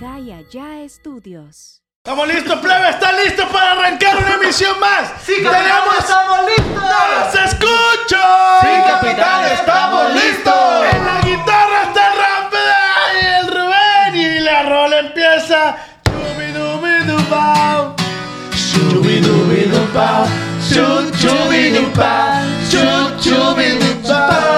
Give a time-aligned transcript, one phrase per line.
[0.00, 1.82] Acá y allá estudios.
[2.02, 2.88] ¿Estamos listos, plebe?
[2.88, 5.12] ¿Están listos para arrancar una emisión más?
[5.26, 6.74] ¡Sí, capitán, estamos listos!
[6.74, 8.16] ¡No los escucho!
[8.62, 10.84] ¡Sí, capitán, estamos listos!
[10.94, 12.16] En la guitarra está el
[13.12, 15.76] y el Rubén y la rola empieza.
[16.06, 17.94] Chubidubidubao.
[18.72, 20.26] Chubidubidubao.
[20.66, 22.46] Chu- Chubidubao.
[22.70, 24.50] Chu- Chubidubao.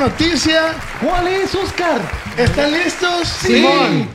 [0.00, 0.74] Noticia.
[1.06, 2.00] ¿Cuál es, Oscar?
[2.36, 3.28] ¿Están listos?
[3.28, 4.08] Simón.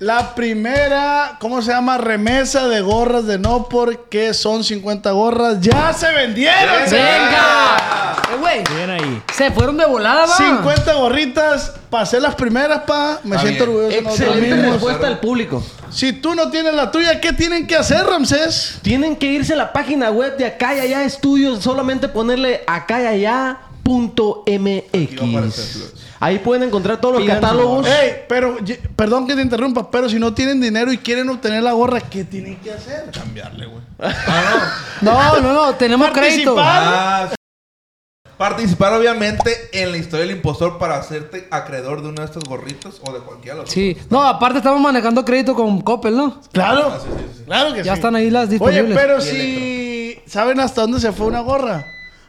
[0.00, 1.96] La primera, ¿cómo se llama?
[1.98, 5.60] Remesa de gorras de no porque son 50 gorras.
[5.60, 6.84] ¡Ya se vendieron!
[6.90, 8.16] ¡Venga!
[8.32, 8.64] Eh, güey.
[8.76, 9.22] Bien ahí.
[9.32, 10.36] Se fueron de volada, va.
[10.36, 11.72] 50 gorritas.
[11.88, 13.20] Pasé las primeras, pa.
[13.22, 13.88] Me siento orgulloso.
[13.90, 14.72] de nosotros Excelente mismos.
[14.74, 15.64] respuesta al público.
[15.90, 18.78] Si tú no tienes la tuya, ¿qué tienen que hacer, Ramsés?
[18.82, 23.02] Tienen que irse a la página web de Acá y Allá Estudios, solamente ponerle acá
[23.02, 23.58] y allá
[23.88, 25.94] punto MX.
[26.20, 27.86] Ahí pueden encontrar todos los Pidan catálogos.
[27.86, 31.62] Ey, pero, ye- perdón que te interrumpa, pero si no tienen dinero y quieren obtener
[31.62, 33.10] la gorra, ¿qué tienen que hacer?
[33.12, 33.82] Cambiarle, güey.
[35.00, 35.74] No, no, no.
[35.76, 36.54] Tenemos crédito.
[36.54, 36.82] Participar.
[37.32, 37.34] Ah,
[38.36, 43.00] Participar obviamente en la historia del impostor para hacerte acreedor de uno de estos gorritos
[43.04, 43.96] o de cualquiera de los Sí.
[44.10, 46.40] No, aparte estamos manejando crédito con Coppel, ¿no?
[46.52, 46.92] Claro,
[47.46, 47.98] claro que Ya sí.
[47.98, 48.96] están ahí las Oye, disponibles.
[48.98, 50.20] pero si...
[50.26, 51.84] ¿Saben hasta dónde se fue una gorra?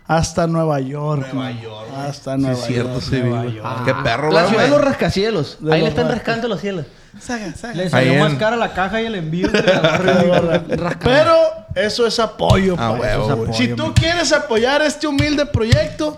[0.10, 1.28] Hasta Nueva York.
[1.34, 1.62] Nueva man.
[1.62, 3.06] York, Hasta Nueva es cierto, York.
[3.10, 3.62] sí, güey.
[3.86, 5.58] Qué perro, La ciudad de los rascacielos.
[5.62, 6.86] De Ahí los le están rascando los cielos.
[7.20, 7.74] Saga, saga.
[7.76, 9.52] Le Ahí salió en- más cara la caja y el envío.
[9.52, 10.64] que la.
[11.04, 11.36] Pero
[11.76, 12.74] eso es apoyo.
[12.80, 13.00] Ah, pa.
[13.00, 13.50] huevo, Eso es güey.
[13.50, 16.18] apoyo, Si tú quieres apoyar este humilde proyecto,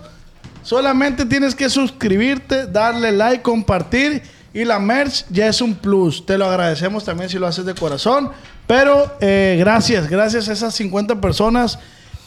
[0.62, 4.22] solamente tienes que suscribirte, darle like, compartir
[4.54, 6.24] y la merch ya es un plus.
[6.24, 8.30] Te lo agradecemos también si lo haces de corazón.
[8.66, 11.78] Pero eh, gracias, gracias a esas 50 personas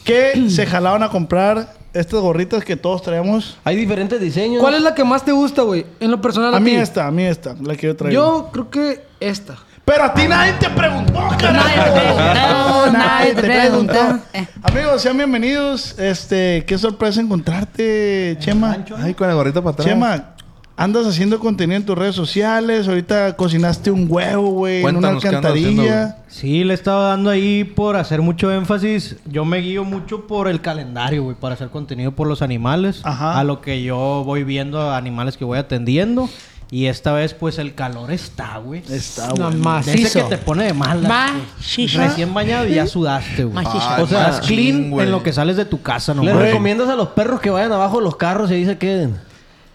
[0.06, 3.58] que se jalaban a comprar estas gorritas que todos traemos.
[3.64, 4.60] Hay diferentes diseños.
[4.62, 5.84] ¿Cuál es la que más te gusta, güey?
[6.00, 6.76] En lo personal a, A mí ti.
[6.76, 8.14] esta, a mí esta, la que yo traigo.
[8.14, 9.56] Yo creo que esta.
[9.84, 12.90] Pero a ti nadie te preguntó, carajo.
[12.92, 14.18] nadie te preguntó.
[14.32, 14.46] Eh.
[14.62, 15.96] Amigos, sean bienvenidos.
[15.98, 18.78] Este, qué sorpresa encontrarte, Chema.
[18.98, 19.86] Ay, con el gorrito para atrás.
[19.88, 20.34] Chema,
[20.76, 22.86] andas haciendo contenido en tus redes sociales.
[22.88, 26.18] Ahorita cocinaste un huevo, güey, en una alcantarilla.
[26.28, 29.16] Sí, le estaba dando ahí por hacer mucho énfasis.
[29.24, 33.00] Yo me guío mucho por el calendario, güey, para hacer contenido por los animales.
[33.04, 33.38] Ajá.
[33.38, 36.28] A lo que yo voy viendo, animales que voy atendiendo.
[36.68, 38.82] Y esta vez, pues, el calor está, güey.
[38.90, 40.18] Está No, ese macizo.
[40.28, 40.72] que te pone de.
[40.72, 41.98] Macizo.
[42.00, 43.64] Recién bañado y ya sudaste, güey.
[43.64, 45.06] O sea, machín, clean güey.
[45.06, 46.46] en lo que sales de tu casa, no Le Güey.
[46.46, 49.16] recomiendas a los perros que vayan abajo de los carros y ahí se queden.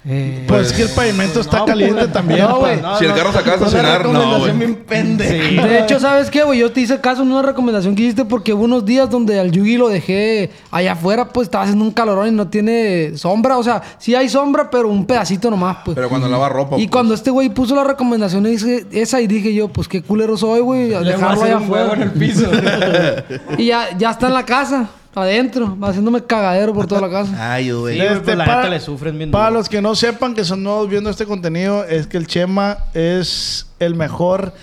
[0.03, 2.39] Eh, Pues es que el pavimento está no, caliente pura- también.
[2.39, 4.73] no, güey, no, Si el carro se acaba de estacionar, no, güey.
[4.87, 5.67] pendeja.
[5.67, 6.57] De hecho, ¿sabes qué, güey?
[6.59, 9.51] Yo te hice caso en una recomendación que hiciste porque hubo unos días donde al
[9.51, 13.57] Yugi lo dejé allá afuera, pues estaba haciendo un calorón y no tiene sombra.
[13.59, 15.93] O sea, sí hay sombra, pero un pedacito nomás, pues.
[15.93, 16.77] Pero cuando lava ropa.
[16.77, 16.89] y pues.
[16.91, 20.93] cuando este güey puso la recomendación esa y dije yo, pues qué culero soy, güey,
[20.95, 21.93] a dejarlo allá afuera.
[21.93, 22.49] en el piso.
[23.57, 27.33] Y ya, ya está en la casa, adentro, haciéndome cagadero por toda la casa.
[27.53, 27.99] Ay, güey.
[27.99, 29.59] Sí, Este, la para- le sufren bien Para duro.
[29.59, 33.67] los que no sepan que son nuevos viendo este contenido, es que el Chema es
[33.79, 34.53] el mejor.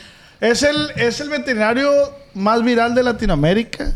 [0.41, 1.91] Es el, es el veterinario
[2.34, 3.92] más viral de Latinoamérica.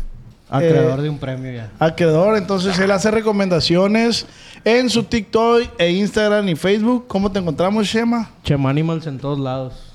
[0.49, 1.71] Acreedor Eh, de un premio ya.
[1.79, 2.37] acreedor.
[2.37, 4.27] Entonces él hace recomendaciones
[4.65, 7.05] en su TikTok e Instagram y Facebook.
[7.07, 8.29] ¿Cómo te encontramos, Chema?
[8.43, 9.92] Chema Animals en todos lados.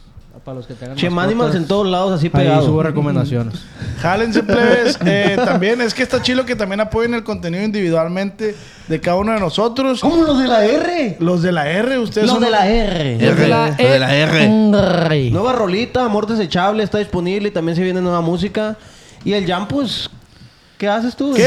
[0.48, 2.64] Para los que tengan Animals en todos lados así Ahí pegados.
[2.64, 3.56] subo recomendaciones.
[4.00, 4.98] Jálense, plebes.
[5.04, 9.32] Eh, también es que está chido que también apoyen el contenido individualmente de cada uno
[9.32, 10.00] de nosotros.
[10.00, 11.18] ¿Cómo los de la R?
[11.20, 13.16] Los de la R, ustedes Los son de la R.
[13.16, 15.30] R, los de la R.
[15.30, 18.78] Nueva rolita, Amor Desechable, está disponible y también se viene nueva música.
[19.26, 20.08] Y el Jam, pues,
[20.78, 21.34] ¿qué haces tú?
[21.34, 21.44] que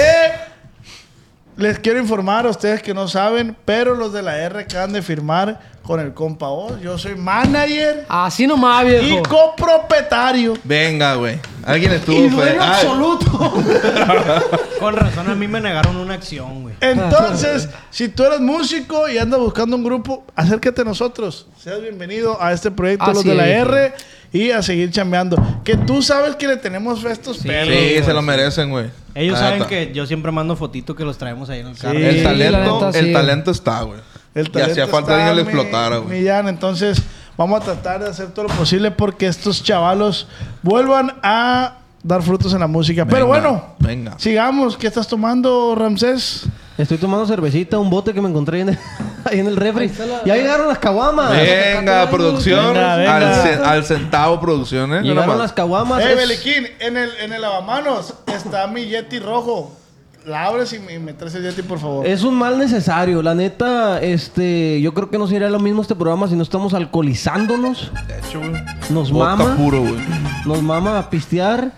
[1.57, 5.01] les quiero informar a ustedes que no saben, pero los de la R acaban de
[5.01, 6.79] firmar con el compa Oz.
[6.81, 9.23] Yo soy manager Así nomás, y viejo.
[9.23, 10.53] copropietario.
[10.63, 11.39] Venga, güey.
[11.63, 12.17] Alguien estuvo.
[12.17, 13.53] Y dueño absoluto.
[14.79, 16.75] Con razón a mí me negaron una acción, güey.
[16.81, 21.45] Entonces, si tú eres músico y andas buscando un grupo, acércate a nosotros.
[21.59, 23.93] Seas bienvenido a este proyecto, Así los de la es, R,
[24.33, 25.37] y a seguir chambeando.
[25.63, 27.67] Que tú sabes que le tenemos fe a estos perros.
[27.75, 28.03] Sí, güey.
[28.03, 28.89] se lo merecen, güey.
[29.13, 31.99] Ellos saben que yo siempre mando fotito que los traemos ahí en el carro.
[31.99, 33.13] Sí, El talento, neta, el sí.
[33.13, 33.99] talento está, güey.
[34.33, 36.19] El Y hacía falta alguien que lo explotara, güey.
[36.19, 37.01] Millán, entonces
[37.37, 40.27] vamos a tratar de hacer todo lo posible porque estos chavalos
[40.61, 43.05] vuelvan a dar frutos en la música.
[43.05, 44.13] Pero bueno, venga.
[44.17, 44.77] sigamos.
[44.77, 46.43] ¿Qué estás tomando, Ramsés?
[46.77, 48.77] Estoy tomando cervecita, un bote que me encontré ahí en el,
[49.25, 49.91] ahí en el refri.
[50.25, 51.31] Ya llegaron las caguamas.
[51.31, 52.73] Venga, producción.
[52.73, 53.15] Venga, venga.
[53.17, 55.01] Al, ce- al centavo, producción, ¿eh?
[55.01, 56.01] Llegaron las caguamas.
[56.03, 59.77] Eh, Es- Beliquín, en el, en el lavamanos está mi Yeti rojo.
[60.25, 62.05] La abres y me, traes el Yeti, por favor.
[62.05, 65.95] Es un mal necesario, la neta, este, yo creo que no sería lo mismo este
[65.95, 67.91] programa si no estamos alcoholizándonos.
[68.07, 68.61] De hecho, güey.
[68.91, 69.55] Nos mama.
[69.55, 69.99] puro, güey.
[70.45, 71.71] Nos mama a pistear.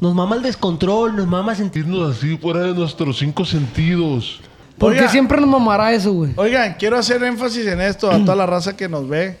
[0.00, 1.82] Nos mama el descontrol, nos mama sentir.
[1.82, 4.40] sentirnos así fuera de nuestros cinco sentidos.
[4.78, 5.10] ¿Por qué Oiga.
[5.10, 6.32] siempre nos mamará eso, güey?
[6.36, 9.38] Oigan, quiero hacer énfasis en esto a toda la raza que nos ve.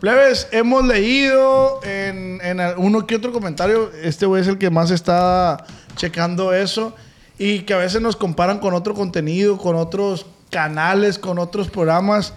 [0.00, 3.90] Plebes, hemos leído en, en uno que otro comentario.
[4.02, 5.64] Este güey es el que más está
[5.96, 6.94] checando eso.
[7.38, 12.32] Y que a veces nos comparan con otro contenido, con otros canales, con otros programas.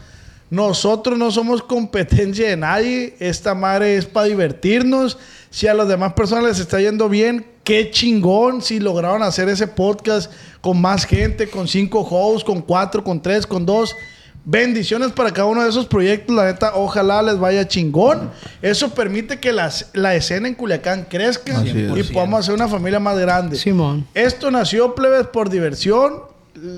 [0.50, 3.16] Nosotros no somos competencia de nadie.
[3.20, 5.18] Esta madre es para divertirnos.
[5.50, 9.68] Si a las demás personas les está yendo bien, qué chingón si lograron hacer ese
[9.68, 13.96] podcast con más gente, con cinco hosts, con cuatro, con tres, con dos.
[14.44, 16.36] Bendiciones para cada uno de esos proyectos.
[16.36, 18.32] La neta, ojalá les vaya chingón.
[18.62, 23.18] Eso permite que las- la escena en Culiacán crezca y podamos hacer una familia más
[23.20, 23.56] grande.
[23.58, 24.08] Simón.
[24.16, 26.24] Esto nació, plebes, por diversión.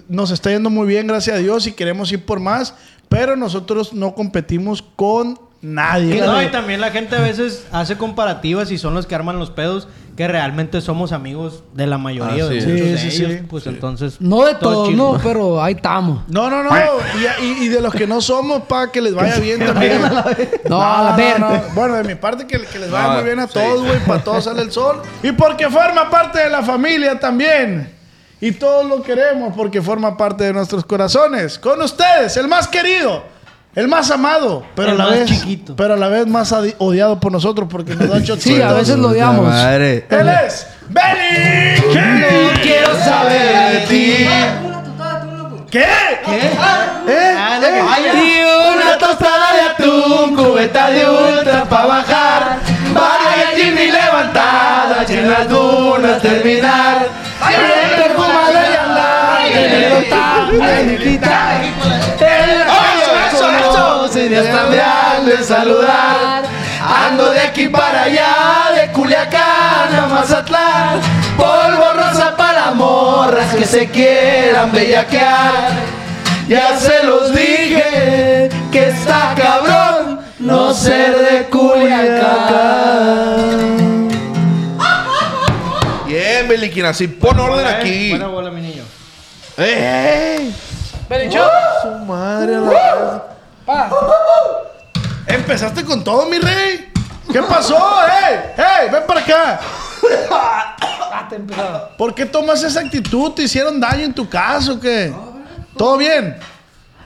[0.10, 2.74] Nos está yendo muy bien, gracias a Dios, y queremos ir por más.
[3.10, 6.22] Pero nosotros no competimos con nadie.
[6.22, 9.50] No, y también la gente a veces hace comparativas y son los que arman los
[9.50, 12.66] pedos que realmente somos amigos de la mayoría Así de es.
[12.68, 13.32] muchos Sí, de sí, ellos.
[13.40, 13.46] sí.
[13.50, 14.22] Pues entonces...
[14.22, 15.14] No de todo todos, chido.
[15.14, 16.22] no, pero ahí estamos.
[16.28, 16.70] No, no, no.
[17.42, 20.00] Y, y- y de los que no somos, para que les vaya bien también.
[20.70, 21.64] No, a la verga.
[21.74, 23.54] Bueno, de mi parte, que, que les vaya No, muy bien a sí.
[23.56, 23.98] todos, güey.
[24.06, 25.02] Para todos sale el sol.
[25.24, 27.92] Y porque forma parte de la familia también.
[28.40, 31.58] Y todos lo queremos porque forma parte de nuestros corazones.
[31.58, 33.24] Con ustedes, el más querido.
[33.76, 35.76] El más amado, pero El a la más vez chiquito.
[35.76, 39.08] pero a la vez más odiado por nosotros porque nos da Sí, a veces lo
[39.10, 39.46] odiamos.
[39.46, 40.06] Madre.
[40.10, 41.82] Él es Belly.
[41.96, 44.28] No quiero saber de ti.
[45.72, 45.88] ¿Qué?
[46.24, 46.52] ¿Qué?
[47.08, 47.36] ¿Eh?
[48.14, 48.44] Y
[48.78, 52.58] una tostada de atún, cubeta de ultra pa' bajar.
[52.94, 57.08] Vaya Jimmy levantada, y en las dunas terminar.
[57.50, 59.80] El perfumado de andar, de
[64.38, 66.44] han de saludar.
[66.82, 71.00] Ando de aquí para allá, de Culiacán a Mazatlán.
[71.38, 75.72] Polvo rosa para morras que se quieran bellaquear.
[76.48, 82.84] Ya se los dije que está cabrón no ser de Culiacán.
[86.06, 88.10] Bien, Beliquín, así pon orden aquí.
[88.10, 88.84] Buena bola, mi niño.
[89.58, 90.54] ¡Ey!
[91.82, 93.33] Su madre la
[93.66, 93.94] vez.
[95.28, 96.92] Empezaste con todo, mi rey.
[97.32, 97.78] ¿Qué pasó?
[98.06, 98.36] ¡Ey!
[98.58, 98.90] ¡Ey!
[98.92, 99.60] ¡Ven para acá!
[101.98, 103.32] ¿Por qué tomas esa actitud?
[103.32, 105.14] ¿Te hicieron daño en tu caso o qué?
[105.78, 106.38] ¿Todo bien?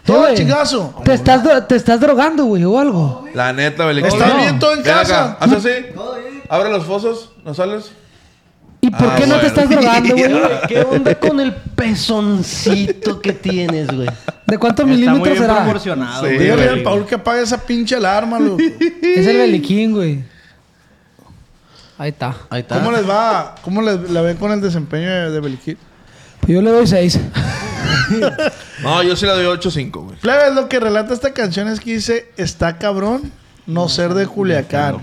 [0.06, 0.36] ¿Todo güey.
[0.36, 0.94] chingazo?
[1.04, 3.26] ¿Te estás, dro- te estás drogando, güey, o algo.
[3.34, 4.10] La neta, Beliquín.
[4.12, 4.38] ¿Estás No.
[4.38, 5.38] bien todo en Ven casa?
[5.40, 5.70] Haz así.
[6.50, 7.92] Abre los fosos, ¿no sales?
[8.80, 10.32] ¿Y por Ah, qué no te estás drogando, güey?
[10.68, 14.08] ¿Qué onda con el pezoncito que tienes, güey?
[14.46, 15.64] ¿De cuántos Está muy milímetros bien será?
[15.64, 16.14] proporcionado.
[16.22, 16.40] Sí, güey.
[16.40, 16.78] Dígale güey.
[16.78, 18.58] al Paul que apague esa pinche alarma, loco.
[19.02, 20.24] Es el beliquín, güey.
[21.98, 22.36] Ahí está.
[22.50, 22.76] Ahí está.
[22.76, 23.56] ¿Cómo les va?
[23.64, 25.78] ¿Cómo les, la ven con el desempeño de, de Beliquín?
[26.42, 27.20] Pues yo le doy seis.
[28.84, 30.18] No, yo sí le doy 8-5, güey.
[30.20, 33.32] Plebes, lo que relata esta canción es que dice, está cabrón
[33.68, 34.96] no ser de Culiacán.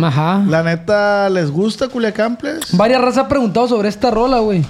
[0.00, 0.42] Ajá.
[0.48, 2.74] La neta, ¿les gusta Culiacán, plebes?
[2.76, 4.64] Varias razas han preguntado sobre esta rola, güey.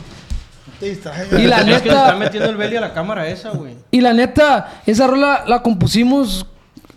[0.81, 0.87] Y
[1.47, 3.75] la Es que le está neta, metiendo el belly a la cámara esa, güey.
[3.93, 6.47] y la neta, esa rola la compusimos.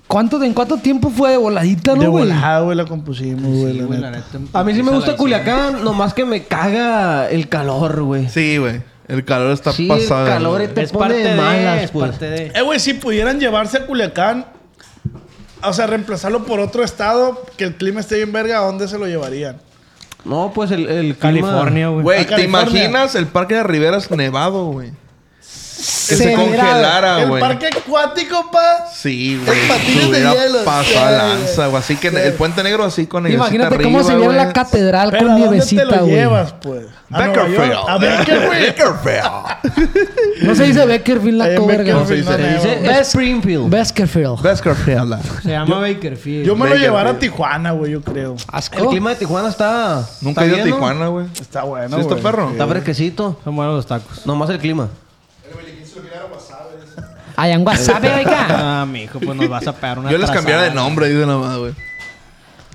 [0.08, 2.26] ¿Cuánto, ¿En cuánto tiempo fue de voladita, De no, güey?
[2.28, 4.12] volada, güey, la compusimos, güey, Sí, la güey, neta.
[4.12, 4.60] la neta.
[4.60, 8.30] A mí sí me gusta Culiacán, nomás que me caga el calor, güey.
[8.30, 8.82] Sí, güey.
[9.08, 10.28] El calor está Sí, el pasado.
[10.28, 10.74] calor güey.
[10.74, 12.10] te Es pone parte de de, malas, es pues.
[12.12, 12.48] parte de.
[12.56, 14.46] Eh, güey, si pudieran llevarse a Culiacán,
[15.68, 18.98] o sea, reemplazarlo por otro estado, que el clima esté bien verga, ¿a dónde se
[18.98, 19.58] lo llevarían?
[20.24, 22.04] No, pues el, el clima- California, güey.
[22.04, 22.84] Güey, A ¿te California.
[22.86, 24.92] imaginas el parque de Riberas nevado, güey?
[25.76, 27.42] Que se Se congelara, el güey.
[27.42, 28.88] parque acuático, pa.
[28.96, 29.60] Sí, güey.
[29.60, 30.64] El patines de hielo.
[30.64, 31.80] pasado a lanza, güey.
[31.82, 35.24] Así que el puente negro así con el Imagínate cómo se viera la catedral Pero
[35.24, 36.12] con ¿a dónde te nievecita, güey.
[36.16, 36.86] llevas, pues?
[37.12, 37.86] ¿A York?
[37.88, 38.50] A Beckerfield.
[38.50, 40.44] Beckerfield.
[40.44, 41.94] No se dice Beckerfield la en coverga.
[42.00, 42.92] Beckerfield, Se no, no, dice no.
[43.02, 43.70] Springfield.
[43.70, 44.42] Beckerfield.
[44.42, 45.42] Beckerfield.
[45.44, 46.46] Se llama Bakerfield.
[46.46, 46.82] Yo me lo Beckerfield.
[46.82, 48.36] llevara a Tijuana, güey, yo creo.
[48.48, 48.78] Asco.
[48.78, 50.08] El clima de Tijuana está.
[50.22, 50.66] Nunca he ido a ¿no?
[50.66, 51.26] Tijuana, güey.
[51.40, 52.50] Está bueno, ¿Sí está perro?
[52.52, 53.40] Está fresquecito.
[53.44, 54.26] Son buenos los tacos.
[54.26, 54.88] Nomás el clima.
[57.38, 58.82] Hay en WhatsApp, oiga.
[58.82, 61.40] Ah, mijo, pues nos vas a pegar una Yo les cambiara de nombre, dice nada
[61.40, 61.74] más, güey.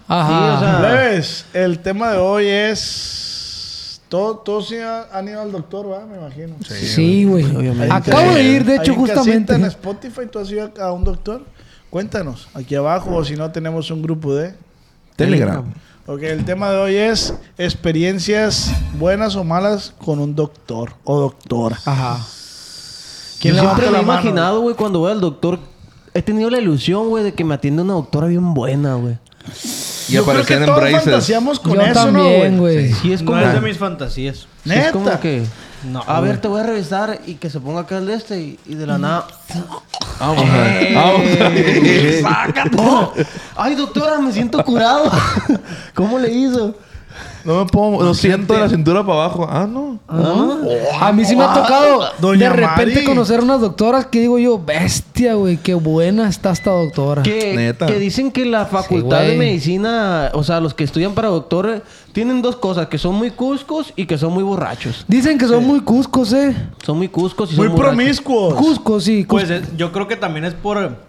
[0.08, 0.28] Ajá.
[0.28, 5.40] Sí, o sea- Plebes, el tema de hoy es Todos, todos sí ha- han ido
[5.40, 6.04] al doctor, ¿verdad?
[6.06, 6.56] Me imagino.
[6.68, 7.44] Sí, güey.
[7.44, 7.94] obviamente.
[7.94, 9.54] Acabo de ir, de Ahí hecho, en casita, justamente.
[9.54, 11.42] en Spotify, ¿tú has ido a un doctor?
[11.90, 14.54] Cuéntanos, aquí abajo, o si no, tenemos un grupo de...
[15.14, 15.64] Telegram.
[16.06, 21.78] Ok, el tema de hoy es experiencias buenas o malas con un doctor o doctora.
[21.84, 22.18] Ajá.
[23.40, 25.58] ¿Quién Yo levanta siempre me he imaginado, güey, cuando voy al doctor.
[26.12, 29.16] He tenido la ilusión, güey, de que me atiende una doctora bien buena, güey.
[30.08, 31.04] Y Yo creo que en todos braces.
[31.04, 32.92] fantaseamos con Yo eso, también, ¿no, güey.
[32.92, 33.38] Sí, es como...
[33.40, 34.46] No es de mis fantasías.
[34.64, 35.44] sí, es como que...
[35.90, 38.38] No, a ver, te voy a revisar y que se ponga acá el de este
[38.38, 39.26] y, y de la nada...
[40.18, 40.94] Vamos a ver.
[40.94, 42.20] Vamos a ver.
[42.20, 43.14] ¡Saca todo!
[43.56, 45.10] ¡Ay, doctora, me siento curado!
[45.94, 46.74] ¿Cómo le hizo?
[47.44, 48.02] No me puedo...
[48.02, 49.46] Lo siento de la cintura para abajo.
[49.50, 49.98] Ah, no.
[51.00, 53.04] A mí sí me ha tocado Doña de repente Mari.
[53.06, 57.22] conocer unas doctoras que digo yo, bestia, güey, qué buena está esta doctora.
[57.22, 57.86] Que, Neta.
[57.86, 61.82] que dicen que la facultad Sí, de medicina, o sea, los que estudian para doctor,
[62.12, 65.04] tienen dos cosas, que son muy cuscos y que son muy borrachos.
[65.08, 66.54] Dicen que son muy cuscos, eh.
[66.84, 67.96] Son muy cuscos y Muy son borrachos.
[67.96, 68.54] promiscuos.
[68.54, 69.24] Cuscos, sí.
[69.28, 71.08] Pues eh, yo creo que también es por...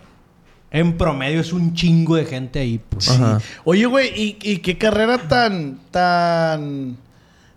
[0.72, 3.20] En promedio es un chingo de gente ahí, pues.
[3.66, 6.96] Oye, güey, ¿y, y qué carrera tan, tan,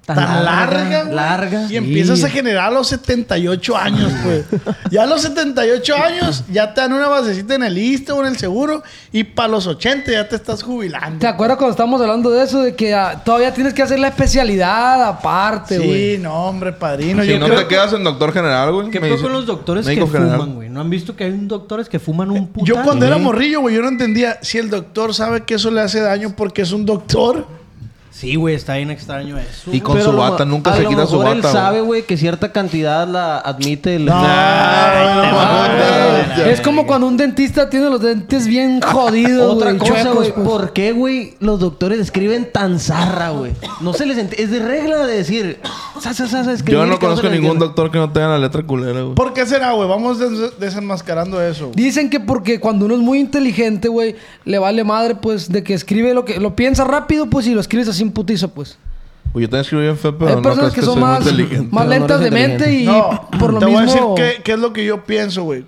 [0.06, 1.64] tan, Tan larga, larga, larga.
[1.64, 1.76] Y Sí.
[1.76, 4.44] empiezas a generar a los 78 años, pues.
[4.90, 8.26] ya a los 78 años ya te dan una basecita en el ISTE o en
[8.26, 8.82] el seguro
[9.12, 11.18] y para los 80 ya te estás jubilando.
[11.20, 12.60] ¿Te acuerdas cuando estábamos hablando de eso?
[12.62, 16.16] De que ah, todavía tienes que hacer la especialidad aparte, güey.
[16.16, 17.22] Sí, no, hombre, padrino.
[17.22, 18.90] Si yo no creo te quedas en doctor general, güey.
[18.90, 20.36] ¿Qué me pasa con los doctores que general.
[20.38, 20.68] fuman, güey?
[20.68, 22.66] ¿No han visto que hay un doctores que fuman un puta?
[22.66, 25.80] Yo cuando era morrillo, güey, yo no entendía si el doctor sabe que eso le
[25.80, 27.63] hace daño porque es un doctor.
[28.16, 29.72] Sí, güey, está bien extraño eso.
[29.72, 31.32] Y con Pero su bata, nunca se quita su bata.
[31.32, 32.02] él sabe, güey.
[32.04, 34.04] que cierta cantidad la admite el...
[34.06, 34.14] No,
[36.46, 40.32] Es como cuando un dentista tiene los dentes bien jodidos, Otra cosa, güey.
[40.32, 40.46] pues.
[40.46, 43.52] ¿Por qué, güey, los doctores escriben tan zarra, güey?
[43.80, 44.42] No se les entiende.
[44.44, 45.58] Es de regla de decir...
[46.00, 48.62] Sa, sa, sa, sa, escribir Yo no conozco ningún doctor que no tenga la letra
[48.62, 49.14] culera, güey.
[49.14, 49.88] ¿Por qué será, güey?
[49.88, 51.72] Vamos des- desenmascarando eso.
[51.74, 55.74] Dicen que porque cuando uno es muy inteligente, güey, le vale madre, pues, de que
[55.74, 56.38] escribe lo que...
[56.38, 58.78] Lo piensa rápido, pues, y lo escribes así en putizo, pues.
[59.32, 61.02] Pues yo también escribo bien feo, pero Hay no personas crees que que son soy
[61.02, 61.68] muy más, inteligente.
[61.74, 63.80] más lentas de mente y No, por lo te mismo...
[63.80, 64.02] voy a decir
[64.36, 65.64] qué, qué es lo que yo pienso, güey.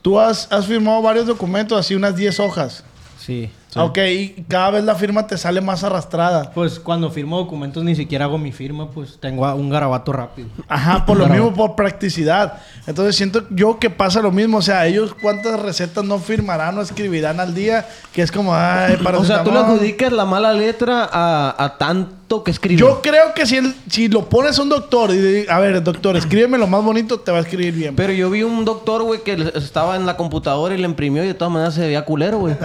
[0.00, 2.82] Tú has, has firmado varios documentos, así unas 10 hojas.
[3.18, 3.50] Sí.
[3.74, 6.50] Ok, y cada vez la firma te sale más arrastrada.
[6.52, 10.48] Pues cuando firmo documentos ni siquiera hago mi firma, pues tengo a- un garabato rápido.
[10.68, 12.58] Ajá, por lo mismo, por practicidad.
[12.86, 14.58] Entonces siento yo que pasa lo mismo.
[14.58, 18.96] O sea, ellos cuántas recetas no firmarán o escribirán al día, que es como, ay,
[19.02, 22.78] para O sea, tú le adjudicas la mala letra a, a tanto que escribe.
[22.80, 25.82] Yo creo que si, el- si lo pones a un doctor y di- a ver,
[25.82, 27.94] doctor, escríbeme lo más bonito, te va a escribir bien.
[27.96, 31.28] Pero yo vi un doctor, güey, que estaba en la computadora y le imprimió y
[31.28, 32.54] de todas maneras se veía culero, güey.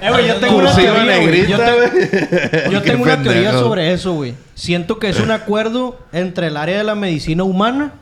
[0.00, 1.06] Eh, güey, yo tengo una teoría, güey.
[1.26, 2.72] negrita, Yo, te- güey.
[2.72, 3.60] yo Qué tengo una teoría pendejo.
[3.60, 4.34] sobre eso, güey.
[4.54, 7.94] Siento que es un acuerdo entre el área de la medicina humana,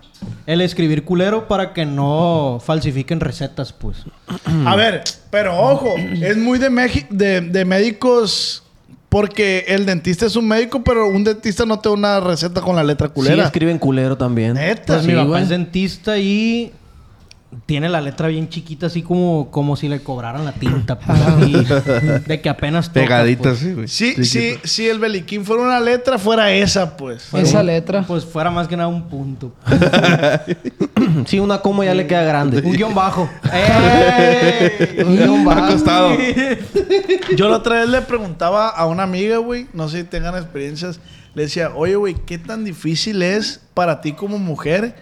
[0.46, 3.98] el escribir culero para que no falsifiquen recetas, pues.
[4.66, 8.62] A ver, pero ojo, es muy de, Meji- de, de médicos
[9.08, 12.76] porque el dentista es un médico, pero un dentista no te da una receta con
[12.76, 13.44] la letra Sí, culera.
[13.44, 14.54] escriben culero también.
[14.54, 14.94] Neta.
[14.94, 15.42] Pues mi Sí, papá güey.
[15.44, 16.72] es dentista y
[17.66, 22.26] tiene la letra bien chiquita, así como, como si le cobraran la tinta, pues.
[22.26, 23.58] de que apenas toca, Pegadita, pues.
[23.58, 23.88] sí, güey.
[23.88, 27.32] Sí, sí, si el beliquín fuera una letra, fuera esa, pues.
[27.32, 28.04] Esa letra.
[28.06, 29.52] Pues fuera más que nada un punto.
[31.26, 32.60] Sí, una coma ya le queda grande.
[32.60, 33.28] Un guion bajo.
[35.06, 35.64] Un guion bajo.
[35.64, 36.16] Acostado.
[37.36, 41.00] Yo la otra vez le preguntaba a una amiga, güey, no sé si tengan experiencias,
[41.34, 44.96] le decía, oye, güey, ¿qué tan difícil es para ti como mujer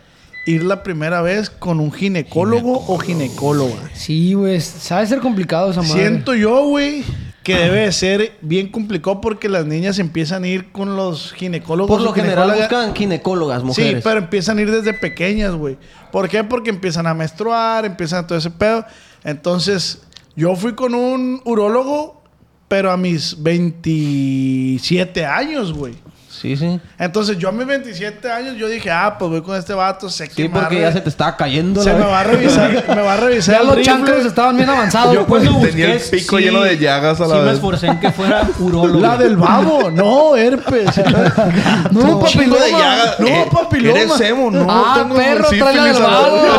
[0.47, 3.91] ir la primera vez con un ginecólogo o ginecóloga?
[3.93, 4.61] Sí, güey.
[4.61, 6.01] Sabe ser complicado esa madre.
[6.01, 7.05] Siento yo, güey,
[7.43, 11.97] que debe de ser bien complicado porque las niñas empiezan a ir con los ginecólogos.
[11.97, 13.97] Por lo general buscan ginecólogas, mujeres.
[13.97, 15.77] Sí, pero empiezan a ir desde pequeñas, güey.
[16.11, 16.43] ¿Por qué?
[16.45, 18.85] Porque empiezan a menstruar, empiezan todo ese pedo.
[19.25, 20.03] Entonces,
[20.37, 22.23] yo fui con un urólogo,
[22.69, 25.95] pero a mis 27 años, güey.
[26.41, 26.81] Sí, sí.
[26.99, 30.29] Entonces, yo a mis 27 años, yo dije, ah, pues voy con este vato, sé
[30.29, 32.05] que Sí, me va a porque re- ya se te estaba cayendo se la me
[32.07, 33.93] va a revisar, me va a revisar Ya el los rifle.
[33.93, 35.15] chancros estaban bien avanzados.
[35.15, 35.45] Yo pues.
[35.49, 37.55] cuando Tenía el pico lleno de llagas a la sí me vez.
[37.55, 39.01] esforcé en que fuera urólogo.
[39.01, 40.91] La del babo, no, herpes.
[41.91, 42.79] no, Chingo de papiloma.
[42.79, 43.21] llagas.
[43.21, 43.99] No, Eh, papiloma.
[44.01, 44.51] ¿Eres emo?
[44.51, 46.37] No, Ah, tengo perro, sífilis trae la del a la babo.
[46.43, 46.51] verga.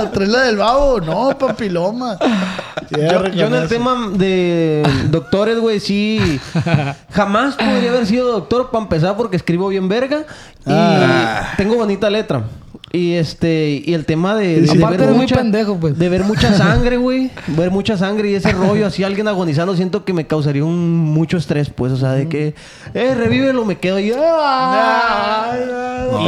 [0.00, 1.00] Ah, trae la del babo.
[1.00, 2.18] No, papiloma.
[2.90, 6.40] Yo, yo en el tema de doctores, güey, sí.
[7.12, 10.20] Jamás podría haber sido doctor para empezar porque escribo bien verga
[10.64, 11.52] y Ah.
[11.56, 12.44] tengo bonita letra.
[12.92, 15.98] Y este, y el tema de, de Aparte eres muy pendejo, pues.
[15.98, 17.30] de ver mucha sangre, güey.
[17.48, 21.36] ver mucha sangre y ese rollo, así alguien agonizando, siento que me causaría un mucho
[21.36, 22.54] estrés, pues, o sea, de que,
[22.94, 24.12] eh, revívelo, me quedo ahí.
[24.16, 25.56] ¡ah!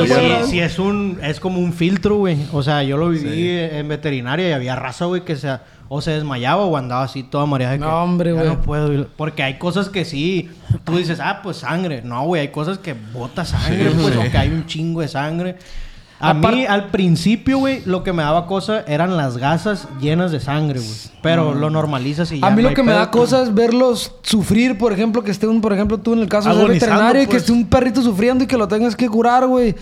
[0.02, 0.14] Y sí,
[0.50, 2.36] sí es un es como un filtro, güey.
[2.52, 5.48] O sea, yo lo viví en veterinaria y había raza, güey, que se
[5.88, 8.48] o se desmayaba o andaba así toda mareada de que No, hombre, "Ya güey.
[8.48, 8.92] No puedo.
[8.92, 9.08] ir".
[9.16, 10.50] Porque hay cosas que sí,
[10.84, 14.38] tú dices, "Ah, pues sangre." No, güey, hay cosas que bota sangre, pues o que
[14.38, 15.56] hay un chingo de sangre.
[16.20, 20.40] A mí, al principio, güey, lo que me daba cosa eran las gasas llenas de
[20.40, 20.90] sangre, güey.
[21.22, 23.22] Pero lo normalizas y ya A mí no lo que me da pues.
[23.30, 26.52] cosa es verlos sufrir, por ejemplo, que esté un, por ejemplo, tú en el caso
[26.54, 27.42] de veterinario y que pues.
[27.44, 29.76] esté un perrito sufriendo y que lo tengas que curar, güey.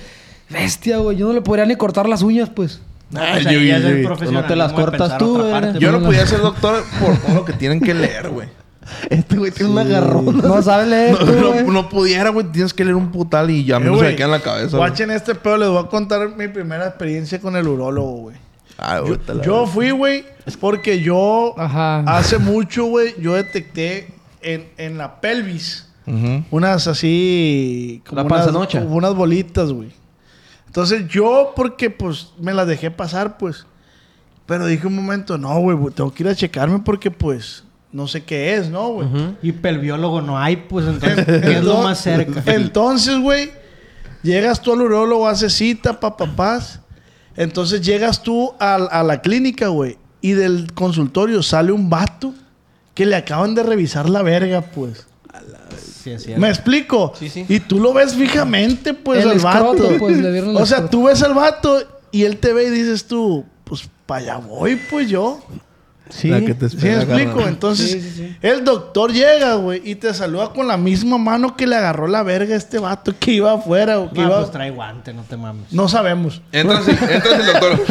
[0.51, 1.17] Bestia, güey.
[1.17, 2.83] Yo no le podría ni cortar las uñas, pues.
[3.11, 5.51] No, pues ahí ya es el profesionalismo No te las cortas tú, güey.
[5.53, 6.01] parte, Yo pues.
[6.03, 8.49] no podía ser doctor por todo lo que tienen que leer, güey.
[9.11, 10.33] Este güey tiene una garrona.
[10.43, 11.65] No sabe leer, No, tú, no, güey.
[11.67, 12.47] no pudiera, güey.
[12.53, 14.77] Tienes que leer un putal y ya Eh, me se me queda en la cabeza.
[14.77, 14.89] güey.
[14.89, 18.37] Guachen este pedo, les voy a contar mi primera experiencia con el urólogo, güey.
[18.79, 20.25] Ay, güey, te la- Yo fui, güey,
[20.61, 22.01] porque yo Ajá.
[22.01, 24.09] hace mucho, güey, yo detecté
[24.43, 25.89] en, en la pelvis
[26.53, 28.03] unas así...
[28.13, 28.81] La unas, panzanocha.
[28.83, 29.89] como unas bolitas, güey.
[30.77, 33.65] Entonces yo, porque pues me las dejé pasar, pues.
[34.45, 38.25] Pero dije un momento, no, güey, tengo que ir a checarme porque pues no sé
[38.25, 39.09] qué es, ¿no, güey?
[39.43, 42.43] Y pelviólogo no hay, pues entonces, ¿qué es lo más cerca?
[42.53, 43.53] Entonces, güey,
[44.23, 46.81] llegas tú al urólogo, haces cita, pa, papás.
[47.37, 52.35] Entonces llegas tú al- a, la clínica, güey, y del consultorio sale un vato
[52.93, 55.07] que le acaban de revisar la verga, pues.
[56.07, 56.41] Sí, es cierto.
[56.41, 57.13] ¿Me explico?
[57.19, 57.45] Sí, sí.
[57.49, 59.89] Y tú lo ves fijamente, pues, El al vato.
[59.99, 60.91] pues, le vieron el o sea, escroto.
[60.91, 61.83] tú ves al vato
[62.13, 65.45] y él te ve y dices tú, pues, para allá voy, pues yo.
[66.09, 66.29] Sí.
[66.29, 67.31] La que te ¿Sí me espera, explico?
[67.33, 67.49] carnal.
[67.49, 72.07] Entonces, el doctor llega, güey, y te saluda con la misma mano que le agarró
[72.07, 74.39] la verga a este vato que iba afuera o que No, iba...
[74.39, 75.73] pues trae guante, no te mames.
[75.73, 76.41] No sabemos.
[76.53, 77.85] Entras, y- entras el doctor.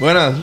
[0.00, 0.34] Buenas.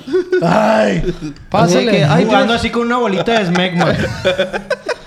[0.44, 1.04] Ay.
[1.50, 1.92] Pásale.
[1.92, 3.94] que, ay, Jugando así con una bolita de Smegma.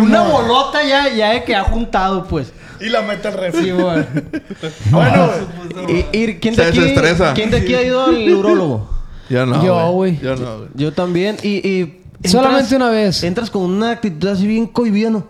[0.00, 2.52] una bolota ya, ya de que ha juntado, pues.
[2.80, 3.64] Y la mete al refri.
[3.64, 4.04] Sí, güey.
[4.90, 5.30] Bueno,
[5.86, 6.06] güey.
[6.12, 7.34] Y, y ¿quién, Se de aquí, desestresa.
[7.34, 8.90] ¿Quién de aquí ha ido al urólogo?
[9.30, 9.64] Yo no.
[9.64, 10.18] Yo, güey.
[10.20, 10.68] Yo no, güey.
[10.74, 11.36] Yo también.
[11.42, 13.22] Y, y entras- Solamente una vez.
[13.22, 15.28] Entras con una actitud así bien cohibida, ¿no?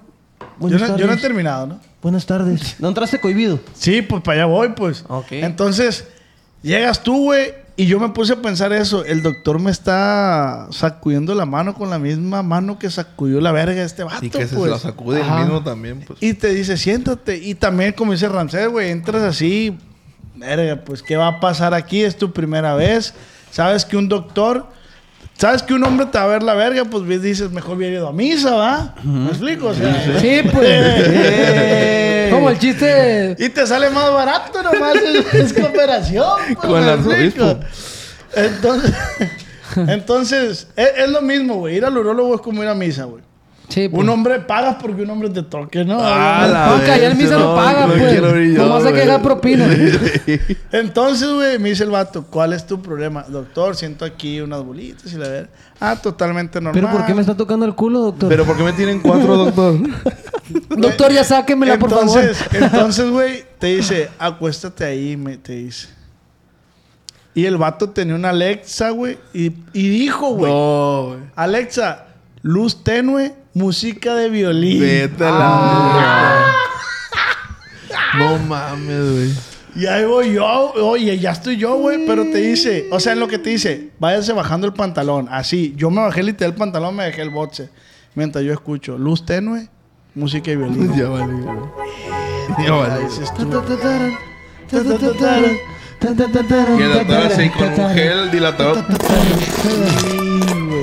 [0.61, 1.81] Yo no, yo no he terminado, ¿no?
[2.03, 2.77] Buenas tardes.
[2.79, 3.59] ¿No entraste cohibido?
[3.75, 5.05] Sí, pues para allá voy, pues.
[5.09, 5.27] Ok.
[5.33, 6.07] Entonces,
[6.63, 9.05] llegas tú, güey, y yo me puse a pensar eso.
[9.05, 13.81] El doctor me está sacudiendo la mano con la misma mano que sacudió la verga
[13.81, 14.71] de este vato, Y que se pues.
[14.71, 15.41] la sacude el Ajá.
[15.41, 16.23] mismo también, pues.
[16.23, 17.37] Y te dice, siéntate.
[17.39, 19.77] Y también, como dice Rancés, güey, entras así.
[20.37, 22.03] Verga, pues, ¿qué va a pasar aquí?
[22.03, 23.15] Es tu primera vez.
[23.51, 24.69] Sabes que un doctor.
[25.37, 27.97] Sabes que un hombre te va a ver la verga, pues bien dices, mejor hubiera
[27.97, 28.95] ido a misa, ¿va?
[29.03, 29.67] ¿Me explico?
[29.69, 32.31] O sea, Sí, pues.
[32.33, 33.37] Como el chiste.
[33.39, 36.39] Y te sale más barato nomás, es, es cooperación.
[36.47, 37.45] pues, Con el ¿me explico?
[37.45, 37.67] arzobispo.
[38.37, 38.93] Entonces,
[39.77, 41.77] entonces es, es lo mismo, güey.
[41.77, 43.23] Ir al urólogo es como ir a misa, güey.
[43.69, 44.03] Sí, pues.
[44.03, 45.97] Un hombre pagas porque un hombre te toque, ¿no?
[46.01, 48.11] Ah, la No, que allá el misa no paga, no pues.
[48.11, 49.07] quiero ir yo, Nomás hay que güey.
[49.07, 49.67] dejar propina.
[50.73, 53.25] Entonces, güey, me dice el vato, ¿cuál es tu problema?
[53.27, 55.51] Doctor, siento aquí unas bolitas y la ver.
[55.81, 56.81] Ah, totalmente normal.
[56.83, 58.29] ¿Pero por qué me está tocando el culo, doctor?
[58.29, 59.77] Pero ¿por qué me tienen cuatro, doctor?
[60.69, 62.07] Doctor, ya sáquemela, por favor.
[62.19, 65.89] Entonces, entonces, güey, te dice, acuéstate ahí, me, te dice.
[67.35, 71.21] Y el vato tenía una Alexa, güey, y, y dijo, güey, No, güey.
[71.35, 72.05] Alexa,
[72.43, 74.81] luz tenue, música de violín.
[74.81, 75.49] Vete a la
[75.93, 76.55] mierda.
[78.19, 79.33] No mames, güey.
[79.77, 83.19] Y ahí voy yo, oye, ya estoy yo, güey, pero te dice, o sea, en
[83.19, 85.75] lo que te dice, váyase bajando el pantalón, así.
[85.77, 87.71] Yo me bajé literal el pantalón, me dejé el boxe.
[88.15, 89.69] Mientras yo escucho luz tenue,
[90.15, 90.97] música de violín.
[90.97, 91.57] Ya vale, güey.
[92.65, 93.09] Ya vale.
[96.79, 98.85] Y el así con un gel dilatador.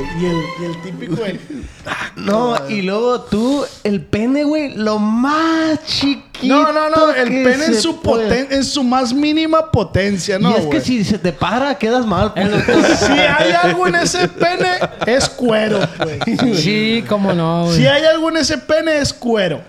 [0.01, 0.21] Güey.
[0.21, 1.39] Y el, y el típico, el-
[2.15, 6.47] No, y luego tú, el pene, güey, lo más chiquito.
[6.47, 7.11] No, no, no.
[7.13, 8.27] El que pene en se su, puede.
[8.29, 10.49] poten- en su más mínima potencia, ¿no?
[10.51, 10.81] y es que güey?
[10.81, 12.33] si se te para, quedas mal.
[12.35, 12.99] pues.
[12.99, 14.69] Si hay algo en ese pene,
[15.07, 16.19] es cuero, pues.
[16.61, 17.77] Sí, cómo no, güey.
[17.77, 19.61] Si hay algo en ese pene, es cuero.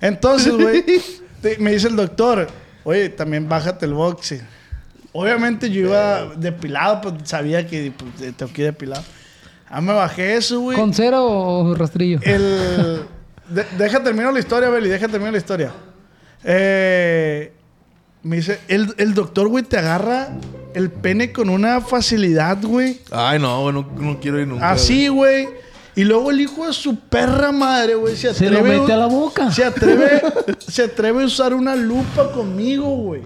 [0.00, 0.84] Entonces, güey,
[1.58, 2.48] me dice el doctor,
[2.84, 4.42] oye, también bájate el boxe.
[5.12, 9.02] Obviamente yo iba depilado, pues sabía que pues, tengo que ir depilado.
[9.70, 10.76] Ah, me bajé eso, güey.
[10.76, 12.18] ¿Con cera o rastrillo?
[12.22, 13.04] El...
[13.48, 14.88] de- deja terminar la historia, Beli.
[14.88, 15.72] Deja terminar la historia.
[16.44, 17.52] Eh,
[18.22, 18.60] me dice...
[18.68, 20.28] El, el doctor, güey, te agarra
[20.74, 23.00] el pene con una facilidad, güey.
[23.10, 24.70] Ay, no, güey, no, no quiero ir nunca.
[24.70, 25.48] Así, güey.
[25.96, 28.74] Y luego el hijo de su perra madre, güey, se Se atreve...
[28.76, 29.50] lo mete a la boca.
[29.52, 30.22] Se atreve...
[30.58, 33.22] se atreve a usar una lupa conmigo, güey.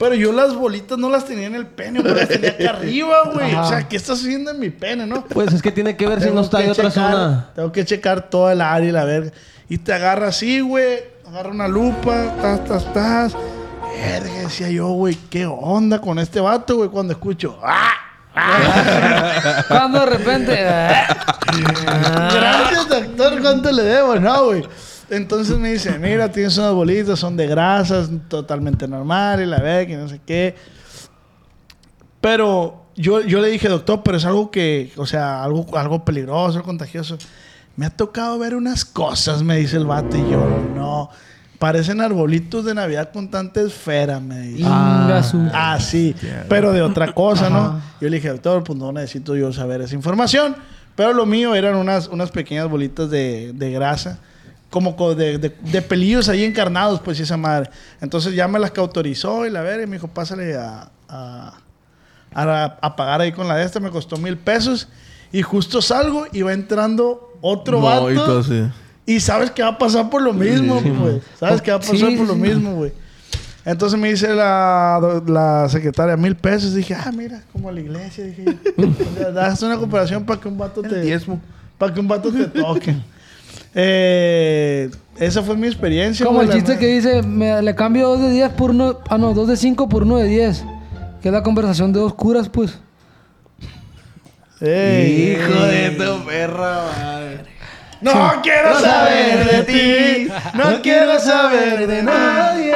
[0.00, 2.14] Pero yo las bolitas no las tenía en el pene, güey.
[2.14, 3.54] Las tenía acá arriba, güey.
[3.54, 5.26] O sea, ¿qué estás haciendo en mi pene, no?
[5.26, 7.50] Pues es que tiene que ver si no está en otra zona.
[7.54, 9.30] Tengo que checar toda el área y la verga.
[9.68, 11.00] Y te agarra así, güey.
[11.28, 13.36] Agarra una lupa, tas, tas, tas.
[13.94, 16.88] Verga, decía yo, güey, ¿qué onda con este vato, güey?
[16.88, 17.92] Cuando escucho, ¡ah!
[19.68, 20.52] Cuando de repente.
[21.52, 24.16] Gracias, doctor, ¿cuánto le debo?
[24.16, 24.66] No, güey.
[25.10, 29.92] Entonces me dice, mira, tienes unas bolitas, son de grasas, totalmente normal, y la verga,
[29.92, 30.54] y no sé qué.
[32.20, 36.62] Pero yo, yo le dije, doctor, pero es algo que, o sea, algo, algo peligroso,
[36.62, 37.16] contagioso.
[37.76, 41.10] Me ha tocado ver unas cosas, me dice el vato, y yo, no.
[41.58, 44.64] Parecen arbolitos de Navidad con tanta esfera, me dice.
[44.64, 44.66] Su-
[45.52, 46.14] Ah, sí.
[46.48, 47.80] Pero de otra cosa, ¿no?
[48.00, 50.56] Yo le dije, doctor, pues no necesito yo saber esa información.
[50.96, 54.18] Pero lo mío eran unas, unas pequeñas bolitas de, de grasa.
[54.70, 57.70] Como co- de, de- de pelillos ahí encarnados, pues, y esa madre.
[58.00, 61.54] Entonces ya me las cautorizó y la verga, y me dijo, pásale a, a,
[62.32, 63.80] a, a pagar ahí con la de esta.
[63.80, 64.88] Me costó mil pesos.
[65.32, 68.26] Y justo salgo y va entrando otro No, y vato.
[68.26, 68.62] todo así.
[69.06, 71.22] Y sabes que va a pasar por lo mismo, pues.
[71.38, 72.40] Sabes que va a pasar Sí, por lo sí.
[72.40, 72.92] mismo, güey.
[73.64, 76.74] Entonces me dice la, la secretaria mil pesos.
[76.74, 78.24] Dije, ah, mira, como a la iglesia.
[78.24, 78.44] Dije,
[79.34, 81.18] das una cooperación para que un vato te.
[81.76, 82.94] Para que un vato te toque.
[83.74, 86.26] Eh, esa fue mi experiencia.
[86.26, 88.98] Como el chiste que dice, me, le cambio dos de 10 por uno.
[89.08, 90.64] Ah, no, dos de 5 por uno de 10.
[91.22, 92.78] Que es la conversación de dos curas, pues.
[94.60, 97.40] Ey, Hijo de tu perra, madre.
[98.00, 100.32] No quiero saber de ti.
[100.54, 102.74] No quiero saber de nadie.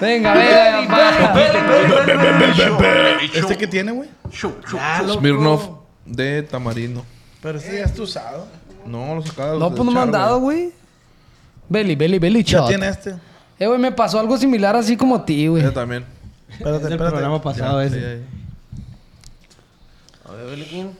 [0.00, 1.34] Venga, venga.
[3.34, 4.08] ¿Este qué tiene, güey?
[5.12, 5.68] Smirnoff
[6.04, 7.04] de tamarindo.
[7.42, 8.46] Pero este ya está usado.
[8.86, 9.58] No, lo sacaba.
[9.58, 10.72] No, pues no me han dado, güey.
[11.68, 12.68] Belly, belly, belly Ya shot.
[12.68, 13.14] tiene este.
[13.58, 15.62] Eh, güey, me pasó algo similar así como a ti, güey.
[15.62, 16.04] Yo también.
[16.50, 17.10] Espérate, Es del espérate.
[17.12, 18.06] programa pasado Sí, ese.
[18.06, 18.24] ahí.
[20.28, 20.90] A ver, Beliquín.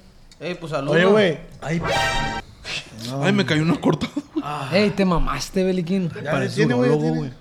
[0.40, 0.96] Ey, pues saludos.
[0.96, 1.38] Oye, güey.
[1.60, 1.80] Ay,
[3.22, 4.12] Ay, me cayó uno cortado.
[4.72, 6.10] Ey, te mamaste, Beliquín.
[6.22, 6.90] ya tiene, güey.
[6.90, 7.32] ya tiene.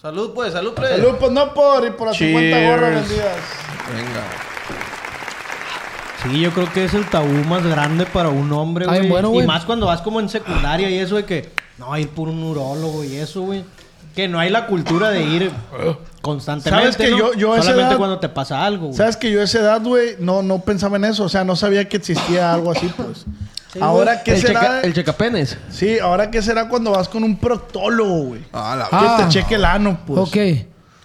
[0.00, 0.96] Salud, pues, salud, plebe.
[0.96, 2.70] Salud, pues no por y por las 50 Cheers.
[2.70, 3.36] gorras vendidas.
[3.94, 4.24] Venga.
[6.22, 9.10] Sí, yo creo que es el tabú más grande para un hombre, Ay, güey.
[9.10, 12.28] bueno, y más cuando vas como en secundaria y eso de que no ir por
[12.28, 13.64] un urólogo y eso, güey.
[14.16, 15.52] Que no hay la cultura de ir
[16.22, 16.92] constantemente.
[16.92, 17.18] ¿Sabes que ¿no?
[17.18, 18.96] yo- yo a esa Solamente edad- cuando te pasa algo, güey.
[18.96, 21.22] Sabes que yo a esa edad, güey, no, no pensaba en eso.
[21.24, 23.24] O sea, no sabía que existía algo así, pues.
[23.80, 24.60] ahora, ¿qué el, será?
[24.60, 25.56] checa, el checapenes.
[25.70, 28.40] Sí, ahora, ¿qué será cuando vas con un proctólogo, güey?
[28.52, 29.16] Ah, la Ah.
[29.18, 30.18] Que te cheque el ano, pues.
[30.18, 30.36] Ok.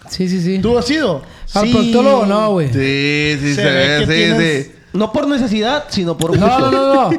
[0.10, 0.58] Sí, sí, sí.
[0.60, 1.21] ¿Tú has ido?
[1.54, 2.69] Al proctólogo no, güey.
[2.73, 4.71] Sí, sí, Se se, ve ve, que sí, tienes- sí.
[4.93, 6.47] No por necesidad, sino por gusto.
[6.47, 7.17] No, no, no, no.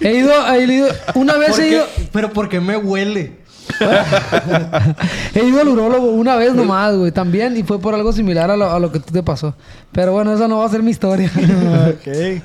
[0.00, 0.88] He ido, he ido.
[1.14, 1.84] Una vez ¿Por he ido.
[2.12, 3.44] Pero ¿por qué me huele?
[5.34, 7.10] He ido al urólogo una vez nomás, güey.
[7.12, 7.56] También.
[7.56, 9.54] Y fue por algo similar a lo, a lo que tú te pasó.
[9.92, 11.30] Pero bueno, esa no va a ser mi historia.
[11.88, 12.42] ok.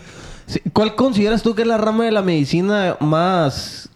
[0.47, 3.89] Sí, ¿Cuál consideras tú que es la rama de la medicina más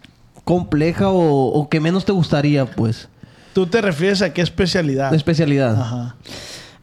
[0.43, 3.09] compleja o, o que menos te gustaría, pues?
[3.53, 5.11] ¿Tú te refieres a qué especialidad?
[5.11, 5.79] De especialidad.
[5.81, 6.15] Ajá.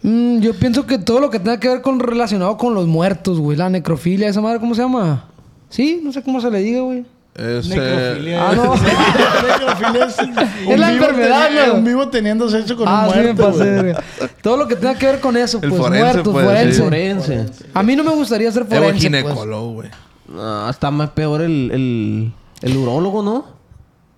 [0.02, 3.38] Mm, yo pienso que todo lo que tenga que ver con relacionado con los muertos,
[3.38, 3.56] güey.
[3.56, 5.26] La necrofilia, esa madre, ¿cómo se llama?
[5.68, 7.04] Sí, no sé cómo se le diga, güey.
[7.34, 8.50] Es, Necrofilia.
[8.50, 8.74] Ah, no.
[8.76, 10.18] Necrofilia es
[10.68, 11.74] Es la enfermedad, ¿no?
[11.74, 13.94] Un vivo teniendo sexo con ah, un sí me muerto, pasé.
[14.42, 16.74] Todo lo que tenga que ver con eso, El pues forense, muertos, pues, forense.
[16.74, 16.82] sí.
[16.82, 17.46] Forense.
[17.72, 18.90] A mí no me gustaría ser forense.
[18.90, 19.02] pues.
[19.02, 19.90] ginecólogo, güey.
[20.28, 23.46] No, está más peor el, el, el urólogo, ¿no?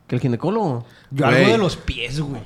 [0.08, 0.84] Que el ginecólogo.
[1.10, 2.42] Yo algo de los pies, güey.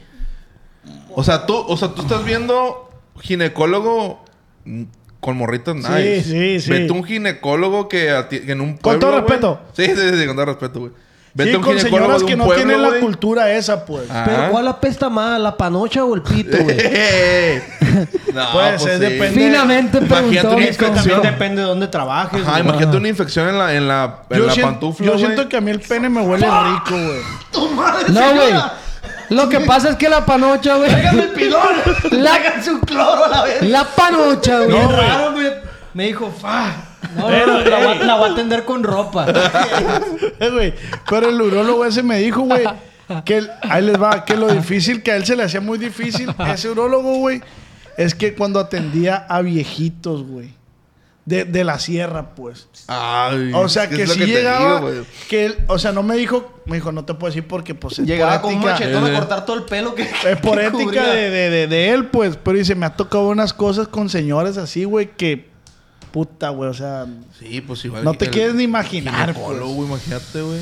[1.14, 2.87] O sea, tú, o sea, tú estás viendo
[3.20, 4.24] ginecólogo
[4.64, 4.82] mm,
[5.20, 6.22] con morritas nice.
[6.22, 6.70] sí, sí.
[6.70, 9.00] Vete un ginecólogo que, en un pueblo.
[9.00, 9.60] todo respeto.
[9.74, 10.92] Sí, sí, sí, con todo respeto, güey.
[11.34, 14.04] Vete Sí, un con ginecólogo señoras de que no pueblo, tienen la cultura esa, pues.
[14.10, 14.22] Ah.
[14.26, 15.38] Pero ¿cuál apesta más?
[15.40, 16.76] ¿La panocha o el pito, güey?
[18.34, 19.28] no, Puede ser, depende.
[19.40, 20.56] Finamente Imagínate preguntó.
[20.56, 21.22] una Es que también infección.
[21.22, 22.42] depende de dónde trabajes.
[22.46, 25.56] Ajá, imagínate una infección en la, en la, en Yo, la pantufla, yo siento que
[25.56, 27.20] a mí el pene me huele rico, güey.
[28.08, 28.52] No, güey.
[29.30, 30.90] Lo que pasa es que la panocha, güey.
[30.90, 31.68] el pilón!
[32.12, 33.62] La, su cloro a la vez!
[33.62, 34.70] la panocha, güey.
[34.70, 35.46] Bien raro, güey.
[35.94, 36.72] Me dijo, fa.
[37.16, 39.26] No, no, no, la, voy a- la voy a atender con ropa.
[40.40, 40.74] Eh, güey.
[41.08, 42.64] Pero el urólogo ese me dijo, güey,
[43.24, 45.78] que el- ahí les va, que lo difícil, que a él se le hacía muy
[45.78, 47.42] difícil, ese urólogo, güey,
[47.96, 50.50] es que cuando atendía a viejitos, güey.
[51.28, 52.68] De, de la sierra, pues.
[52.86, 56.60] Ay, O sea, que si te llegaba, digo, que él, o sea, no me dijo,
[56.64, 59.10] me dijo, no te puedo decir porque, pues, es Llegaba por con un machetón Eh,
[59.14, 60.04] a cortar todo el pelo que...
[60.04, 62.38] Es por que ética de, de, de, de él, pues.
[62.42, 65.50] Pero dice, me ha tocado unas cosas con señores así, güey, que...
[66.12, 67.04] Puta, güey, o sea...
[67.38, 68.04] Sí, pues igual.
[68.04, 69.60] No te el quieres ni imaginar, pues.
[69.60, 70.60] güey, imagínate, güey.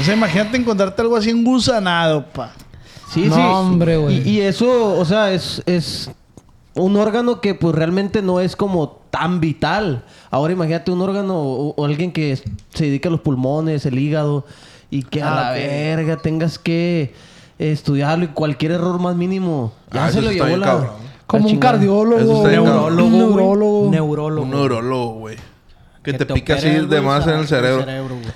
[0.00, 2.52] O sea, imagínate encontrarte algo así engusanado, pa.
[3.12, 3.40] Sí, No, sí.
[3.42, 4.26] hombre, güey.
[4.26, 6.10] Y, y eso, o sea, es, es
[6.74, 10.04] un órgano que pues realmente no es como tan vital.
[10.30, 12.36] Ahora imagínate un órgano o, o alguien que
[12.72, 14.44] se dedica a los pulmones, el hígado
[14.90, 17.14] y que a Ah, la verga tengas que
[17.58, 20.90] estudiarlo y cualquier error más mínimo ya Ah, se lo llevó la,
[21.26, 23.06] Como un cardiólogo, neurólogo.
[23.06, 23.90] Un neurólogo.
[23.90, 24.42] Neurólogo.
[24.42, 25.36] Un neurólogo, güey.
[26.04, 27.84] Que, te, te pica así de más en el cerebro.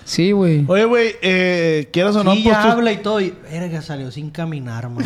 [0.05, 0.65] Sí, güey.
[0.67, 3.21] Oye, güey, eh, quieras o no, Sí, pues ya tú, habla y todo.
[3.21, 5.05] Y, verga, salió sin caminar, man.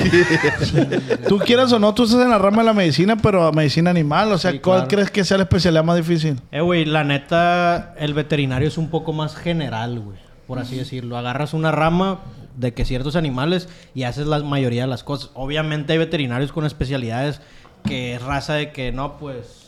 [1.29, 3.90] tú quieras o no, tú estás en la rama de la medicina, pero a medicina
[3.90, 4.31] animal.
[4.33, 4.88] O sea, Sí, ¿cuál claro.
[4.90, 6.40] crees que sea la especialidad más difícil?
[6.53, 10.18] Eh, güey, la neta, el veterinario es un poco más general, güey.
[10.46, 11.16] Por así decirlo.
[11.16, 12.20] Agarras una rama
[12.57, 15.31] de que ciertos animales y haces la mayoría de las cosas.
[15.35, 17.40] Obviamente hay veterinarios con especialidades
[17.85, 19.66] que es raza de que no, pues.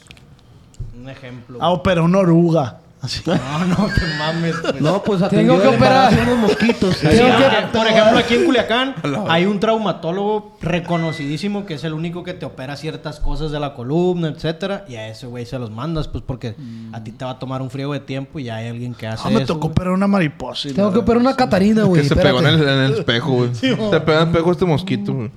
[0.97, 1.59] Un ejemplo.
[1.61, 2.79] Ah, pero una oruga.
[3.05, 3.21] Así.
[3.27, 4.81] No, no, te mames, pues.
[4.81, 6.13] No, pues Tengo que operar.
[6.23, 6.97] unos mosquitos.
[6.97, 8.95] Sí, Tengo que- ah, por ejemplo, aquí en Culiacán
[9.29, 13.75] hay un traumatólogo reconocidísimo que es el único que te opera ciertas cosas de la
[13.75, 16.55] columna, etcétera, y a ese güey se los mandas, pues porque
[16.93, 19.07] a ti te va a tomar un frío de tiempo y ya hay alguien que
[19.07, 20.69] hace Ah, me eso, tocó operar una mariposa.
[20.75, 22.03] Tengo que operar una Catarina, güey.
[22.03, 23.55] Que se pegó en el, en el espejo, güey.
[23.55, 25.31] se pegó en el espejo este mosquito, güey.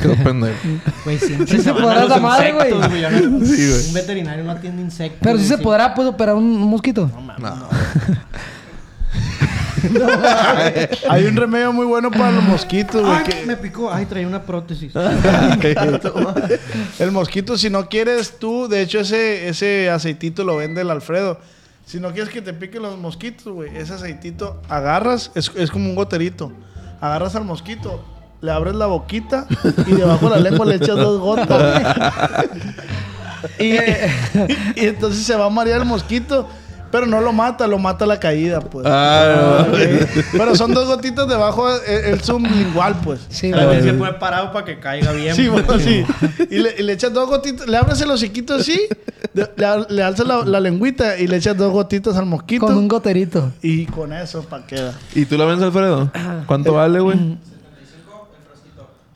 [0.00, 0.54] Quedó pendejo.
[1.04, 2.70] Güey, siempre Sí se podrá esa madre, güey.
[2.70, 2.78] yo
[3.30, 3.86] no- Sí, güey.
[3.88, 5.18] Un veterinario no atiende insectos.
[5.22, 7.10] Pero sí se podrá, pues, operar un, un mosquito.
[7.38, 7.68] No.
[11.08, 13.16] Hay un remedio muy bueno para los mosquitos, güey.
[13.18, 13.92] Ay, que- me picó.
[13.92, 14.92] Ay, traía una prótesis.
[16.98, 21.40] El mosquito, si no quieres tú, de hecho ese, ese aceitito lo vende el Alfredo.
[21.84, 25.86] Si no quieres que te piquen los mosquitos, güey, ese aceitito agarras, es, es como
[25.86, 26.52] un goterito.
[27.00, 28.04] Agarras al mosquito,
[28.42, 29.46] le abres la boquita
[29.86, 31.96] y debajo de la lengua le echas dos gotas.
[33.58, 36.48] y, y entonces se va a marear el mosquito,
[36.90, 38.84] pero no lo mata, lo mata la caída, pues.
[38.88, 39.66] Ah.
[40.32, 43.20] Pero son dos gotitas debajo el, el sublingual, pues.
[43.30, 45.34] Sí, A ver, se puede parado para que caiga bien.
[45.34, 45.64] Sí, pues.
[45.64, 46.04] bueno, sí.
[46.50, 48.78] Y le, y le echas dos gotitas, le abres el hociquito así,
[49.34, 52.66] le, al- le alzas la, la lengüita y le echas dos gotitas al mosquito.
[52.66, 53.52] Con un goterito.
[53.62, 54.92] Y con eso, pa' queda.
[55.14, 56.10] ¿Y tú la vendes, Alfredo?
[56.46, 57.38] ¿Cuánto vale, güey?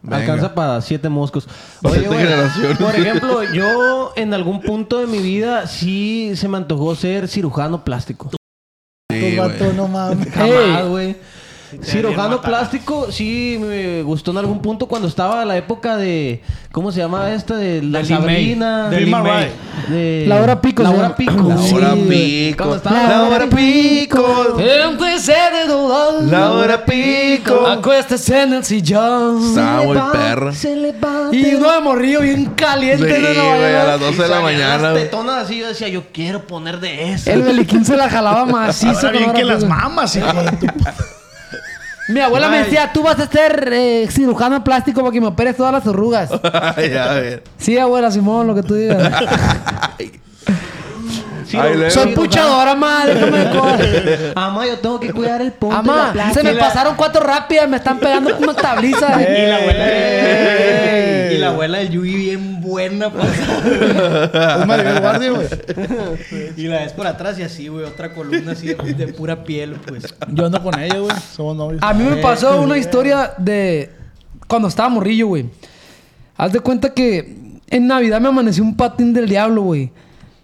[0.06, 0.18] Venga.
[0.18, 1.48] Alcanza para siete moscos.
[1.82, 2.06] Oye,
[2.54, 7.26] siete por ejemplo, yo en algún punto de mi vida sí se me antojó ser
[7.28, 8.30] cirujano plástico.
[9.10, 9.72] Sí, güey.
[9.74, 10.32] no mames.
[10.32, 11.16] Jamás, güey.
[11.83, 16.42] Cirujano plástico, sí me gustó en algún punto cuando estaba la época de.
[16.72, 17.57] ¿Cómo se llama esta?
[17.57, 18.09] De la Del.
[18.09, 18.88] Sabrina.
[18.90, 19.11] Del
[19.88, 21.33] de- La hora pico, La hora pico.
[21.33, 22.76] La hora pico.
[22.85, 24.57] La hora pico.
[24.59, 26.22] Empecé de dolor.
[26.24, 27.66] La hora pico.
[27.66, 29.55] Acuéstese en el sillón.
[31.33, 33.16] Y uno de morrillo bien caliente.
[33.16, 33.87] Sí, no, no, güey, a no.
[33.88, 34.79] las 12 de la Salían mañana.
[34.83, 35.05] Las güey.
[35.05, 37.31] tetonas así, yo decía, yo quiero poner de eso.
[37.31, 39.07] El beliquín se la jalaba macizo.
[39.07, 39.74] Ahora bien con que hora las pico.
[39.74, 40.66] mamas, hijo de tu-
[42.08, 45.56] Mi abuela me decía, tú vas a ser eh, cirujano plástico para que me operes
[45.56, 46.30] todas las arrugas.
[46.76, 47.42] Ay, a ver.
[47.58, 49.12] sí, abuela, Simón, lo que tú digas.
[51.46, 51.90] Sí, Ay, lo- luego.
[51.90, 53.14] Soy puchadora, madre.
[53.14, 54.32] Déjame de coger.
[54.37, 55.76] Mamá, yo tengo que cuidar el punto.
[55.76, 59.20] Amá, se me pasaron cuatro rápidas, me están pegando como tablizas.
[59.20, 61.32] Y la abuela de...
[61.35, 63.26] Y la abuela del Yugi bien buena, pues.
[64.61, 65.46] Es Maribel Guardia, güey.
[66.56, 67.85] Y la ves por atrás y así, güey.
[67.85, 70.14] Otra columna así de, de pura piel, pues.
[70.28, 71.14] Yo ando con ella, güey.
[71.35, 71.82] Somos novios.
[71.82, 73.90] A mí me pasó una historia de
[74.48, 75.46] cuando estaba morrillo, güey.
[76.37, 77.37] Haz de cuenta que
[77.68, 79.90] en Navidad me amaneció un patín del diablo, güey.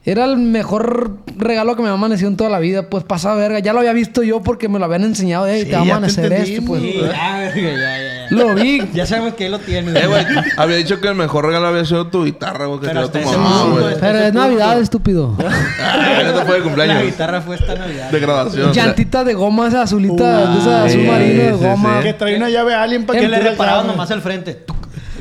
[0.05, 2.89] Era el mejor regalo que me ha amanecido en toda la vida.
[2.91, 3.61] Pues pasa verga.
[3.61, 5.47] Ya lo había visto yo porque me lo habían enseñado.
[5.47, 6.83] Ey, Sí, te va a te amanecer entendimos, pues.
[6.83, 8.27] Sí, ya, verga, ya, ya, ya.
[8.31, 8.83] Lo vi.
[8.95, 9.93] Ya sabemos que él lo tiene.
[9.97, 10.25] Eh, güey,
[10.57, 13.23] había dicho que el mejor regalo había sido tu guitarra, güey, que te Pero dio
[13.23, 13.95] tu mamá, güey.
[14.01, 14.35] Pero es.
[14.35, 15.37] Navidad, estúpido.
[15.85, 17.03] Ah, no te fue de La cumpleaños.
[17.05, 18.11] guitarra fue esta Navidad.
[18.11, 18.73] De graduación.
[18.73, 21.99] Llantita de goma, esa azulita, de esa azul marino de goma.
[21.99, 22.05] sí.
[22.09, 24.65] Que trae una llave a alguien para Que que le reparaban nomás al frente.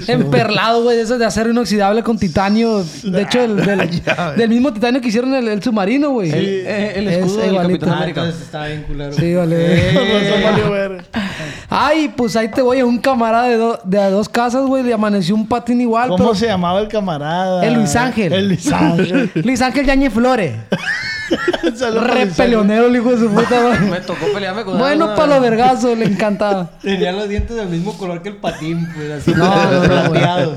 [0.08, 2.84] Emperlado, güey, de esos de acero inoxidable con titanio.
[3.04, 3.90] De hecho, el, del,
[4.38, 6.32] del mismo titanio que hicieron el, el submarino, güey.
[6.32, 7.58] El, eh, el Es escudo del.
[7.58, 8.22] Capitán Ah, América.
[8.22, 9.14] entonces estaba bien culero.
[9.14, 9.58] Sí, vale.
[10.72, 11.04] Verga.
[11.70, 14.84] Ay, pues ahí te voy a un camarada de, do- de a dos casas, güey.
[14.84, 16.36] Le amaneció un patín igual, ¿Cómo pero...
[16.36, 17.66] se llamaba el camarada?
[17.66, 18.32] El Luis Ángel.
[18.34, 19.32] El Luis Ángel.
[19.36, 20.54] Luis Ángel Yañez Flores.
[22.02, 23.80] Re peleonero, el hijo de su puta madre.
[23.90, 26.72] Me tocó pelearme con Bueno, para los vergazos, le encantaba.
[26.82, 29.32] Tenía los dientes del mismo color que el patín, pues así.
[29.34, 30.52] No, no, no.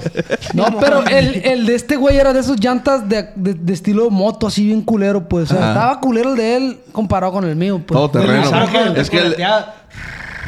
[0.55, 4.11] No, pero el, el de este güey era de esos llantas de, de- de estilo
[4.11, 5.51] moto, así bien culero, pues.
[5.51, 7.97] O sea, estaba culero el de él comparado con el mío, pues.
[7.97, 8.51] Todo terreno.
[8.53, 9.75] Ángel, Es que el, llanta,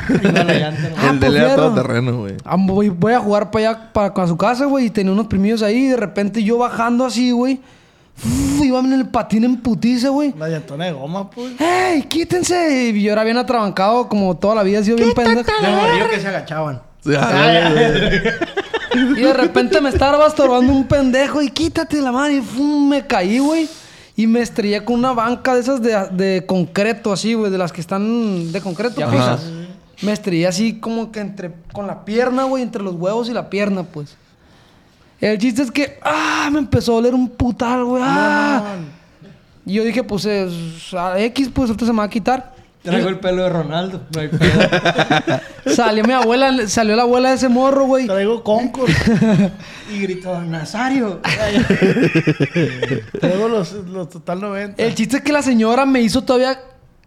[0.08, 0.96] ¿no?
[0.98, 2.34] Ah, de pues, todo terreno, güey.
[2.44, 5.26] Ah, Voy, voy a jugar para allá, para, para su casa, güey, y tenía unos
[5.26, 7.60] primillos ahí, y de repente yo bajando así, güey.
[8.24, 10.34] Uf, Iba en el patín en putiza, güey.
[10.38, 11.60] La llantona de goma, pues.
[11.60, 12.90] ¡Ey, quítense!
[12.94, 15.50] Y yo era bien atrabancado, como toda la vida he sido bien pendejo.
[15.62, 16.82] De morrillo que se agachaban.
[17.16, 17.70] Ah,
[18.94, 22.88] Y de repente me estaba estorbando un pendejo y quítate la mano y ¡fum!
[22.88, 23.68] me caí, güey.
[24.16, 27.70] Y me estrellé con una banca de esas de, de concreto, así, güey, de las
[27.72, 28.94] que están de concreto.
[28.96, 29.10] Pues.
[29.10, 29.40] fijas.
[30.02, 33.50] Me estrellé así como que entre con la pierna, güey, entre los huevos y la
[33.50, 34.16] pierna, pues.
[35.20, 38.02] El chiste es que, ah, me empezó a doler un putal, güey.
[38.04, 38.76] Ah.
[39.64, 42.54] Y yo dije, pues, es, a X, pues, ahorita se me va a quitar.
[42.82, 44.02] Traigo el pelo de Ronaldo.
[44.14, 45.40] No hay pedo.
[45.74, 48.06] Salió mi abuela, salió la abuela de ese morro, güey.
[48.06, 48.88] Traigo Concord.
[49.92, 51.20] y gritó, Nazario.
[53.20, 54.80] Traigo los, los total 90.
[54.80, 56.60] El chiste es que la señora me hizo todavía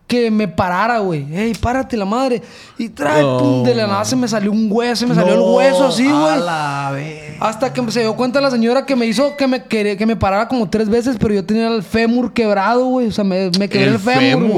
[0.10, 1.26] que me parara, güey.
[1.34, 2.42] Ey, párate la madre.
[2.78, 5.40] Y trae, pum, de la nada se me salió un hueso, se me salió el
[5.40, 7.38] hueso así, güey.
[7.40, 10.16] Hasta que se dio cuenta la señora que me hizo que me quería- que me
[10.16, 13.08] parara como tres veces, pero yo tenía el fémur quebrado, güey.
[13.08, 14.50] O sea, me, me quebré el, fémur,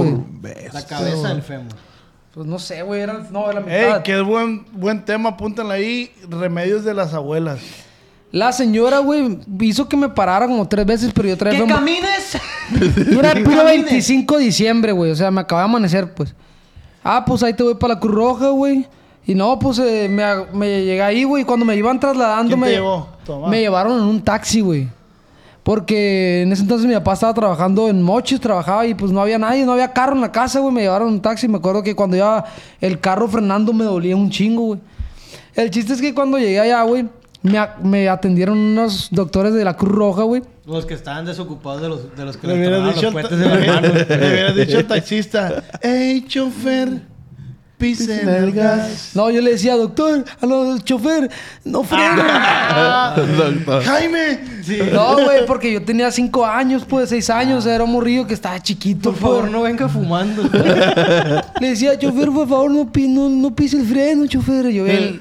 [0.41, 0.53] güey.
[0.73, 1.73] La cabeza del fémur.
[2.33, 3.01] Pues no sé, güey.
[3.01, 4.01] Era, no, era la Ey, mitad.
[4.03, 6.11] qué buen, buen tema, apúntenlo ahí.
[6.29, 7.59] Remedios de las abuelas.
[8.31, 11.77] La señora, güey, hizo que me parara como tres veces, pero yo traía ¡Que fémur.
[11.79, 12.37] camines!
[13.11, 15.11] Y era el puro 25 de diciembre, güey.
[15.11, 16.33] O sea, me acaba de amanecer, pues.
[17.03, 18.85] Ah, pues ahí te voy para la Cruz Roja, güey.
[19.25, 21.43] Y no, pues eh, me, me llegué ahí, güey.
[21.43, 23.07] Cuando me iban trasladando, ¿Quién te me, llevó?
[23.51, 24.87] Llevaron en un taxi, güey.
[25.63, 29.37] Porque en ese entonces mi papá estaba trabajando en Mochis, trabajaba y pues no había
[29.37, 30.73] nadie, no había carro en la casa, güey.
[30.73, 31.47] Me llevaron en un taxi.
[31.47, 32.43] Me acuerdo que cuando iba
[32.79, 34.79] el carro frenando me dolía un chingo, güey.
[35.53, 37.07] El chiste es que cuando llegué allá, güey,
[37.83, 40.41] me atendieron unos doctores de la Cruz Roja, güey.
[40.71, 43.39] Los que estaban desocupados de los, de los que Le les hubieras dicho, los puentes
[43.39, 43.93] de las manos.
[44.07, 47.11] le hubieras dicho al taxista, ¡Ey, chofer!
[47.77, 49.09] Pise en el gas.
[49.15, 51.31] No, yo le decía, doctor, a los chofer,
[51.65, 52.21] no freno.
[53.83, 54.39] ¡Jaime!
[54.93, 58.61] No, güey, porque yo tenía cinco años, pues, seis años, era un morrillo que estaba
[58.61, 59.51] chiquito, Por favor, pues.
[59.51, 60.43] no venga fumando.
[61.59, 64.69] Le decía, chofer, por favor, no, no, no pise el freno, chofer.
[64.69, 65.19] Yo, bien,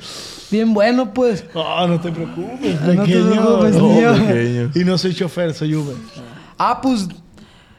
[0.51, 1.45] bien bueno, pues.
[1.55, 4.71] No, no te preocupes, No te preocupes, No, pequeño.
[4.75, 5.97] Y no soy chofer, soy Uber.
[6.59, 7.09] Ah, pues,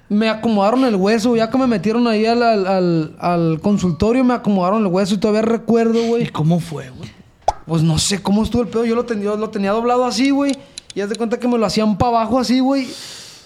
[0.09, 4.33] me acomodaron el hueso, ya que me metieron ahí al, al, al- al consultorio, me
[4.33, 6.27] acomodaron el hueso y todavía recuerdo, ¿Y güey.
[6.29, 7.09] cómo fue, güey?
[7.65, 8.83] Pues no sé cómo estuvo el pedo.
[8.85, 10.57] Yo lo tenía, lo tenía doblado así, güey.
[10.93, 12.87] Y haz de cuenta que me lo hacían para abajo así, güey.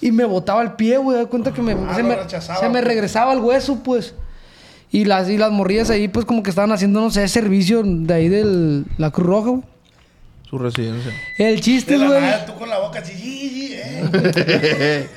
[0.01, 1.17] Y me botaba el pie, güey.
[1.17, 4.15] Haz de cuenta que me, Ah, se, me rechazaba, se me regresaba el hueso, pues.
[4.91, 8.13] Y las, y las morrillas ahí, pues como que estaban haciendo, no sé, servicio de
[8.13, 9.63] ahí de la Cruz Roja, güey.
[10.49, 11.11] Su residencia.
[11.37, 12.21] El chiste, De la güey.
[12.21, 15.07] nada, tú con la boca así, "Yi, yi, eh".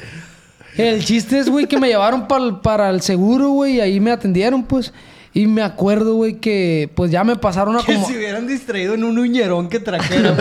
[0.77, 3.77] El chiste es, güey, que me llevaron pa'l- para el seguro, güey.
[3.77, 4.93] Y ahí me atendieron, pues.
[5.35, 8.07] Y me acuerdo, güey, que pues ya me pasaron a que como...
[8.09, 10.37] se hubieran distraído en un uñerón que trajeron.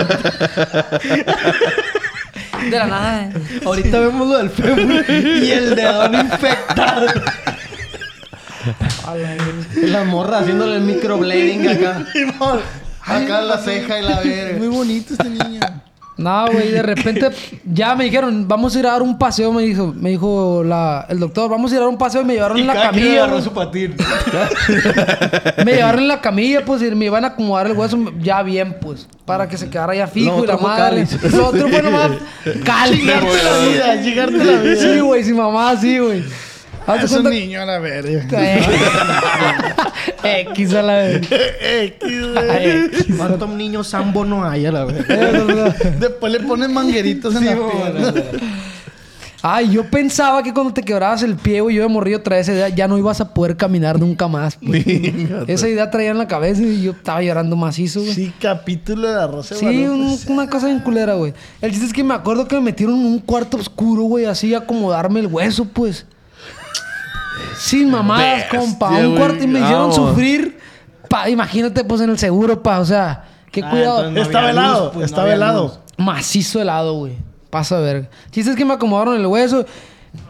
[2.69, 3.29] De la nada.
[3.65, 7.07] Ahorita vemos lo del fémur y el dedón infectado.
[9.83, 12.05] La morra haciéndole el microblading acá.
[13.05, 14.57] Acá la ceja y la verga.
[14.57, 15.59] Muy bonito este niño.
[16.17, 17.29] No, güey, de repente
[17.63, 21.05] ya me dijeron, vamos a ir a dar un paseo, me dijo, me dijo la,
[21.09, 22.73] el doctor, vamos a ir a dar un paseo y me llevaron Y en la
[22.73, 23.13] cada camilla.
[23.17, 23.43] agarró güey.
[23.43, 23.95] su patín.
[25.63, 28.77] Me llevaron en la camilla, pues, y me iban a acomodar el hueso ya bien,
[28.81, 31.05] pues, para que se quedara ya fijo Lo y la madre.
[31.31, 32.09] Lo otro fue nomás
[32.65, 32.99] cáliz.
[33.03, 34.75] Llegarte la vida, llegarte la vida.
[34.75, 36.23] Sí, güey, sin mamá, sí, güey.
[37.03, 38.25] Es un niño a la verga.
[40.23, 41.27] X a la vez.
[41.31, 43.17] X, güey.
[43.17, 45.05] ¿Cuántos niños sambo no hay a la vez?
[45.99, 48.13] Después le ponen mangueritos en la pierna.
[49.43, 52.53] Ay, yo pensaba que cuando te quebrabas el pie, güey, yo de morrillo traía esa
[52.53, 54.57] idea, ya no ibas a poder caminar nunca más.
[54.57, 54.83] pues.
[55.47, 58.13] esa idea traía en la cabeza y yo estaba llorando macizo, güey.
[58.13, 61.33] Sí, capítulo de la Rosa Sí, un- una cosa bien culera, güey.
[61.61, 64.53] El chiste es que me acuerdo que me metieron en un cuarto oscuro, güey, así
[64.55, 66.05] a acomodarme el hueso, pues.
[67.57, 68.89] Sin mamadas, compa.
[68.89, 69.95] Un cuarto y me hicieron vamos.
[69.95, 70.57] sufrir.
[71.09, 72.79] Pa, imagínate, pues, en el seguro, pa.
[72.79, 74.11] O sea, qué Ah, cuidado.
[74.11, 75.63] no Está había velado, luz, pues, está no velado.
[75.63, 75.79] luz.
[75.97, 77.13] Macizo helado, güey.
[77.49, 78.09] Pasa a ver.
[78.31, 79.65] Chiste es que me acomodaron el hueso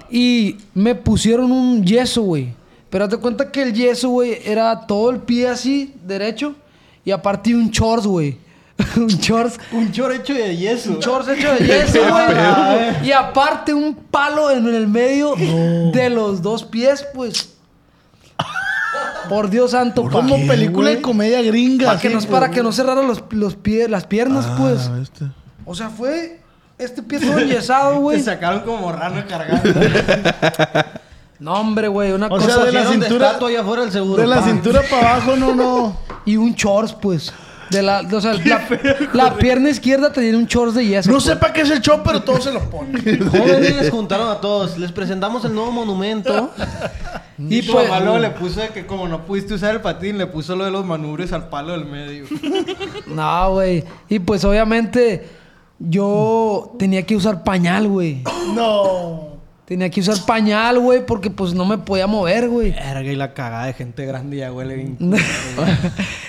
[0.10, 2.54] y me pusieron un yeso, güey.
[2.89, 6.56] Pero hazte cuenta que el yeso, güey, era todo el pie así, derecho.
[7.04, 8.38] Y aparte un shorts, güey.
[8.96, 9.60] un shorts.
[9.72, 10.92] Un chor hecho de yeso.
[10.92, 13.08] Un shorts hecho de yeso, güey.
[13.08, 17.54] y aparte un palo en el medio de los dos pies, pues.
[19.30, 20.10] Por Dios santo, pa.
[20.12, 21.88] Como película de comedia gringa.
[21.88, 22.32] Para que, así, no, pues.
[22.32, 24.90] para que no cerrara los, los pies, las piernas, Ah, pues.
[25.02, 25.25] este.
[25.65, 26.40] O sea, fue
[26.78, 28.19] este pie todo enyesado, güey.
[28.19, 29.69] Te sacaron como rano cargando.
[31.40, 33.92] No, hombre, güey, una O cosa sea, de la de cintura- estatua allá afuera el
[33.92, 34.21] seguro.
[34.21, 35.98] De la cintura para abajo, no, no.
[36.25, 37.34] y un shorts, pues.
[37.70, 38.62] De la, o sea, la,
[39.13, 41.12] la pierna izquierda tenía un shorts de yeso.
[41.12, 43.30] No sé para qué es el show, pero todos se lo ponen.
[43.30, 44.78] Jóvenes juntaron a todos.
[44.78, 46.52] Les presentamos el nuevo monumento.
[47.40, 50.18] Y tu pues- mamá luego le puso de que como no pudiste usar el patín,
[50.18, 52.26] le puso lo de los manubrios al palo del medio.
[53.06, 53.84] No, güey.
[54.10, 55.30] Y pues obviamente
[55.78, 58.24] yo tenía que usar pañal, güey.
[58.56, 59.37] No.
[59.68, 62.72] Tenía que usar pañal, güey, porque pues no me podía mover, güey.
[62.72, 64.98] Verga, y la cagada de gente grande ya huele bien.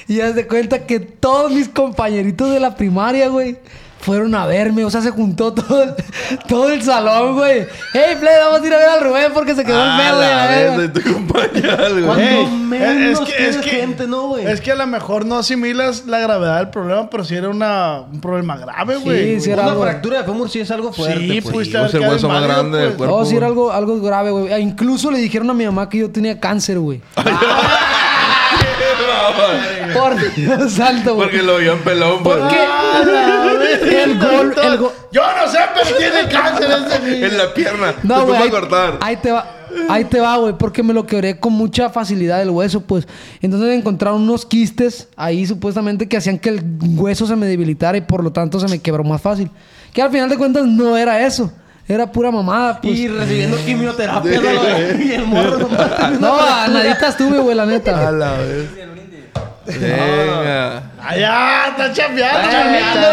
[0.09, 3.57] y haz de cuenta que todos mis compañeritos de la primaria, güey,
[4.01, 4.85] fueron a verme.
[4.85, 5.95] O sea, se juntó todo el,
[6.49, 7.67] todo el salón, güey.
[7.93, 10.17] Hey, play, vamos a ir a ver al Rubén porque se quedó el Ah, pedo,
[10.17, 10.29] güey.
[10.29, 10.77] a la la verga".
[10.77, 12.05] vez de tu compañero, güey.
[12.05, 14.47] Cuando Ey, menos es que- tienes es que- gente, ¿no, güey?
[14.47, 18.01] Es que a lo mejor no asimilas la gravedad del problema, pero sí era una,
[18.11, 19.41] un problema grave, güey.
[19.41, 21.19] sí era Una algo- fractura de fémur sí es algo fuerte.
[21.21, 21.69] Sí, pues.
[21.69, 22.97] Sí, el hueso más grande del pues.
[22.99, 23.19] cuerpo.
[23.21, 23.71] No, sí era güey.
[23.71, 24.53] algo, algo grave, güey.
[24.53, 27.01] E incluso le dijeron a mi mamá que yo tenía cáncer, güey.
[29.95, 31.29] Por Dios santo, güey.
[31.29, 32.39] Porque lo vio en pelón, pues.
[32.39, 32.57] Porque
[33.73, 34.93] el gol, el gol.
[35.13, 37.27] Yo no sé, pero tiene cáncer ese niño.
[37.27, 37.95] En la pierna.
[38.03, 38.43] No, güey.
[38.43, 38.99] Ahí, cortar.
[39.01, 39.55] ahí te va.
[39.89, 43.07] Ahí te va, güey, porque me lo quebré con mucha facilidad el hueso, pues.
[43.43, 46.63] Entonces encontraron unos quistes ahí supuestamente que hacían que el
[46.97, 49.51] hueso se me debilitara y por lo tanto se me quebró más fácil.
[49.93, 51.53] Que al final de cuentas no era eso.
[51.87, 52.99] Era pura mamada, pues.
[52.99, 54.41] Y recibiendo quimioterapia.
[54.41, 55.03] ¿no?
[55.03, 55.89] y el morro nomás.
[56.21, 58.09] No, a nadita estuve, güey, la neta.
[58.09, 58.69] A la vez.
[59.67, 60.83] Venga.
[61.01, 63.09] Allá, está chambeando, chambeando.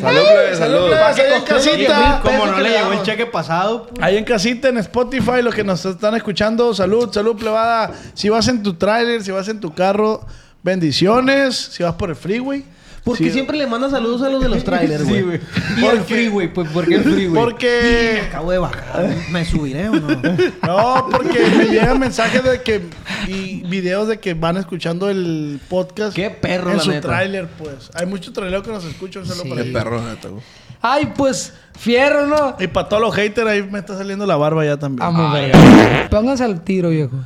[0.00, 0.86] Salud, plebe, salud.
[0.88, 2.20] plebe, ahí en casita.
[2.22, 4.02] Como no le llegó el cheque pasado, pues.
[4.02, 7.92] Ahí en casita, en Spotify, los que nos están escuchando, salud, salud, plebada.
[8.14, 10.26] Si vas en tu tráiler, si vas en tu carro,
[10.62, 11.56] bendiciones.
[11.56, 12.64] Si vas por el freeway.
[13.04, 13.30] Porque Sí.
[13.32, 15.16] siempre le manda saludos a los de los trailers, güey.
[15.18, 15.40] Sí, güey.
[15.78, 17.34] Y el freeway, pues, ¿por qué el freeway?
[17.34, 18.22] Porque...
[18.28, 19.08] Acabo de bajar.
[19.30, 20.08] ¿Me subiré o no?
[20.66, 22.82] No, porque me llegan mensajes de que...
[23.26, 26.14] Y videos de que van escuchando el podcast.
[26.14, 27.08] Qué perro, En la su neta.
[27.08, 27.90] tráiler, pues.
[27.94, 29.72] Hay muchos traileros que nos escuchan solo para Qué ahí.
[29.72, 30.42] perro, neta, güey.
[30.80, 32.56] Ay, pues, fierro, ¿no?
[32.58, 34.98] Y para todos los haters, ahí me está saliendo la barba ya también.
[35.00, 36.08] Vamos, verga.
[36.10, 37.16] Pónganse al tiro, viejo.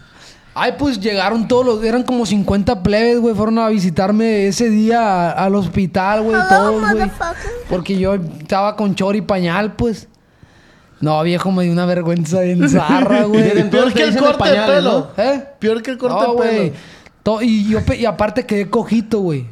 [0.58, 1.84] Ay, pues llegaron todos los...
[1.84, 3.34] Eran como 50 plebes, güey.
[3.34, 6.34] Fueron a visitarme ese día al hospital, güey.
[6.48, 7.10] Todos, güey.
[7.68, 10.08] Porque yo estaba con chor y pañal, pues.
[10.98, 13.68] No, viejo, me dio una vergüenza bien zarra, güey.
[13.68, 15.10] Peor que el corte de pelo.
[15.14, 15.22] ¿no?
[15.22, 15.44] ¿Eh?
[15.58, 16.72] Peor que el corte No, de güey.
[17.22, 17.42] pelo.
[17.42, 19.46] Y, yo y aparte quedé cojito, güey.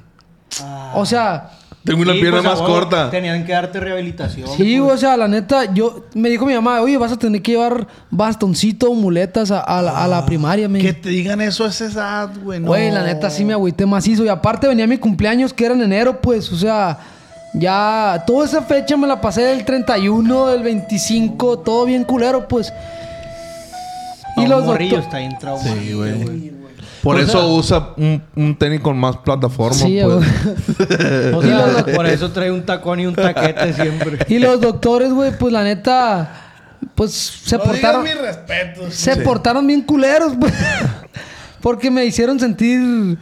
[0.94, 1.50] O sea...
[1.84, 3.10] Tengo una Sí, pierna pues, más corta.
[3.10, 4.48] Tenían que darte rehabilitación.
[4.56, 4.94] Sí, pues.
[4.94, 6.06] o sea, la neta, yo...
[6.14, 9.82] Me dijo mi mamá, oye, vas a tener que llevar bastoncito o muletas a, a
[9.82, 12.58] la, a la primaria, me Que te digan eso a esa edad, güey.
[12.60, 12.68] no.
[12.68, 14.24] Güey, la neta sí me agüité macizo.
[14.24, 16.50] Y aparte venía mi cumpleaños, que era en enero, pues.
[16.52, 16.98] O sea,
[17.52, 18.24] ya...
[18.26, 21.58] Toda esa fecha me la pasé del 31, del 25.
[21.58, 22.72] Todo bien culero, pues.
[24.36, 25.74] A Y un los morrillo está bien traumado.
[25.74, 26.54] Sí, güey.
[27.04, 30.16] Por eso usa un, un tenis con más plataforma, Sí, pues.
[30.16, 31.34] güey.
[31.34, 34.18] O sea, por eso trae un tacón y un taquete siempre.
[34.28, 36.40] Y los doctores, güey, pues la neta...
[36.94, 38.04] Pues se No portaron...
[38.04, 38.94] digas mis respetos.
[38.94, 40.52] Se portaron bien culeros, pues.
[41.60, 43.16] Porque me hicieron sentir...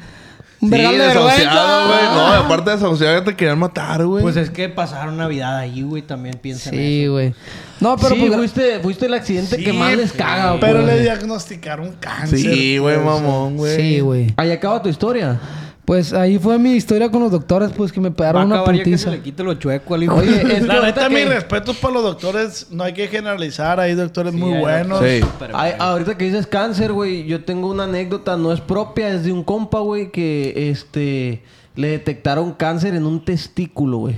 [0.62, 2.04] Un Sí, vergal de desahuciado, güey.
[2.14, 4.22] No, aparte de desahuciado, ya te querían matar, güey.
[4.22, 6.02] Pues es que pasaron Navidad ahí, güey.
[6.02, 7.12] También piensan Sí, eso.
[7.12, 7.34] güey.
[7.80, 8.36] No, pero sí, pues...
[8.36, 10.60] fuiste, fuiste el accidente que más les caga, güey.
[10.60, 12.38] Pero le diagnosticaron cáncer.
[12.38, 13.76] sí, güey, mamón, güey.
[13.76, 14.32] Sí, güey.
[14.36, 15.40] Ahí acaba tu historia.
[15.84, 18.78] Pues ahí fue mi historia con los doctores, pues que me pegaron una ya que
[18.78, 19.10] putiza.
[19.10, 20.14] se le quite lo chueco al hijo.
[20.14, 22.68] Oye, es La ahorita neta, que- mis respetos para los doctores.
[22.70, 23.80] No hay que generalizar.
[23.80, 25.00] Hay doctores muy hay buenos.
[25.00, 25.20] Sí.
[25.40, 29.24] Pero, Ay, ahorita que dices cáncer, güey, yo tengo una anécdota, no es propia, es
[29.24, 31.42] de un compa, güey, que este
[31.74, 34.14] le detectaron cáncer en un testículo, güey.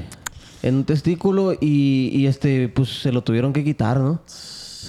[0.63, 4.21] En un testículo y, y este, pues se lo tuvieron que quitar, ¿no?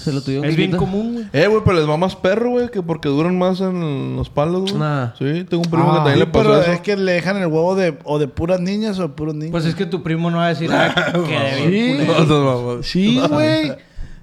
[0.05, 0.79] Se lo tuvieron es que bien quitar.
[0.79, 1.25] común, güey.
[1.33, 4.61] Eh, güey, pero les va más perro, güey, que porque duran más en los palos,
[4.71, 4.75] güey.
[4.75, 5.09] Nah.
[5.19, 6.71] Sí, tengo un primo que Ah, también Sí, le pasó pero eso.
[6.71, 9.51] es que le dejan el huevo de, o de puras niñas o de puros niños.
[9.51, 12.07] Pues es que tu primo no va a decir, ah, que bien Sí.
[12.27, 12.83] No, no.
[12.83, 13.73] Sí, güey.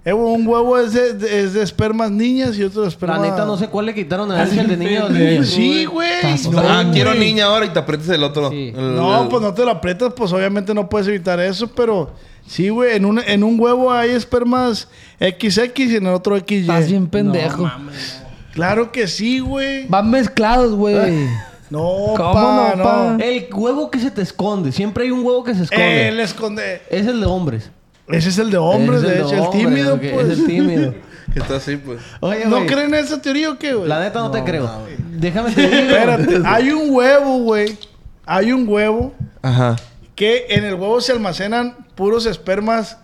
[0.05, 3.19] Eh, un huevo es de, de- es de espermas niñas y otro de La esperma...
[3.21, 5.45] neta no sé cuál le quitaron a ver si el de niña o de niña.
[5.45, 6.09] Sí, güey.
[6.35, 8.51] O sea, ah, quiero niña ahora y te aprietas el otro.
[8.51, 8.73] Sí.
[8.77, 12.11] El- No, el- pues no te lo aprietas, pues obviamente no puedes evitar eso, pero
[12.47, 14.89] sí, güey, en un, en un huevo hay espermas
[15.19, 16.61] XX y en el otro XY.
[16.61, 17.71] Estás bien pendejo.
[18.53, 19.87] Claro que sí, güey.
[19.89, 21.27] Van mezclados, güey.
[21.71, 23.17] No, ¿Cómo pa, no, pa?
[23.19, 24.73] El huevo que se te esconde.
[24.73, 26.09] Siempre hay un huevo que se esconde.
[26.09, 26.83] Él esconde.
[26.91, 27.71] Es el de hombres.
[28.09, 30.29] Ese es el de hombres, Ese de es hecho, el tímido, pues.
[30.29, 30.95] Es el tímido.
[31.33, 31.99] Que está así, pues.
[32.21, 33.89] Oye, ¿No güey, creen en esa teoría o qué, güey?
[33.89, 34.71] La neta no, te creo.
[35.13, 35.95] Déjame te digo.
[35.95, 37.79] Espérate, hay un huevo, güey.
[38.27, 39.77] Hay un huevo Ajá.
[40.15, 42.99] Que en el huevo se almacenan puros espermas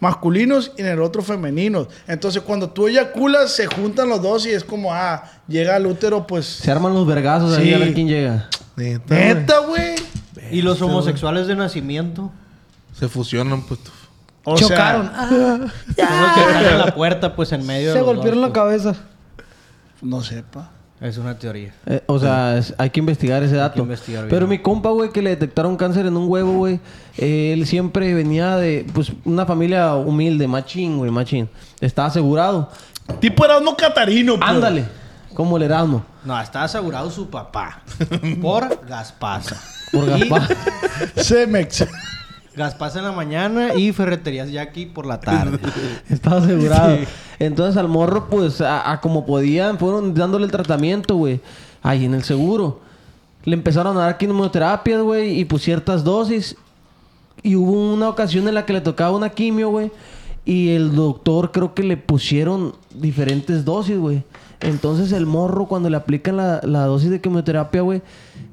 [0.00, 1.88] masculinos y en el otro femeninos.
[2.08, 6.26] Entonces, cuando tú eyaculas, se juntan los dos y es como, ah, llega al útero,
[6.26, 6.46] pues.
[6.46, 8.48] Se arman los vergazos ahí a ver quién llega.
[8.76, 9.34] Neta, güey.
[9.34, 9.94] Neta, güey.
[10.50, 12.32] Y los homosexuales de nacimiento.
[12.98, 13.80] Se fusionan, pues.
[14.56, 15.10] sea, Chocaron.
[15.14, 15.70] Ah, Son los
[16.34, 18.96] que están en la puerta, pues en medio de se los golpearon dos, la cabeza.
[20.00, 20.70] No sepa.
[21.00, 21.72] Es una teoría.
[21.86, 23.80] Eh, o sea, es- hay que investigar ese dato.
[23.80, 24.30] investigar bien.
[24.30, 26.78] Pero mi compa, güey, que le detectaron cáncer en un huevo, güey,
[27.16, 31.48] eh, él siempre venía de, pues, una familia humilde, machín, güey, machín.
[31.80, 32.68] Estaba asegurado.
[33.18, 34.48] Tipo Erasmo Catarino, pues.
[34.50, 34.84] Ándale,
[35.34, 36.04] como el Erasmo.
[36.24, 37.80] No, está asegurado su papá.
[38.42, 39.56] Por Gaspasa.
[39.90, 40.56] Por Y Gaspar.
[41.16, 41.86] Cemex.
[42.60, 45.58] Gaspasa en la mañana y Ferreterías Jackie por la tarde.
[46.10, 46.98] Estaba asegurado.
[46.98, 47.04] Sí.
[47.38, 51.40] Entonces al morro, pues, a, a como podían, fueron dándole el tratamiento, güey.
[51.82, 52.80] Ahí en el seguro.
[53.44, 56.54] Le empezaron a dar quimioterapias, güey, y pues ciertas dosis.
[57.42, 59.90] Y hubo una ocasión en la que le tocaba una quimio, güey.
[60.44, 64.22] Y el doctor creo que le pusieron diferentes dosis, güey.
[64.60, 68.02] Entonces el morro, cuando le aplican la, la dosis de quimioterapia, güey,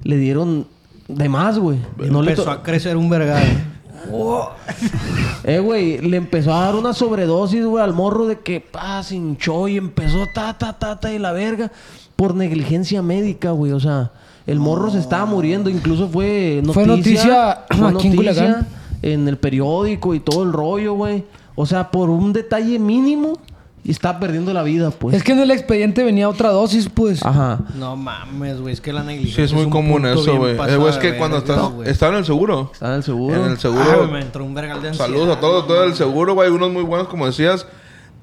[0.04, 0.66] le dieron
[1.10, 1.80] de más, güey.
[1.98, 3.10] No Empezó a crecer un
[4.06, 4.50] vergal.
[5.44, 9.16] eh, güey, le empezó a dar una sobredosis, güey, al morro de que, pa, se
[9.16, 11.72] hinchó y empezó ta, ta, ta, ta, y la verga.
[12.16, 13.72] Por negligencia médica, güey.
[13.72, 14.12] O sea,
[14.46, 15.70] el morro se estaba muriendo.
[15.70, 16.74] Incluso fue noticia.
[16.74, 18.68] Fue noticia fue noticia
[19.02, 21.24] en el periódico y todo el rollo, güey.
[21.56, 23.40] O sea, por un detalle mínimo,
[23.84, 25.16] y está perdiendo la vida, pues.
[25.16, 27.26] Es que en el expediente venía otra dosis, pues.
[27.26, 27.60] Ajá.
[27.76, 28.74] No mames, güey.
[28.74, 29.36] Es que la negligencia.
[29.36, 30.56] Sí, es muy un común eso, güey.
[30.58, 31.72] Eh, es que cuando estás...
[31.72, 31.90] güey.
[31.90, 32.70] ¿Están en el seguro?
[32.74, 33.36] Está en el seguro.
[33.36, 33.98] En el Ah, seguro.
[34.00, 35.08] güey, me entró un vergal de ansiedad.
[35.10, 36.50] Saludos a todos, todo el seguro, güey.
[36.50, 37.66] Unos muy buenos, como decías.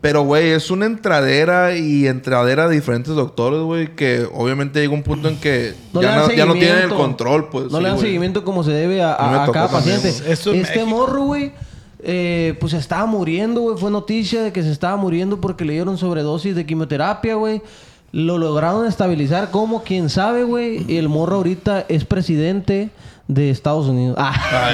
[0.03, 3.95] Pero, güey, es una entradera y entradera de diferentes doctores, güey.
[3.95, 7.49] Que obviamente llega un punto en que No ya, no, ya no tienen el control,
[7.49, 7.71] pues.
[7.71, 8.07] No sí, le dan güey.
[8.09, 10.31] seguimiento como se debe a, A a- cada también, paciente.
[10.31, 10.87] es este México.
[10.87, 11.53] morro, güey,
[12.05, 13.79] eh, pues se estaba muriendo, güey.
[13.79, 17.63] Fue noticia de que se estaba muriendo porque le dieron sobredosis de quimioterapia, güey.
[18.13, 20.97] Lo lograron estabilizar como, quién sabe, güey.
[20.97, 22.91] El morro ahorita es presidente
[23.27, 24.17] de Estados Unidos.
[24.19, 24.73] Ah.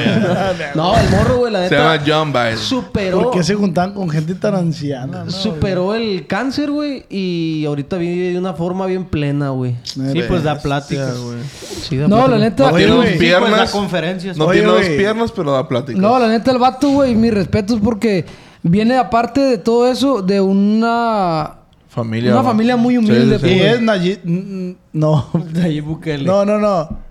[0.75, 1.97] no, el morro, güey, la Se neta.
[1.97, 2.59] llama John Biden.
[2.59, 5.25] Superó, ¿Por qué se juntan con gente tan anciana?
[5.25, 7.05] no, superó el cáncer, güey.
[7.09, 9.77] Y ahorita vive de una forma bien plena, güey.
[9.85, 11.17] Sí, pues da pláticas.
[11.19, 11.39] güey.
[11.45, 12.37] Sí, da No, plática.
[12.39, 12.71] la neta.
[12.71, 13.09] No tiene dos güey.
[13.13, 13.71] Sí, pues piernas.
[13.71, 14.37] conferencias.
[14.37, 16.01] No Oye, tiene dos piernas, pero da pláticas.
[16.03, 18.25] No, la neta, el vato, güey, mis respetos porque
[18.63, 21.55] viene aparte de todo eso de una.
[21.89, 22.33] Familia.
[22.33, 23.55] Una familia muy humilde, sí, sí.
[23.55, 23.73] Y pues.
[23.75, 24.77] es Nayib...
[24.93, 25.29] No.
[25.55, 26.25] Nayib Bukele.
[26.25, 27.10] No, no, no.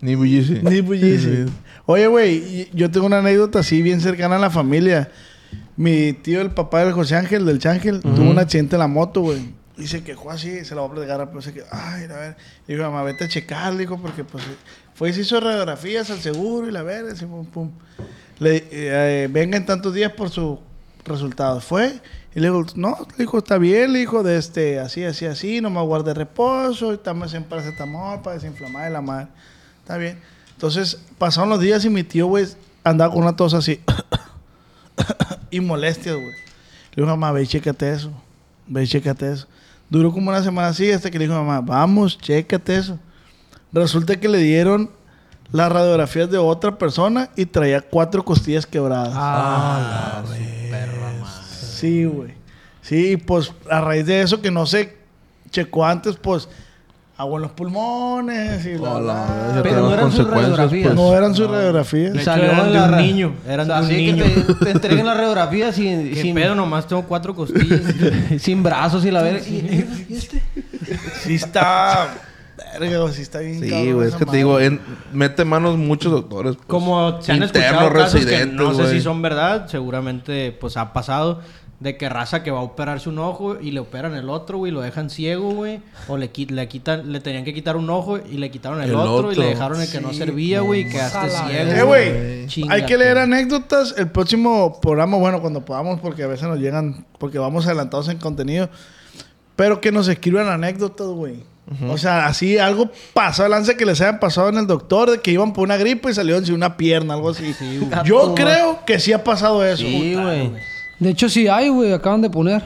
[0.00, 0.60] Ni bullici.
[0.62, 1.46] Ni bullici.
[1.86, 5.10] Oye, güey, y- yo tengo una anécdota así bien cercana a la familia.
[5.76, 9.22] Mi tío, el papá del José Ángel, del Chángel, tuvo un accidente en la moto,
[9.22, 9.54] güey.
[9.78, 12.36] Y se quejó así, se lo voy a platicar, pero se quedó, ay, a ver.
[12.68, 14.44] Y dijo, mamá, vete a checar, dijo, porque pues
[14.94, 17.70] fue y se hizo radiografías al seguro y la verga, así, pum, pum.
[18.38, 20.58] Le, eh, eh, venga en tantos días por su
[21.06, 21.60] resultado.
[21.62, 21.98] Fue
[22.34, 25.62] y le dijo, no, le dijo, está bien, le dijo, de este, así, así, así,
[25.62, 29.28] no me guarde reposo, estamos en paracetamol para desinflamar de la madre.
[29.90, 30.20] Está bien.
[30.52, 32.46] Entonces, pasaron los días y mi tío, güey,
[32.84, 33.80] andaba con una tos así.
[35.50, 36.30] y molestias, güey.
[36.94, 38.12] Le dijo, mamá, ve y chécate eso.
[38.68, 39.48] Ve y chécate eso.
[39.88, 43.00] Duró como una semana así hasta que le dijo, mamá, vamos, chécate eso.
[43.72, 44.92] Resulta que le dieron
[45.50, 49.12] las radiografías de otra persona y traía cuatro costillas quebradas.
[49.16, 50.22] Ah,
[51.74, 52.34] Sí, güey.
[52.80, 54.96] Sí, pues a raíz de eso que no se
[55.50, 56.48] checó antes, pues
[57.20, 59.26] agua en los pulmones y bla, bla.
[59.56, 60.86] Ya Pero no eran sus consecuencias, radiografías.
[60.86, 60.94] pues.
[60.96, 62.12] No eran sus radiografías.
[62.12, 63.32] De hecho, Salió eran en de la un niño.
[63.46, 64.24] Eran de un Así niño.
[64.24, 66.54] que te, te entreguen la radiografía sin, ¿Qué sin, pedo?
[66.54, 67.80] Nomás tengo cuatro costillas.
[68.38, 69.40] sin brazos y la verga.
[71.22, 72.08] Sí está...
[72.78, 74.38] Verga, sí está bien Sí, güey, es que te madre.
[74.38, 74.80] digo, en-
[75.12, 76.54] mete manos muchos doctores.
[76.56, 76.66] pues.
[76.68, 78.94] Como se han Internos, escuchado casos que no sé güey.
[78.94, 81.40] si son verdad, seguramente pues ha pasado
[81.80, 84.70] de que raza que va a operarse un ojo y le operan el otro, güey,
[84.70, 88.36] lo dejan ciego, güey, o le, le quitan, le tenían que quitar un ojo y
[88.36, 91.30] le quitaron el, El otro, y le dejaron el que no servía, güey, y quedaste
[91.30, 91.72] ciego.
[91.72, 93.94] Eh, güey, Chinga hay que leer anécdotas.
[93.96, 98.18] El próximo programa, bueno, cuando podamos, porque a veces nos llegan, porque vamos adelantados en
[98.18, 98.68] contenido.
[99.56, 101.42] Pero que nos escriban anécdotas, güey.
[101.88, 105.30] O sea, así algo pasó, lance que les hayan pasado en el doctor, de que
[105.30, 107.54] iban por una gripe y salieron sin una pierna, algo así.
[108.04, 109.82] Yo creo que sí ha pasado eso.
[109.82, 110.50] Sí, güey.
[111.00, 111.92] De hecho, sí hay, güey.
[111.92, 112.62] Acaban de poner.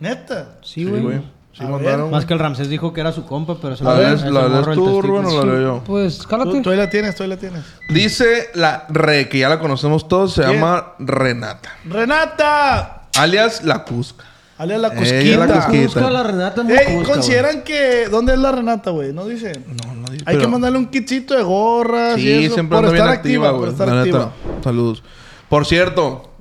[0.00, 0.56] Neta.
[0.62, 1.20] Sí, Sí, güey.
[1.52, 2.10] Sí A mandaron.
[2.10, 4.30] Más que el Ramsés dijo que era su compa, pero se ¿La lo- lees, la
[4.30, 5.02] morro lees del tú.
[5.02, 5.84] Rubén, o la leo yo?
[5.84, 6.60] Pues, Tú, cálate.
[6.62, 7.62] tú ahí la tienes, tú ahí la tienes.
[7.90, 10.54] Dice la Re, que ya la conocemos todos, se ¿Quién?
[10.54, 11.70] llama Renata.
[11.84, 13.02] Renata.
[13.16, 14.24] Alias La Cusca.
[14.58, 15.46] Alias la Ella cosquita.
[15.46, 15.84] la cosquita.
[15.84, 18.08] Busca a la Renata Ey, cusca, ¿Consideran que...
[18.08, 19.12] ¿Dónde es la Renata, güey?
[19.12, 19.52] ¿No dice?
[19.84, 20.24] No, no dice.
[20.26, 23.16] Hay que mandarle un kitcito de gorras y Sí, eso siempre por anda bien estar
[23.18, 23.70] activa, güey.
[23.70, 24.30] estar La.
[24.62, 25.02] Saludos.
[25.48, 26.33] Por cierto,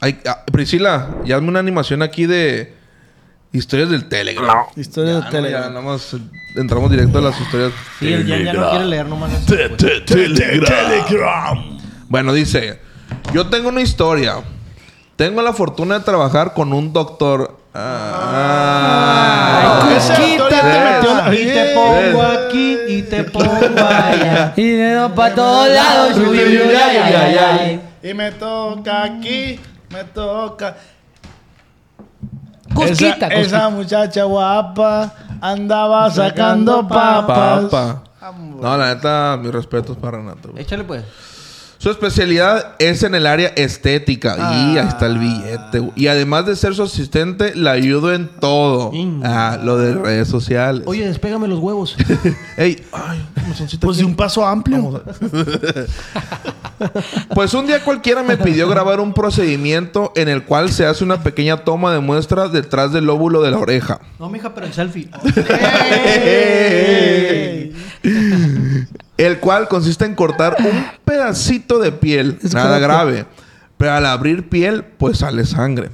[0.00, 2.74] hay, ah, Priscila, ya hazme una animación aquí de
[3.52, 4.64] historias del Telegram.
[4.76, 5.62] Historias Ya, de no, Telegram.
[5.62, 6.16] Ya, nada más
[6.56, 7.72] entramos directo a las historias.
[7.98, 9.46] Sí, él ya, ya no quiere leer nomás eso.
[10.06, 11.78] Telegram.
[12.08, 12.80] Bueno, dice,
[13.32, 14.36] yo tengo una historia.
[15.16, 17.56] Tengo la fortuna de trabajar con un doctor
[18.68, 19.86] Ah.
[19.90, 24.52] Ya te metió la- Y te pongo aquí y te pongo allá.
[24.56, 26.16] Y de para todos lados.
[26.16, 27.80] uy, uy, uy, ay, ay, ay, ay.
[28.10, 29.60] Y me toca aquí,
[29.90, 30.76] me toca.
[32.74, 33.34] Cosquita, esa, cosquita.
[33.34, 37.64] esa muchacha guapa andaba sacando papas.
[37.64, 38.02] Papa.
[38.60, 40.50] No, la neta, mis respetos para Renato.
[40.50, 40.62] güey.
[40.62, 41.04] Échale pues.
[41.78, 44.36] Su especialidad es en el área estética.
[44.38, 45.92] Y ahí está el billete.
[45.94, 48.92] Y además de ser su asistente, la ayudo en todo.
[49.22, 50.82] Ah, lo de redes sociales.
[50.86, 51.96] Oye, despégame los huevos.
[52.56, 53.24] Ey, ay,
[53.80, 55.02] Pues de un paso amplio.
[57.34, 61.22] Pues un día cualquiera me pidió grabar un procedimiento en el cual se hace una
[61.22, 64.00] pequeña toma de muestra detrás del lóbulo de la oreja.
[64.18, 65.08] No, mija, pero en selfie.
[69.16, 72.38] El cual consiste en cortar un pedacito de piel.
[72.52, 73.26] nada grave.
[73.78, 75.90] Pero al abrir piel, pues sale sangre.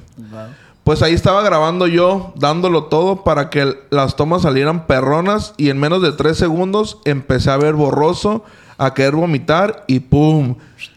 [0.83, 5.53] Pues ahí estaba grabando yo, dándolo todo para que las tomas salieran perronas.
[5.57, 8.43] Y en menos de tres segundos empecé a ver borroso,
[8.77, 10.55] a querer vomitar y ¡pum!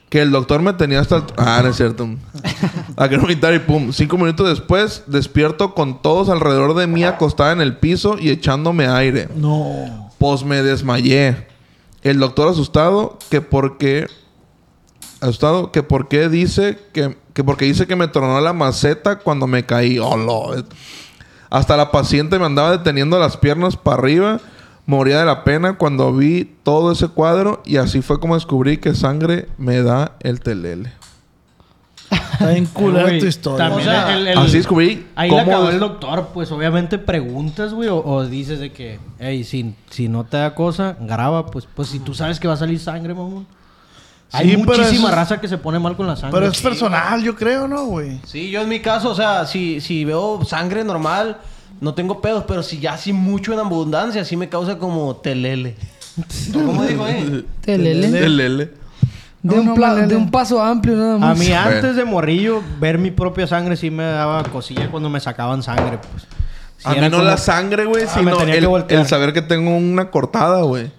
[0.08, 1.16] Que el doctor me tenía hasta...
[1.16, 2.08] el- Ah, no es cierto.
[2.96, 3.92] A querer vomitar y ¡pum!
[3.92, 8.86] Cinco minutos después, despierto con todos alrededor de mí acostada en el piso y echándome
[8.88, 9.28] aire.
[9.36, 10.10] No.
[10.18, 11.48] Pues me desmayé.
[12.06, 14.06] El doctor asustado que porque
[15.20, 19.66] asustado que porque dice que, que porque dice que me tronó la maceta cuando me
[19.66, 19.98] caí.
[19.98, 20.54] Oh,
[21.50, 24.40] Hasta la paciente me andaba deteniendo las piernas para arriba.
[24.86, 28.94] Moría de la pena cuando vi todo ese cuadro y así fue como descubrí que
[28.94, 30.92] sangre me da el telele.
[32.10, 33.68] Está bien culera Güey, tu historia.
[33.68, 36.98] también O sea, el- el- Así descubrí Ahí le cómo acabó el doctor, pues obviamente
[36.98, 41.46] preguntas, güey, o, o dices de que, hey, si, si no te da cosa, graba,
[41.46, 43.46] pues, pues si tú sabes que va a salir sangre, mamón.
[44.32, 46.38] Hay Sí, muchísima eso- raza que se pone mal con la sangre.
[46.38, 48.20] Pero es personal, yo creo, ¿no, güey?
[48.26, 51.38] Sí, yo en mi caso, o sea, si, si veo sangre normal,
[51.80, 55.76] no tengo pedos, pero si ya así mucho en abundancia, sí me causa como telele.
[56.52, 57.44] ¿Cómo dijo, eh?
[57.62, 58.10] Telele.
[58.10, 58.70] telele.
[59.46, 61.38] De, No, un no, de un paso amplio nada A más.
[61.38, 65.62] mí antes de morrillo, ver mi propia sangre sí me daba cosilla cuando me sacaban
[65.62, 66.26] sangre, pues.
[66.84, 70.10] A mí no como- la sangre, güey, Ah, sino el, el saber que tengo una
[70.10, 70.90] cortada, güey.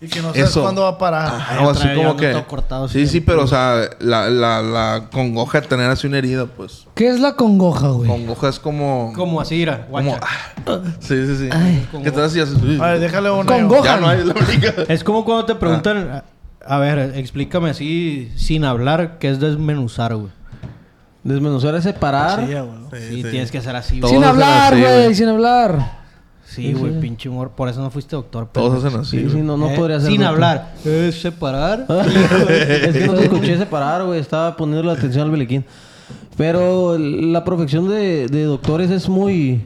[0.00, 0.60] Y que no sabes Eso.
[0.62, 1.26] cuándo va a parar.
[1.28, 2.44] Ajá, Ay, o otra así como que...
[2.46, 6.44] cortado sí, sí, pero o sea, la, la, la congoja de tener así una herida,
[6.46, 6.86] pues.
[6.94, 8.08] ¿Qué es la congoja, güey?
[8.08, 9.12] Congoja es como...
[9.14, 11.48] Como así, era, como ah, sí, sí, sí.
[11.50, 11.88] Ay.
[12.02, 12.80] Que te haces y haces...
[12.80, 13.50] A ver, déjale una.
[13.50, 13.84] Congoja.
[13.84, 14.74] Ya no hay la única.
[14.88, 16.22] Es como cuando te preguntan,
[16.66, 20.30] a, ver, explícame así, sin hablar, qué es desmenuzar, güey.
[21.22, 22.46] Desmenuzar es separar.
[22.46, 23.00] Sí, güey.
[23.08, 24.22] Sí, tienes que hacer así, Todos güey.
[24.22, 26.04] Sin hablar, así, güey, sin hablar.
[26.46, 27.50] Sí, güey, pinche humor.
[27.50, 28.48] Por eso no fuiste doctor.
[28.52, 28.88] Todos pendejo.
[28.88, 29.42] hacen así, Sí, sí, güey.
[29.42, 30.10] no, no Eh, podría ser.
[30.10, 30.34] Sin doctor.
[30.34, 30.74] hablar.
[30.84, 31.86] Es separar.
[32.48, 34.20] es que no te escuché separar, güey.
[34.20, 35.64] Estaba poniendo la atención al belequín.
[36.36, 39.64] Pero la profesión de, de doctores es muy...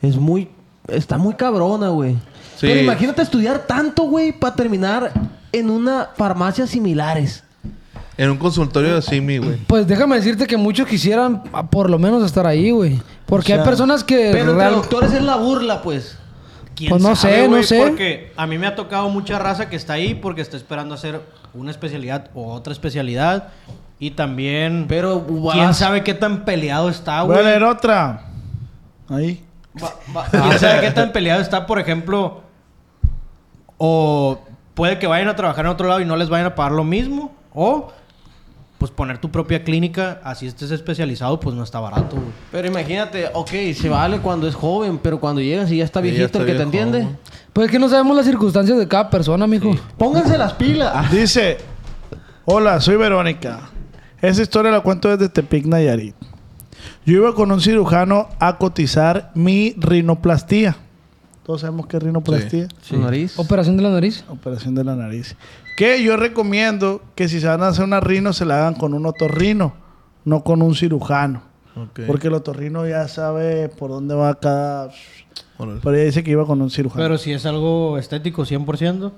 [0.00, 0.48] Es muy...
[0.88, 2.14] Está muy cabrona, güey.
[2.56, 2.66] Sí.
[2.66, 5.12] Pero imagínate estudiar tanto, güey, para terminar
[5.58, 7.42] en una farmacia similares.
[8.16, 9.56] En un consultorio de Simi, güey.
[9.66, 13.02] Pues déjame decirte que muchos quisieran ah, por lo menos estar ahí, güey.
[13.26, 14.28] Porque O sea, hay personas que...
[14.30, 16.16] Pero entre real- doctores es la burla, pues.
[16.76, 17.64] ¿Quién Pues no sabe, sé, no güey?
[17.64, 17.78] sé.
[17.78, 21.20] Porque a mí me ha tocado mucha raza que está ahí porque está esperando hacer
[21.54, 23.48] una especialidad o otra especialidad.
[23.98, 24.86] Y también...
[24.88, 27.46] Pero ¿Quién vas- sabe qué tan peleado está, Voy a güey?
[27.50, 28.26] leer otra.
[29.08, 29.42] Ahí.
[29.82, 32.42] va- va- ¿Quién sabe qué tan peleado está, por ejemplo?
[33.76, 34.38] O
[34.74, 36.84] puede que vayan a trabajar en otro lado y no les vayan a pagar lo
[36.84, 37.32] mismo.
[37.54, 37.92] O
[38.78, 42.28] pues poner tu propia clínica, así estés especializado, pues no está barato, güey.
[42.52, 46.02] Pero imagínate, ok, se vale cuando es joven, pero cuando llegas y ya está ya
[46.02, 47.08] viejito está el que te entiende.
[47.52, 49.74] Pues es que no sabemos las circunstancias de cada persona, mijo.
[49.96, 51.10] Pónganse las pilas.
[51.12, 51.58] Dice:
[52.44, 53.70] Hola, soy Verónica.
[54.20, 56.14] Esa historia la cuento desde Tepic, Nayarit.
[57.06, 60.76] Yo iba con un cirujano a cotizar mi rinoplastía.
[61.44, 62.68] Todos sabemos qué es rinoplastía.
[62.80, 63.38] Su nariz.
[63.38, 64.24] Operación de la nariz.
[64.28, 65.36] Operación de la nariz.
[65.76, 68.94] Que yo recomiendo que si se van a hacer una rino, se la hagan con
[68.94, 69.74] un otorrino,
[70.24, 71.42] no con un cirujano.
[72.06, 74.90] Porque el otorrino ya sabe por dónde va cada.
[75.58, 75.80] Órale.
[75.82, 77.04] Pero ella dice que iba con un cirujano.
[77.04, 79.12] Pero si es algo estético 100%.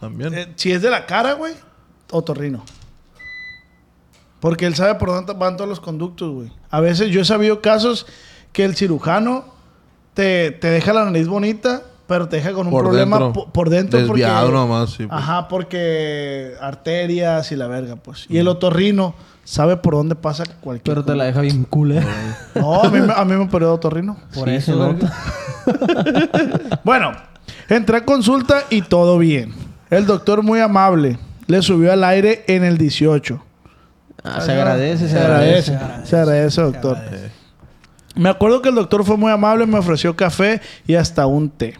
[0.00, 0.34] También.
[0.34, 1.54] Eh, si es de la cara, güey,
[2.10, 2.62] otorrino.
[4.40, 6.52] Porque él sabe por dónde van todos los conductos, güey.
[6.68, 8.06] A veces yo he sabido casos
[8.52, 9.57] que el cirujano
[10.18, 13.32] te, te deja la nariz bonita, pero te deja con un Por problema dentro.
[13.44, 14.00] po- por dentro.
[14.00, 15.10] Desviado porque, nomás, sí, pues.
[15.12, 18.26] Ajá, porque arterias y la verga, pues.
[18.28, 19.14] Y el otorrino
[19.44, 22.04] sabe por dónde pasa cualquier Pero te la deja bien culera.
[22.56, 24.16] No, a mí, me- a mí me operó otorrino.
[24.34, 25.12] Por Sí, eso, se nota.
[26.82, 27.12] Bueno,
[27.68, 29.54] entré a consulta y todo bien.
[29.88, 31.16] El doctor muy amable.
[31.46, 33.40] Le subió al aire en el 18.
[34.24, 35.74] Ah, se agradece, se, Se agradece.
[35.76, 36.06] agradece.
[36.06, 36.98] Se agradece, doctor.
[38.18, 41.78] Me acuerdo que el doctor fue muy amable, me ofreció café y hasta un té.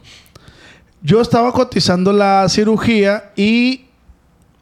[1.03, 3.87] Yo estaba cotizando la cirugía y,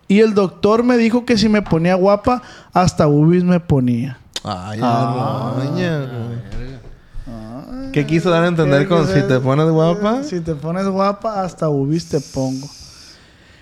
[0.09, 2.41] y el doctor me dijo que si me ponía guapa,
[2.73, 4.19] hasta boobies me ponía.
[4.43, 7.93] Ay, roña, güey.
[7.93, 10.23] ¿Qué quiso dar a entender con si te pones guapa?
[10.23, 12.69] Si te pones guapa, hasta boobies te pongo.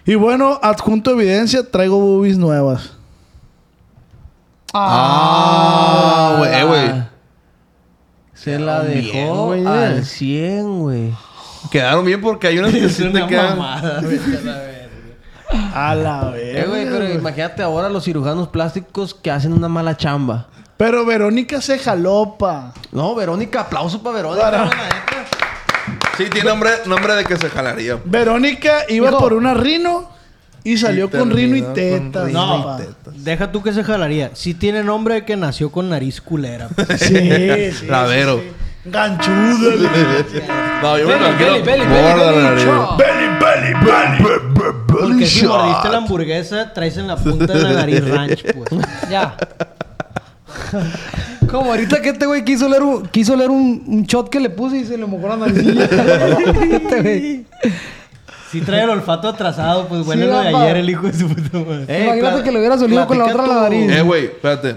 [0.07, 2.93] Y bueno, adjunto evidencia, traigo boobies nuevas.
[4.73, 7.14] Ah, güey, eh, güey.
[8.45, 9.66] Se la Bien, dejó güey.
[9.66, 11.12] al 100, güey.
[11.70, 13.59] Quedaron bien porque hay unas que sí te quedan.
[15.74, 16.68] A la Eh, vez.
[16.68, 20.49] güey, pero imagínate ahora los cirujanos plásticos que hacen una mala chamba.
[20.76, 22.72] Pero Verónica se jalopa.
[22.92, 24.42] No, Verónica, aplauso para Verónica.
[24.51, 24.70] Para- la.
[26.16, 27.99] Sí, tiene nombre, nombre de que se jalaría.
[28.05, 29.18] Verónica iba Hijo.
[29.18, 30.11] por una rino
[30.65, 32.27] y salió Y con rino y tetas.
[32.27, 32.77] rino y papá.
[32.79, 33.25] tetas.
[33.25, 34.31] Deja tú que se jalaría.
[34.35, 36.69] Sí tiene nombre de que nació con nariz culera.
[36.75, 37.01] pues.
[37.01, 37.87] Sí, sí.
[37.87, 38.39] Lavero.
[38.41, 38.91] sí, sí.
[38.91, 39.75] Ganchuda.
[40.83, 41.65] No, yo me imagino.
[41.65, 42.67] belly, nariz.
[44.89, 48.71] Porque si mordiste la hamburguesa, traes en la punta de la nariz ranch, pues.
[49.11, 49.37] Ya.
[51.51, 54.51] Como ahorita que este güey quiso leer un, quiso leer un, un shot que le
[54.51, 55.89] puse y se le mojó la naricilla.
[58.55, 60.62] Si trae el olfato atrasado, pues huele Sí, lo de papá.
[60.64, 61.84] ayer el hijo de su puta madre.
[61.88, 63.90] Eh, Imagínate que le hubieras olido con la otra la nariz.
[63.90, 64.76] Eh, güey, espérate.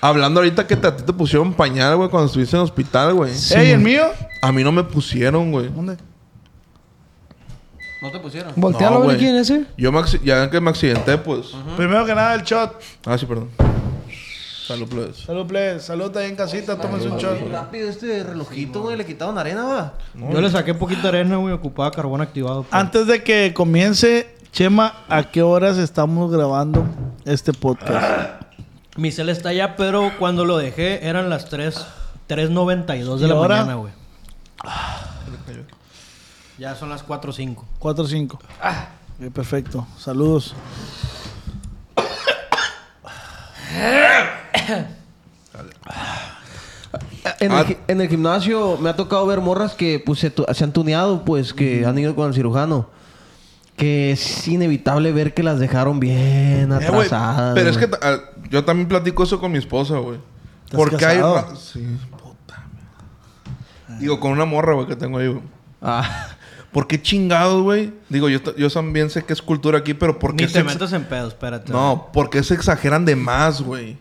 [0.00, 3.14] Hablando ahorita que te- a ti te pusieron pañal, güey, cuando estuviste en el hospital,
[3.14, 3.32] güey.
[3.54, 4.02] Ey, ¿el mío?
[4.42, 5.68] A mí no me pusieron, güey.
[5.68, 5.96] ¿Dónde?
[8.02, 8.52] No te pusieron.
[8.56, 9.18] Voltealo No, a ver güey.
[9.18, 9.64] quién es ese.
[9.78, 11.46] Yo me ya que me accidenté, pues.
[11.76, 12.80] Primero que nada, el shot.
[13.06, 13.48] Ah, sí, perdón.
[14.66, 15.16] Salud, plebes.
[15.18, 15.84] Salud, plebes.
[15.84, 16.76] Salud ahí en casita.
[16.78, 17.38] Tómense un shot.
[17.50, 18.96] Rápido este relojito, güey.
[18.96, 19.92] Le quitaron arena, va.
[20.14, 22.62] Yo le saqué poquito de arena, güey, ocupaba carbón activado.
[22.62, 22.74] pues.
[22.74, 26.84] Antes de que comience, Chema, ¿a qué horas estamos grabando
[27.24, 28.42] este podcast?
[28.96, 31.86] Mi cel está allá, pero cuando lo dejé eran las 3,
[32.28, 33.56] 3.92 de ¿Y la ahora?
[33.56, 33.92] mañana, güey.
[36.58, 37.62] Ya son las 4.05.
[37.78, 38.38] 4 o 5.
[38.62, 38.88] Ah,
[39.34, 39.86] perfecto.
[39.98, 40.54] Saludos.
[47.40, 47.60] En, Ah.
[47.60, 50.64] el, gi- en el gimnasio me ha tocado ver morras que pues, se, tu- se
[50.64, 52.88] han tuneado, pues, que han ido con el cirujano.
[53.76, 57.54] Que es inevitable ver que las dejaron bien Eh, güey, atrasadas.
[57.54, 57.90] pero es güey.
[57.90, 60.18] que ta- ah, yo también platico eso con mi esposa, güey.
[60.64, 61.16] ¿Estás Porque hay...
[61.16, 61.34] casado?
[61.34, 62.64] ra- Sí, puta.
[63.98, 65.42] Digo, con una morra, güey, que tengo ahí, güey.
[65.82, 66.28] Ah,
[66.76, 67.90] ¿Por qué chingados, güey?
[68.10, 70.58] Digo, yo, ta- yo también sé que es cultura aquí, pero ¿por qué Ni se
[70.58, 71.72] te metas en pedos, espérate.
[71.72, 73.96] No, porque se exageran de más, güey.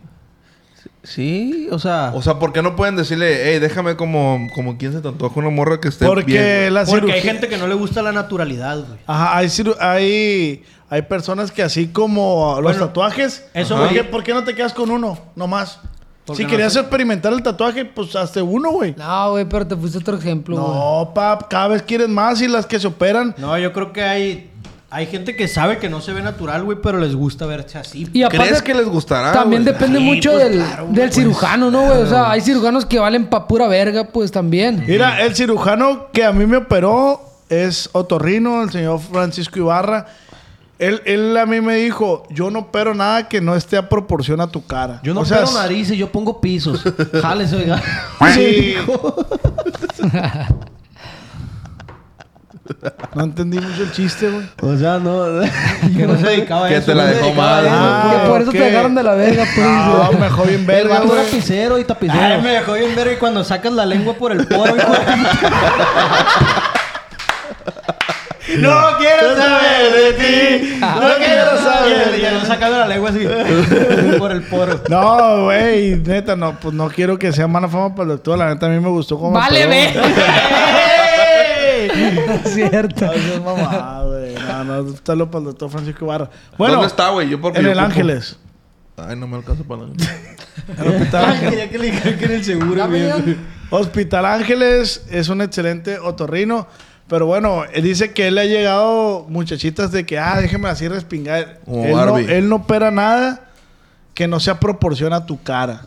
[1.03, 2.11] sí, o sea...
[2.13, 5.39] O sea, ¿por qué no pueden decirle, hey, déjame como, como quien se te antoja
[5.39, 6.73] una morra que esté Porque bien?
[6.73, 8.99] la Porque hay gente que no le gusta la naturalidad, güey.
[9.07, 13.45] Ajá, hay, ciru- hay, hay personas que así como los Bueno, tatuajes...
[13.53, 15.17] eso ¿por qué, por qué no te quedas con uno?
[15.37, 15.79] Nomás.
[16.25, 16.79] Porque Si no querías sé.
[16.79, 18.95] experimentar el tatuaje, pues hazte uno, güey.
[18.97, 20.67] No, güey, pero te fuiste otro ejemplo, güey.
[20.67, 23.35] No, pap, cada vez quieren más y las que se operan...
[23.37, 24.51] No, yo creo que hay...
[24.91, 28.07] Hay gente que sabe que no se ve natural, güey, pero les gusta verse así.
[28.13, 29.73] Y aparte, ¿Crees que les gustará, también güey?
[29.73, 31.97] depende Sí, mucho pues, del, claro, del pues, cirujano, ¿no, güey?
[32.01, 34.85] O sea, hay cirujanos que valen pa' pura verga, pues también.
[34.87, 37.19] Mira, el cirujano que a mí me operó
[37.49, 40.05] es otorrino, el señor Francisco Ibarra.
[40.77, 44.41] Él, él a mí me dijo, yo no opero nada que no esté a proporción
[44.41, 44.99] a tu cara.
[45.03, 46.83] Yo no O sea, opero narices, yo pongo pisos.
[47.21, 47.81] Jales, oiga.
[48.33, 48.75] Sí.
[53.13, 54.45] no entendí mucho el chiste, güey.
[54.61, 55.23] O sea, no...
[55.95, 56.87] Que no se dedicaba a Que eso.
[56.87, 57.65] te la dejó mal.
[57.69, 59.67] Ah, que por eso te dejaron de la verga, pues.
[59.67, 61.29] No, me dejó bien El verga, güey.
[61.29, 62.19] pisero y tapicero.
[62.19, 64.75] Ay, me dejó bien ver y cuando sacas la lengua por el poro,
[68.59, 70.77] No quiero saber de ti.
[70.79, 72.19] No quiero saber.
[72.21, 73.25] Ya no sacando la lengua así.
[74.19, 74.81] por el poro.
[74.89, 78.37] No, güey, neta, no, pues no quiero que sea mala fama para el doctor.
[78.37, 79.31] La neta, a mí me gustó como.
[79.31, 79.93] Vale, ve.
[82.45, 83.05] Cierto.
[83.05, 84.35] No, eso es mamá, güey.
[84.35, 86.29] No, no, saludo para el doctor Francisco Ibarra.
[86.57, 87.29] Bueno, ¿Dónde está, güey?
[87.29, 88.37] Yo porque en yo el ocupo- Ángeles.
[88.97, 89.93] Ay, no me alcanza para nada.
[90.77, 91.49] En el Hospital Ángeles.
[91.49, 93.37] Quería que le dijeran que era el seguro, güey.
[93.69, 96.67] Hospital Ángeles es un excelente otorrino.
[97.07, 100.87] Pero bueno, él dice que él le ha llegado muchachitas de que, ah, déjeme así
[100.87, 101.59] respingar.
[101.67, 103.49] Él no, él no opera nada
[104.15, 105.85] que no sea proporción a tu cara.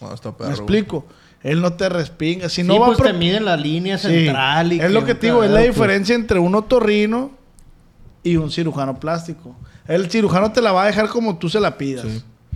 [0.00, 0.48] No, está perro.
[0.50, 1.06] ¿Me explico?
[1.42, 2.48] Él no te respinga.
[2.48, 4.08] Si Sí, no va pues pro- te miden la línea Sí.
[4.08, 5.68] central y Es lo que te digo, es la pues.
[5.74, 7.30] diferencia entre un otorrino
[8.22, 9.54] y un cirujano plástico.
[9.86, 12.06] El cirujano te la va a dejar como tú se la pidas.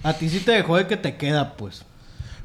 [0.03, 1.85] A ti sí te dejó de que te queda, pues.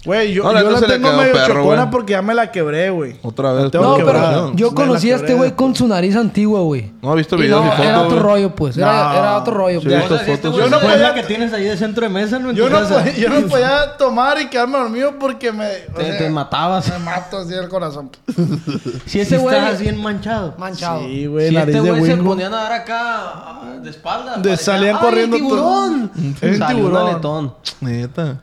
[0.03, 2.49] Güey, yo, No, la yo neta la tengo medio perro, chocona porque ya me la
[2.51, 3.17] quebré, güey.
[3.21, 3.71] Otra vez.
[3.73, 6.91] No, pero yo conocí a este güey con su nariz antigua, güey.
[7.03, 7.85] No, he visto Y videos no, y fotos.
[7.85, 8.77] era otro rollo, pues.
[8.77, 9.13] Era, No.
[9.13, 9.79] era otro rollo.
[9.79, 10.01] Sí, pues.
[10.03, 10.55] estas fotos.
[10.57, 12.51] Yo no ¿Cuál es podía- la que tienes ahí de centro de mesa, no?
[12.51, 15.67] Yo no, podía, yo no podía tomar y quedarme dormido porque me...
[15.67, 16.89] Te, sea, te matabas.
[16.89, 18.09] Me mato así el corazón.
[19.05, 19.55] Si ese güey...
[19.55, 20.55] estás bien manchado.
[20.57, 21.01] Manchado.
[21.01, 22.29] Sí, güey, Si nariz este güey se Wingo.
[22.31, 24.37] ponía a nadar acá ah, de espalda.
[24.37, 26.11] De- parecía, salían ¡Ay, corriendo tiburón!
[26.41, 27.53] Es un tiburón.
[27.81, 28.37] Neta.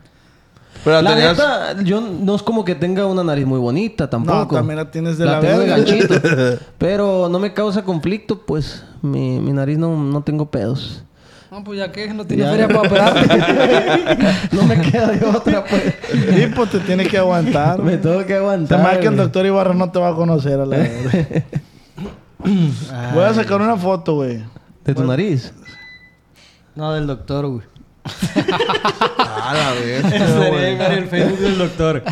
[0.85, 1.37] Pero La tenías...
[1.37, 4.55] neta, yo no es como que tenga una nariz muy bonita tampoco.
[4.57, 5.76] también la tienes de la tengo de verga.
[5.76, 6.14] ganchito.
[6.79, 8.85] Pero no me causa conflicto, pues.
[9.03, 11.03] Mi, mi nariz no, no tengo pedos.
[11.51, 12.51] No, pues ya que no tiene Ya.
[12.51, 13.39] feria para operarte.
[14.53, 15.83] no me queda de otra, pues.
[16.12, 17.83] Sí, pues te tiene que aguantar.
[17.83, 18.83] Me tengo que Te aguantar.
[18.83, 21.45] más que el doctor Ibarra no te va a conocer a la verdad.
[23.14, 24.43] Voy a sacar una foto, güey.
[24.85, 25.53] ¿De tu nariz?
[26.74, 27.62] No, del doctor, güey.
[29.19, 30.03] A la vez.
[30.09, 32.03] Sería ver el Facebook del doctor.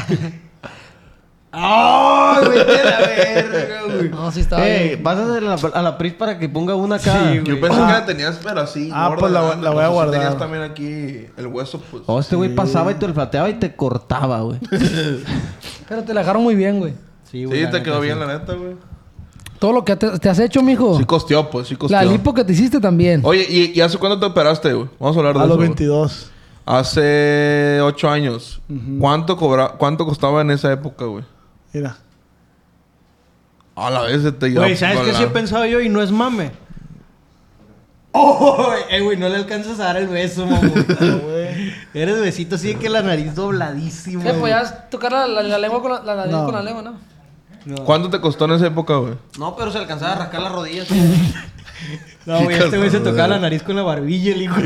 [1.58, 4.08] ¡Ay, vete a la verga, güey!
[4.10, 5.02] No, sí estaba Eh, bien.
[5.02, 7.32] pásate a la, a la Pris para que ponga una acá.
[7.32, 8.90] Yo pensé que la tenías, pero así.
[8.92, 10.14] Ah, gorda, pues la- grande, la voy a guardar.
[10.20, 12.02] Tenías también aquí el hueso, pues.
[12.06, 14.58] Oh, este güey pasaba y te olfateaba y te cortaba, güey.
[15.88, 16.92] Pero te la dejaron muy bien, güey.
[17.30, 17.62] Sí, güey.
[17.62, 18.06] la te neta, quedó sí.
[18.06, 18.74] bien, la neta, güey.
[19.58, 20.98] Todo lo que te, te has hecho, mijo.
[20.98, 21.96] Sí costeó, pues, sí costeó.
[21.98, 23.20] la lipo que te hiciste también.
[23.24, 24.88] Oye, ¿y, y hace cuánto te operaste, güey?
[24.98, 25.48] Vamos a hablar de A eso.
[25.48, 25.68] los güey.
[25.68, 26.30] 22.
[26.66, 28.60] Hace ocho años.
[29.00, 31.24] ¿Cuánto cobra, cuánto costaba en esa época, güey?
[31.72, 31.96] Mira.
[33.76, 35.80] A la vez se te Güey, ¿sabes qué sí he pensado yo?
[35.80, 36.50] Y no es mame.
[38.12, 38.72] ¡Oh!
[38.90, 40.72] Eh, güey, no le alcanzas a dar el beso, mamón.
[41.94, 44.22] Eres besito así de que la nariz dobladísima.
[44.22, 44.30] ¿Qué?
[44.30, 44.40] güey.
[44.40, 46.44] Podías tocar la, la- la lengua con la, la nariz No.
[46.46, 46.94] con la lengua, ¿no?
[47.84, 49.14] ¿Cuánto te costó en esa época, güey?
[49.38, 50.88] No, pero se alcanzaba a rascar las rodillas.
[52.24, 54.56] No, güey, este güey se tocaba la nariz con la barbilla, el hijo.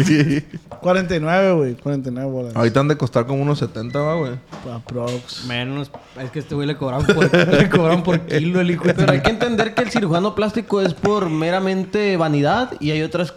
[0.80, 1.74] 49, güey.
[1.74, 2.56] 49 bolas.
[2.56, 4.32] Ahorita han de costar como unos 70, va, güey.
[4.72, 5.44] Aprox.
[5.44, 5.90] Menos,
[6.22, 8.84] es que este güey le cobraban por, le cobraban por kilo el hijo.
[8.84, 13.34] Pero hay que entender que el cirujano plástico es por meramente vanidad y hay otras,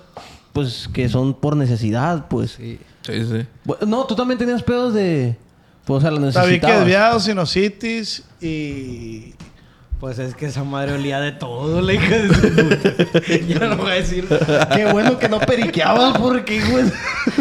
[0.53, 2.51] pues, que son por necesidad, pues.
[2.51, 3.45] Sí, sí.
[3.86, 5.36] No, tú también tenías pedos de...
[5.84, 6.80] Pues, o sea, lo Sabía que necesitabas.
[6.80, 9.34] desviado, sinusitis y...
[10.04, 13.22] Pues es que esa madre olía de todo, la hija de su puta.
[13.47, 14.28] ya no voy a decir.
[14.76, 16.91] Qué bueno que no periqueabas porque, güey...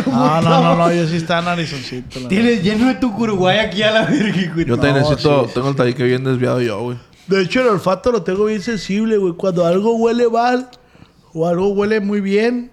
[0.06, 0.92] No, no, no, no.
[0.92, 2.20] Yo sí estaba narizoncito.
[2.20, 4.64] la Tienes lleno de tu Uruguay aquí a la verga, güey.
[4.64, 5.48] Yo te No, necesito...
[5.48, 6.98] sí, tengo el tabique bien desviado yo, güey.
[7.26, 9.32] De hecho, el olfato lo tengo bien sensible, güey.
[9.32, 10.70] Cuando algo huele mal
[11.34, 12.70] o algo huele muy bien.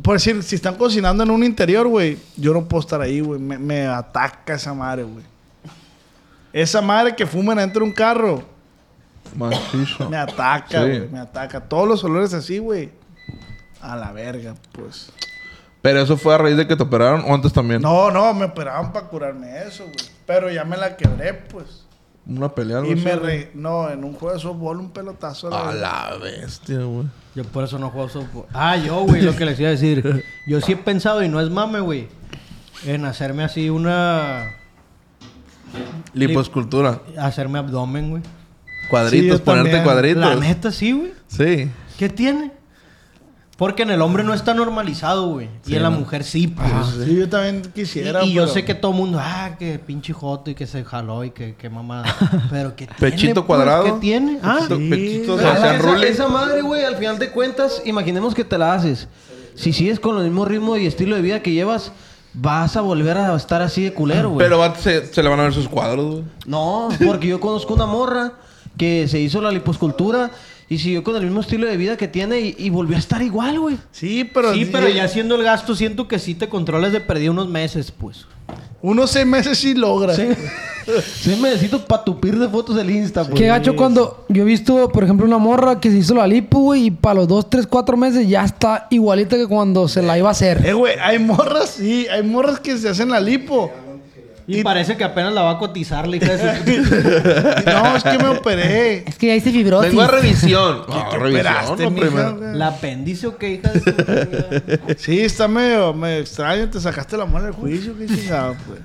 [0.00, 3.40] Por decir, si están cocinando en un interior, güey, yo no puedo estar ahí, güey.
[3.40, 5.24] Me, me ataca esa madre, güey.
[6.52, 8.57] Esa madre que fuman dentro de un carro,
[9.36, 10.08] Macizo.
[10.10, 10.88] me ataca, Sí.
[10.88, 11.08] güey.
[11.08, 11.60] Me ataca.
[11.60, 12.90] Todos los olores así, güey.
[13.80, 15.10] A la verga, pues.
[15.82, 17.80] Pero eso fue a raíz de que te operaron o antes también.
[17.80, 19.96] No, no, me operaban para curarme eso, güey.
[20.26, 21.84] Pero ya me la quebré, pues.
[22.26, 23.44] Una pelea algo Y así, me güey.
[23.44, 23.50] re...
[23.54, 25.54] No, en un juego de softball, un pelotazo.
[25.54, 27.06] A la bestia, güey.
[27.34, 28.44] Yo por eso no juego softball.
[28.52, 30.24] Ah, yo, güey, lo que les iba a decir.
[30.46, 32.08] Yo sí he pensado, y no es mame, güey,
[32.84, 34.50] en hacerme así una.
[36.14, 37.00] Liposcultura.
[37.18, 38.22] Hacerme abdomen, güey.
[38.90, 39.84] Cuadritos, Sí, ponerte también.
[39.84, 40.24] cuadritos.
[40.24, 41.12] La neta, sí, güey.
[41.28, 41.70] Sí.
[41.98, 42.52] ¿Qué tiene?
[43.56, 45.48] Porque en el hombre no está normalizado, güey.
[45.66, 46.68] y en la mujer sí, pues.
[47.04, 48.24] Sí, yo también quisiera.
[48.24, 50.84] y, y yo sé que todo el mundo, ah, que pinche joto y que se
[50.84, 52.04] jaló y que, que mamada.
[52.50, 53.46] Pero que tiene, Pechito pues?
[53.46, 53.82] cuadrado.
[53.84, 54.38] ¿Qué tiene?
[54.44, 54.88] Ah, Pechito- sí.
[54.90, 59.08] pechitos Pero hacia esa, madre, güey, al final de cuentas, imaginemos que te la haces.
[59.56, 61.90] Si sigues con el mismo ritmo y estilo de vida que llevas,
[62.34, 64.46] vas a volver a estar así de culero, güey.
[64.48, 66.24] Pero se, se le van a ver sus cuadros, güey.
[66.46, 68.34] No, porque yo conozco una morra
[68.78, 70.30] que se hizo la liposcultura
[70.70, 73.22] y siguió con el mismo estilo de vida que tiene y, y volvió a estar
[73.22, 73.76] igual, güey.
[73.90, 74.54] Sí, pero.
[74.54, 77.90] sí, pero ya haciendo el gasto, siento que sí te controlas de perdí unos meses,
[77.90, 78.26] pues.
[78.80, 80.14] Unos seis meses sí logra.
[80.14, 80.28] Sí.
[81.20, 83.38] Sí, me necesito patupir de fotos del Insta, pues.
[83.38, 86.60] Qué gacho cuando yo he visto, por ejemplo, una morra que se hizo la lipo,
[86.60, 90.16] güey, y para los dos, tres, cuatro meses ya está igualita que cuando se la
[90.16, 90.64] iba a hacer.
[90.64, 93.70] Eh, güey, hay morras, sí, hay morras que se hacen la lipo.
[94.50, 97.66] Y, parece que apenas la va a cotizar, la hija de su...
[97.70, 99.04] No, es que me operé.
[99.06, 99.90] Es que ya hice fibrosis.
[99.90, 100.82] Vengo a revisión.
[100.88, 102.38] No, operaste, no, mija, primero.
[102.54, 103.92] ¿La apéndice o qué, hija de su...
[105.02, 106.68] Sí, está medio, medio extraño.
[106.70, 108.80] Te sacaste la mano del juicio, qué chingado, pues.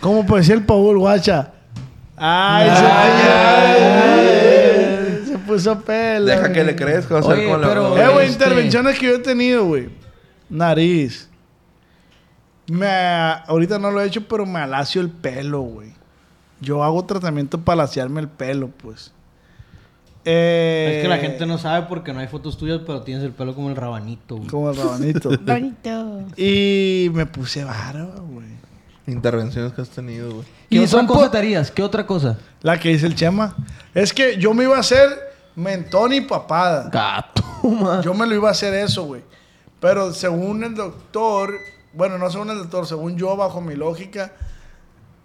[0.00, 1.50] Como decía el Paul, guacha.
[2.18, 2.70] Ay,
[5.24, 6.26] se, se puso pelo.
[6.26, 7.16] Deja que le crezca.
[7.20, 9.88] Oye, la- pero- Eh, güey, intervenciones que yo he tenido, güey.
[10.48, 11.28] Nariz.
[12.68, 12.86] Me,
[13.46, 15.92] ahorita no lo he hecho, pero me alacio el pelo, güey.
[16.60, 19.12] Yo hago tratamiento para alaciarme el pelo, pues.
[20.24, 23.30] Eh, Es que la gente no sabe porque no hay fotos tuyas, pero tienes el
[23.30, 24.48] pelo como el rabanito, güey.
[24.48, 25.30] Como el rabanito.
[25.40, 26.22] Bonito.
[26.36, 28.56] y me puse barba, güey.
[29.06, 30.44] Intervenciones que has tenido, güey.
[30.68, 31.70] ¿Qué Y otra son cosa te harías?
[31.70, 32.38] ¿Qué otra cosa?
[32.62, 33.54] La que dice el Chema.
[33.94, 35.08] Es que yo me iba a hacer
[35.54, 36.90] mentón y papada.
[36.90, 38.02] Gato, man.
[38.02, 39.22] Yo me lo iba a hacer eso, güey.
[39.78, 41.54] Pero según el doctor,
[41.96, 44.32] bueno, no según el doctor, según yo, bajo mi lógica,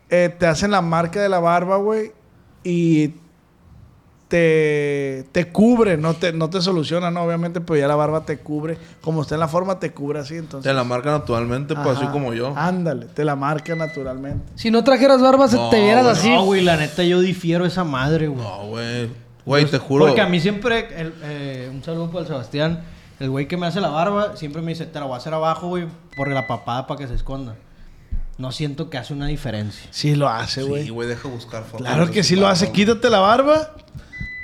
[0.10, 2.12] eh, te hacen la marca de la barba, güey,
[2.64, 3.14] y
[4.28, 7.24] te, te cubre, no te, no te soluciona, ¿no?
[7.24, 8.78] Obviamente, pero ya la barba te cubre.
[9.02, 10.70] Como está en la forma, te cubre así, entonces.
[10.70, 12.54] Te la marca naturalmente, pues así como yo.
[12.56, 14.46] Ándale, te la marca naturalmente.
[14.56, 16.30] Si no trajeras barba, se No, te vieras güey, así.
[16.30, 18.42] No, güey, la neta yo difiero esa madre, güey.
[18.42, 19.10] No, güey.
[19.46, 20.06] Güey, te juro.
[20.06, 22.84] Porque a mí siempre, el- eh, un saludo para el Sebastián,
[23.22, 25.34] el güey que me hace la barba, siempre me dice, te la voy a hacer
[25.34, 27.56] abajo, güey, por la papada para que se esconda.
[28.38, 29.88] No siento que hace una diferencia.
[29.92, 30.84] Sí lo hace, güey.
[30.86, 31.86] Sí, güey, deja buscar fotos.
[31.86, 32.66] claro que sí lo barba, hace.
[32.66, 32.76] güey.
[32.76, 33.72] Quítate la barba.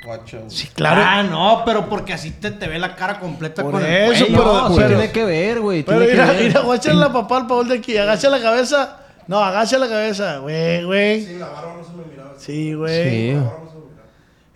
[0.06, 0.50] Guacha, güey.
[0.52, 1.02] Sí, claro.
[1.04, 4.26] Ah, no, pero porque así te, te ve la cara completa Por con el eso,
[4.28, 4.38] cuello.
[4.44, 5.84] pero- No, pero- tiene que ver, güey.
[5.84, 6.44] Pero Tiene que mira, ver.
[6.48, 7.98] mira, guáchale la papá al Paul de aquí.
[7.98, 9.00] Agacha la cabeza.
[9.28, 10.38] No, agacha la cabeza.
[10.38, 11.26] Güey, güey.
[11.26, 12.34] Sí, la barba no se me miraba.
[12.38, 13.34] Sí, güey.
[13.34, 13.38] Sí.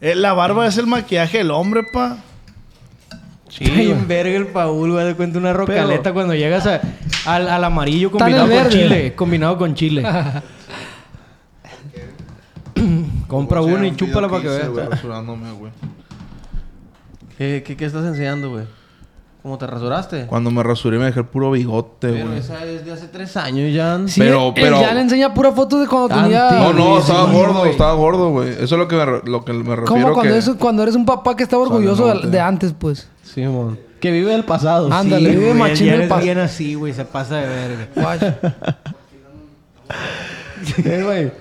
[0.02, 2.18] Eh, la barba es el maquillaje del hombre, pa.
[3.52, 6.80] Sí, en verga el Paul, güey, de cuenta una rocaleta cuando llegas a-
[7.26, 8.70] al, al amarillo Está combinado con verde.
[8.72, 9.14] chile.
[9.16, 10.04] Combinado con chile.
[13.28, 14.70] Compra Voy a uno y chúpala para que veas.
[14.70, 15.72] güey, rasurándome, güey.
[17.38, 18.66] ¿Qué, qué, qué estás enseñando, güey?
[19.42, 20.28] ¿Cómo te rasuraste?
[20.28, 22.40] Cuando me rasuré me dejé el puro bigote, Pero güey.
[22.40, 24.00] esa es de hace tres años ya.
[24.06, 26.52] Sí, Pero- pero- ya le enseña pura foto de cuando tenía...
[26.52, 28.50] No, no, estaba sí, gordo, estaba gordo, güey.
[28.50, 30.38] Eso es lo que me, lo que me refiero Como cuando, que...
[30.40, 33.08] es- cuando eres un papá que está orgulloso de, antes, pues.
[33.34, 33.80] Sí, mon.
[34.00, 34.92] Que vive del pasado.
[34.92, 37.48] Ándale, Sí, vive güey, machín ya el eres pas- bien así, güey, se pasa de
[37.48, 37.88] verga.
[37.96, 38.34] Guacho.
[40.86, 41.32] Eh, güey.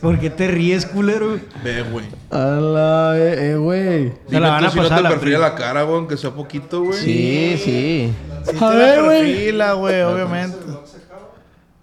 [0.00, 1.38] ¿Por qué te ríes, culero?
[1.62, 2.06] Ve, güey.
[2.30, 3.12] A la...
[3.18, 4.12] Eh, eh, güey.
[4.30, 5.48] Se la van a si no pasar te a la perfila prima.
[5.50, 6.98] la cara, güey, aunque sea poquito, güey.
[6.98, 8.12] Sí, sí.
[8.46, 10.56] Sí, te la perfila, güey, obviamente.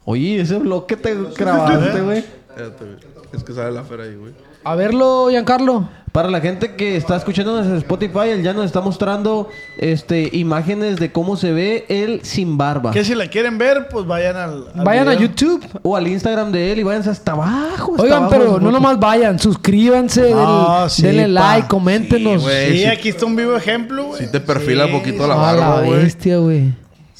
[0.06, 2.18] Oye, ese blog que te grabaste, güey.
[2.50, 2.98] Espérate, güey.
[3.34, 4.34] Es que sale la fera ahí, güey.
[4.70, 5.88] A verlo, Giancarlo.
[6.12, 10.98] Para la gente que está escuchando en Spotify, él ya nos está mostrando este, imágenes
[10.98, 12.92] de cómo se ve él sin barba.
[12.92, 14.66] Que si la quieren ver, pues vayan al.
[14.76, 15.28] al Vayan a video.
[15.28, 15.64] YouTube.
[15.84, 17.92] O al Instagram de él y váyanse hasta abajo.
[17.92, 19.38] hasta Oigan, abajo pero de no nomás vayan.
[19.38, 20.32] Suscríbanse.
[20.32, 21.54] No, denle sí, denle pa.
[21.56, 22.42] like, coméntenos.
[22.42, 22.72] Sí, güey.
[22.72, 22.86] Sí, sí.
[22.86, 24.26] aquí está un vivo ejemplo, güey.
[24.26, 26.04] Si te perfila Sí, poquito la A la barba, güey.
[26.04, 26.74] bestia, güey.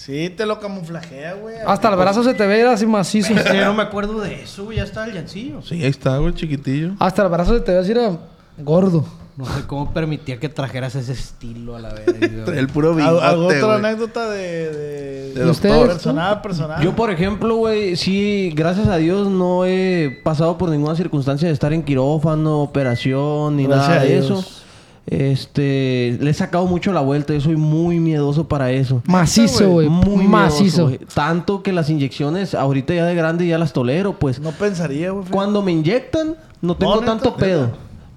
[0.08, 1.56] Sí, te lo camuflajea, güey.
[1.68, 3.34] Hasta el brazo se te ve así macizo.
[3.34, 5.62] Yo no me acuerdo de eso, güey, ya está el llancillo.
[5.62, 6.94] Sí, ahí está, güey, chiquitillo.
[6.98, 8.18] Hasta el brazo se te ve así era
[8.58, 9.06] gordo.
[9.36, 12.44] No sé cómo permitía que trajeras ese estilo a la verga.
[12.46, 12.58] güey.
[12.58, 13.78] El puro ¿Al- bigote, ¿Alguna otra güey.
[13.80, 15.88] anécdota de, de, De ¿Y ustedes?
[15.88, 16.82] personal, personal?
[16.82, 21.54] Yo, por ejemplo, güey, sí, gracias a Dios no he pasado por ninguna circunstancia de
[21.54, 24.26] estar en quirófano, operación, ni Gracias nada de Dios.
[24.26, 24.64] eso.
[25.08, 27.34] Este, le he sacado mucho la vuelta.
[27.34, 29.02] Yo soy muy miedoso para eso.
[29.06, 29.88] Macizo, güey.
[29.90, 30.88] Muy Macizo.
[30.88, 31.06] miedoso.
[31.16, 34.40] Tanto que las inyecciones, ahorita ya de grande ya las tolero, pues.
[34.40, 35.26] No pensaría, güey.
[35.30, 37.40] Cuando me inyectan, no tengo No, neta, tanto neta.
[37.40, 37.72] pedo.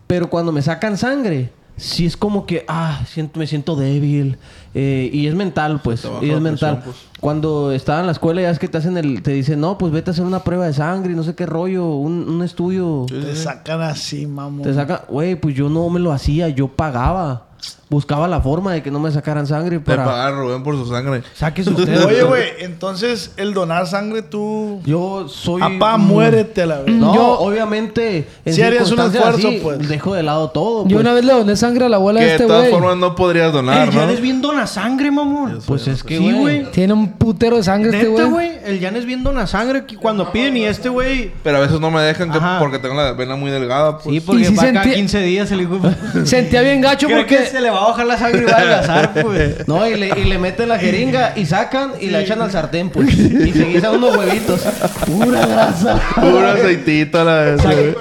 [0.08, 4.36] Pero cuando me sacan sangre, sí es como que, ah, siento, me siento débil.
[4.74, 6.06] Eh, y es mental, pues.
[6.22, 6.76] Y es mental.
[6.76, 6.96] presión, pues.
[7.20, 9.92] Cuando estaba en la escuela, ya es que te hacen el, te dicen, no, pues
[9.92, 13.06] vete a hacer una prueba de sangre y no sé qué rollo, un, un estudio.
[13.08, 14.62] Te sacan así, mamón.
[14.62, 17.49] Te sacan, güey, pues yo no me lo hacía, yo pagaba.
[17.90, 20.04] Buscaba la forma de que no me sacaran sangre Te para.
[20.04, 21.24] paga Rubén por su sangre.
[21.34, 22.04] Sáquese usted.
[22.06, 24.80] Oye, güey, entonces el donar sangre tú.
[24.84, 25.60] Yo soy.
[25.60, 26.94] Apá, muérete a la vez.
[26.94, 28.28] No, Yo- obviamente.
[28.44, 29.88] En Sí harías un esfuerzo, así, pues.
[29.88, 30.84] Dejo de lado todo.
[30.84, 31.00] Yo pues.
[31.04, 32.72] una vez le doné sangre a la abuela Que de de este todas güey.
[32.72, 34.00] formas no podrías donar, El ¿no?
[34.00, 35.58] Jan es bien dona sangre, mamón.
[35.66, 36.70] Pues es que, Sí, güey.
[36.70, 38.30] Tiene un putero de sangre este güey.
[38.30, 38.50] güey.
[38.64, 41.32] El Jan es bien dona sangre que cuando piden y este güey.
[41.42, 44.14] Pero a veces no me dejan que- porque tengo la vena muy delgada, pues.
[44.14, 45.80] Sí, porque va cada sentí- 15 días el hijo.
[46.24, 47.49] Sentía bien gacho porque...
[47.50, 49.68] se le va a bajar la sangre y va a adelgazar, pues.
[49.68, 52.90] No, y le, y le meten la jeringa y sacan y la echan al sartén,
[52.90, 53.12] pues.
[53.14, 54.60] Y se guisan unos huevitos.
[55.06, 56.00] Pura grasa.
[56.14, 57.94] Puro aceitito la vez, güey.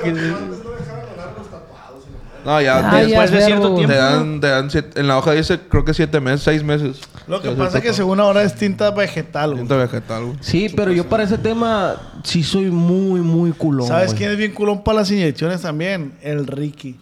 [2.45, 2.77] No, ya.
[2.79, 3.87] Ah, te- ya Después de cierto verbo, güey.
[3.87, 4.11] te tiempo.
[4.15, 7.01] dan, te dan siete- en la hoja dice, creo que siete meses, seis meses.
[7.27, 9.59] Lo que pasa es que según ahora es tinta vegetal, güey.
[9.63, 10.37] Tinta vegetal, güey.
[10.39, 13.87] Sí, pero yo para ese tema sí soy muy, muy culón.
[13.87, 14.17] ¿Sabes güey.
[14.19, 16.13] quién es bien culón para las inyecciones también?
[16.21, 16.97] El Ricky.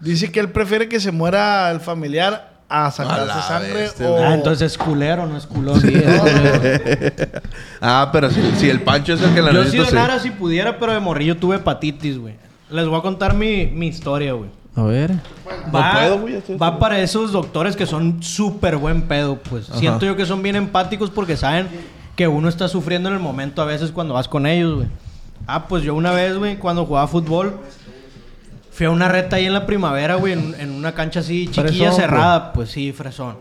[0.00, 4.18] Dice que él prefiere que se muera el familiar a sacarse sangre bestia, o...
[4.18, 5.80] Ah, entonces es culero, no es culón.
[5.80, 7.42] Sí, es culero.
[7.80, 9.94] Ah, pero si, si el Pancho es el que la Yo si necesita, sí.
[9.94, 12.34] donara si pudiera, pero de morrillo tuve hepatitis, güey.
[12.70, 14.50] Les voy a contar mi, mi historia, güey.
[14.74, 15.12] A ver.
[15.74, 19.66] Va, puedo, güey, va para esos doctores que son súper buen pedo, pues.
[19.66, 21.68] Siento yo que son bien empáticos porque saben
[22.14, 24.88] que uno está sufriendo en el momento a veces cuando vas con ellos, güey.
[25.46, 27.58] Ah, pues yo una vez, güey, cuando jugaba fútbol,
[28.76, 31.68] fui a una reta ahí en la primavera, güey, en, en una cancha así chiquilla,
[31.90, 33.36] Fresón, cerrada, pues sí, fresón.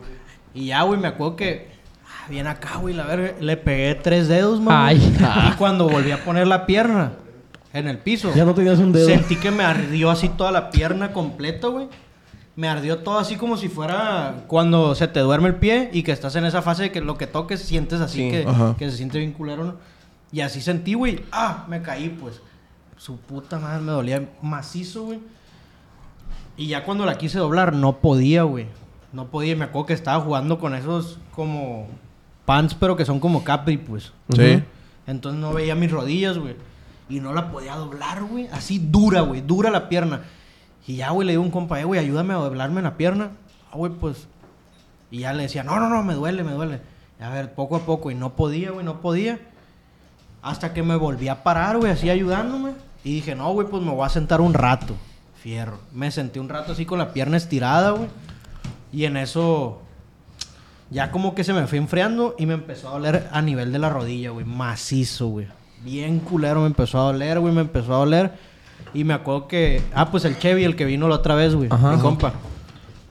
[0.53, 1.67] Y ya, güey, me acuerdo que,
[2.29, 3.33] bien acá, güey, la verga.
[3.39, 4.87] Le pegué tres dedos, mamá.
[4.87, 5.15] Ay.
[5.49, 7.11] Y cuando volví a poner la pierna
[7.73, 9.07] en el piso, Ya no tenías un dedo.
[9.07, 11.87] sentí que me ardió así toda la pierna completa, güey.
[12.55, 16.13] Me ardió todo así como si fuera cuando se te duerme el pie y que
[16.13, 18.31] estás en esa fase de que lo que toques sientes así Sí.
[18.31, 18.47] que,
[18.79, 19.75] que se siente bien culero, ¿no?
[20.31, 21.19] Y así sentí, güey.
[21.33, 22.39] Ah, me caí, pues.
[22.97, 25.19] Su puta madre me dolía macizo, güey.
[26.57, 28.67] Y ya cuando la quise doblar, no podía, güey.
[29.11, 29.55] No podía.
[29.55, 31.87] Me acuerdo que estaba jugando con esos como
[32.45, 34.13] pants, pero que son como capri, pues.
[34.33, 34.63] Sí.
[35.07, 36.55] Entonces no veía mis rodillas, güey.
[37.09, 38.47] Y no la podía doblar, güey.
[38.47, 39.41] Así dura, güey.
[39.41, 40.21] Dura la pierna.
[40.87, 43.31] Y ya, güey, le digo a un compa, eh, güey, ayúdame a doblarme la pierna.
[43.71, 44.27] Ah, güey, pues.
[45.11, 46.81] Y ya le decía, no, no, no, me duele, me duele.
[47.19, 48.11] Y a ver, poco a poco.
[48.11, 49.39] Y no podía, güey, no podía.
[50.45, 52.73] Hasta que me volví a parar, güey, así ayudándome.
[53.03, 54.93] Y dije, no, güey, pues me voy a sentar un rato.
[55.41, 55.79] Fierro.
[55.91, 58.09] Me senté un rato así con la pierna estirada, güey.
[58.93, 59.81] Y en eso
[60.91, 63.79] ya como que se me fue enfriando y me empezó a doler a nivel de
[63.79, 64.45] la rodilla, güey.
[64.45, 65.47] Macizo, güey.
[65.83, 67.51] Bien culero me empezó a doler, güey.
[67.51, 68.31] Me empezó a doler.
[68.93, 69.81] Y me acuerdo que...
[69.95, 71.69] Ah, pues el Chevy, el que vino la otra vez, güey.
[71.69, 72.33] Mi compa.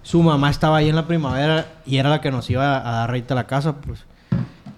[0.04, 3.10] Su mamá estaba ahí en la primavera y era la que nos iba a dar
[3.10, 4.04] reita a la casa, pues.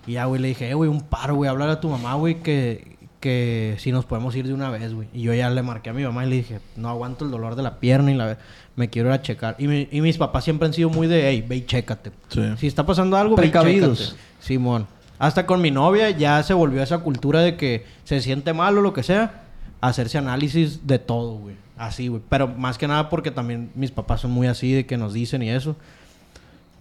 [0.06, 1.48] Y ya, güey, le dije, eh, güey, un paro, güey.
[1.50, 5.08] Háblale a tu mamá, güey, que, que si nos podemos ir de una vez, güey.
[5.12, 7.56] Y yo ya le marqué a mi mamá y le dije, no aguanto el dolor
[7.56, 8.38] de la pierna y la...
[8.76, 9.56] Me quiero ir a checar.
[9.58, 12.12] Y, mi- y mis papás siempre han sido muy de, hey, ve y chécate.
[12.28, 12.42] Sí.
[12.58, 13.98] Si está pasando algo, ve y Precavidos.
[14.10, 14.20] chécate.
[14.40, 14.86] Simón.
[15.18, 18.82] Hasta con mi novia ya se volvió esa cultura de que se siente mal o
[18.82, 19.44] lo que sea,
[19.80, 21.56] hacerse análisis de todo, güey.
[21.78, 22.20] Así, güey.
[22.28, 25.42] Pero más que nada porque también mis papás son muy así de que nos dicen
[25.42, 25.74] y eso.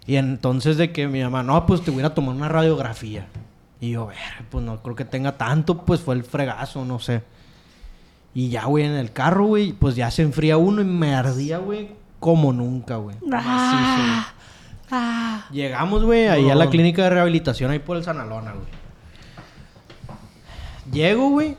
[0.07, 2.49] Y entonces de que mi mamá, no, pues te voy a ir a tomar una
[2.49, 3.27] radiografía.
[3.79, 4.17] Y yo, ver,
[4.49, 7.23] pues no creo que tenga tanto, pues fue el fregazo, no sé.
[8.33, 11.57] Y ya, güey, en el carro, güey, pues ya se enfría uno y me ardía,
[11.57, 11.89] güey,
[12.19, 13.15] como nunca, güey.
[13.25, 14.03] Macizo,
[14.89, 15.41] güey.
[15.51, 18.67] Llegamos, güey, ahí a la clínica de rehabilitación, ahí por el Sanalona, güey.
[20.91, 21.57] Llego, güey,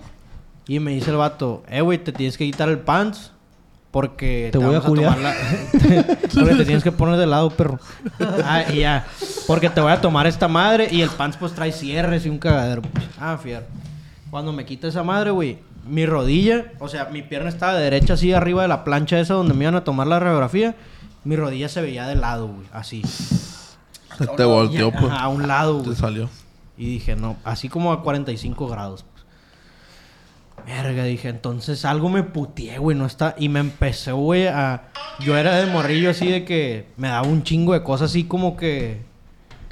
[0.68, 3.32] y me dice el vato, eh, güey, te tienes que quitar el pants
[3.96, 5.16] porque Te voy a juliar.
[5.18, 5.34] la-
[6.34, 7.80] porque te tienes que poner de lado, perro.
[8.44, 9.06] Ah, y ya.
[9.46, 12.36] Porque te voy a tomar esta madre y el pants pues trae cierres y un
[12.36, 12.82] cagadero.
[12.82, 13.06] pues.
[13.18, 13.64] Ah, fierro.
[14.30, 18.34] Cuando me quita esa madre, güey, mi rodilla, o sea, mi pierna estaba derecha así
[18.34, 20.74] arriba de la plancha esa donde me iban a tomar la radiografía.
[21.24, 23.00] Mi rodilla se veía de lado, güey, así.
[23.02, 25.10] Se te volteó, pues.
[25.10, 25.96] A un lado, Te güey.
[25.96, 26.28] salió.
[26.76, 29.06] Y dije, no, así como a 45 grados.
[30.66, 33.36] Verga, dije, entonces algo me puteé, güey, no está.
[33.38, 34.88] Y me empecé, güey, a.
[35.20, 38.56] Yo era de morrillo así de que me daba un chingo de cosas así como
[38.56, 39.00] que.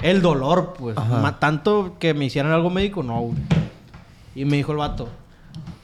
[0.01, 0.95] El dolor, pues.
[1.39, 3.35] Tanto que me hicieran algo médico, no, güey.
[4.35, 5.09] Y me dijo el vato,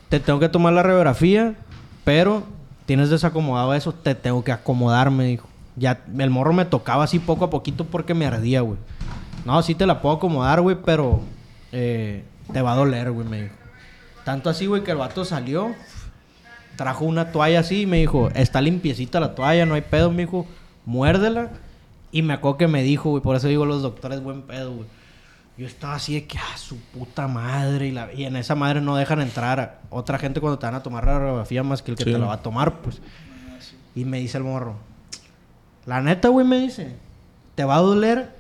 [0.10, 1.56] te tengo que tomar la radiografía,
[2.04, 2.44] pero
[2.86, 5.48] tienes desacomodado eso, te tengo que acomodar, me dijo.
[5.76, 8.78] Ya, el morro me tocaba así poco a poquito porque me ardía, güey.
[9.46, 11.22] No, sí te la puedo acomodar, güey, pero
[11.72, 13.56] eh, te va a doler, güey, me dijo.
[14.24, 15.74] Tanto así, güey, que el vato salió,
[16.76, 20.24] trajo una toalla así y me dijo, está limpiecita la toalla, no hay pedo, me
[20.24, 20.46] dijo,
[20.86, 21.50] muérdela.
[22.12, 24.88] Y me acuerdo que me dijo, güey, por eso digo los doctores, buen pedo, güey.
[25.58, 27.88] Yo estaba así de que, ah, su puta madre.
[27.88, 30.76] Y, la- y en esa madre no dejan entrar a otra gente cuando te van
[30.76, 32.12] a tomar la radiografía más que el que Sí.
[32.12, 33.00] te la va a tomar, pues.
[33.96, 34.76] Y me dice el morro,
[35.86, 36.96] la neta, güey, me dice,
[37.56, 38.34] te va a doler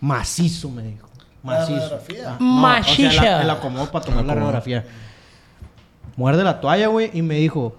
[0.00, 1.08] macizo, me dijo.
[1.42, 1.74] Macizo.
[1.78, 2.30] radiografía?
[2.30, 2.80] Ah, no.
[2.80, 4.84] O sea, la- el acomodo para tomar la radiografía.
[6.16, 7.76] Muerde la toalla, güey, y me dijo,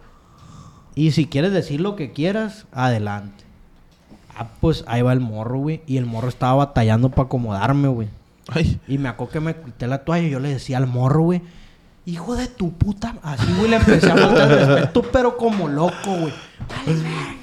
[0.97, 3.43] y si quieres decir lo que quieras, adelante.
[4.35, 5.81] Ah, pues ahí va el morro, güey.
[5.85, 8.07] Y el morro estaba batallando para acomodarme, güey.
[8.87, 11.41] Y me acuerdo que me quité la toalla y yo le decía al morro, güey.
[12.05, 13.15] Hijo de tu puta.
[13.21, 16.33] Así, güey, le empecé a faltar respeto, pero como loco, güey.
[16.67, 17.37] Vale, ver.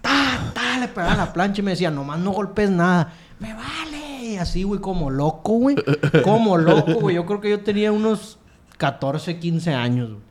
[0.00, 3.12] Ta, ta, le pegaba la plancha y me decía, nomás no golpes nada.
[3.38, 4.24] Me vale.
[4.24, 5.76] Y así, güey, como loco, güey.
[6.22, 7.16] Como loco, güey.
[7.16, 8.38] Yo creo que yo tenía unos
[8.76, 10.29] 14, 15 años, güey.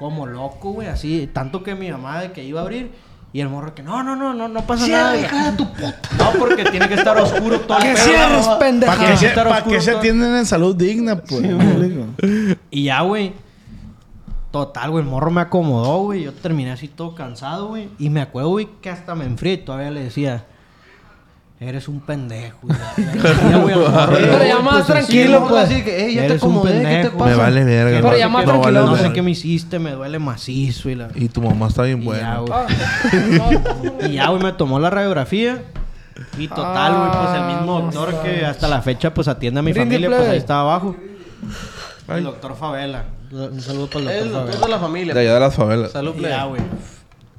[0.00, 1.28] Como loco, güey, así.
[1.32, 2.90] Tanto que mi mamá de que iba a abrir.
[3.34, 5.16] Y el morro que no, no, no, no, no pasa nada.
[5.16, 6.00] hija de tu puta.
[6.18, 8.04] No, porque tiene que estar oscuro todo el ¡Que pedo.
[8.04, 8.58] cierres, ¿no?
[8.58, 8.96] pendeja!
[8.96, 11.44] ¿Para qué, se, pa' qué se atienden en salud digna, pues?
[12.70, 13.34] Y ya, güey.
[14.50, 16.24] Total, güey, el morro me acomodó, güey.
[16.24, 17.88] Yo terminé así todo cansado, güey.
[18.00, 20.46] Y me acuerdo, güey, que hasta me enfrié y todavía le decía...
[21.60, 22.56] Eres un pendejo.
[22.96, 25.64] Pero ya más pues, así, tranquilo, pues.
[25.64, 27.18] Así que, "Ey, ya te Eres un acomodé, ¿qué te pendejo.
[27.18, 27.30] pasa?
[27.30, 27.96] Me vale verga.
[27.98, 31.08] Pero no- ya más tranquilo, No sé qué me hiciste, me duele macizo y la...
[31.14, 32.38] Y tu mamá está bien Y ya, buena.
[32.38, 34.08] güey.
[34.10, 35.62] Y ya, güey, me tomó la radiografía.
[36.38, 39.74] Y total, güey, pues el mismo doctor que hasta la fecha, pues atiende a mi
[39.74, 40.96] familia, pues ahí estaba abajo.
[42.08, 42.18] Ay.
[42.18, 43.04] El doctor Favela.
[43.32, 44.40] Un saludo para el doctor El Favela.
[44.50, 45.14] doctor de la familia.
[45.14, 45.92] De allá de las favelas.
[45.92, 46.62] Salud, ya, güey.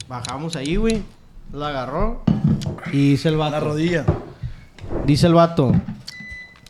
[0.07, 1.01] Bajamos ahí, güey.
[1.53, 2.23] La agarró.
[2.91, 3.51] Y dice el vato.
[3.51, 4.05] La rodilla.
[5.05, 5.71] Dice el vato.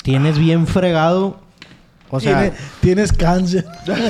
[0.03, 1.39] tienes bien fregado.
[2.09, 3.65] O sea, Tiene- tienes cáncer.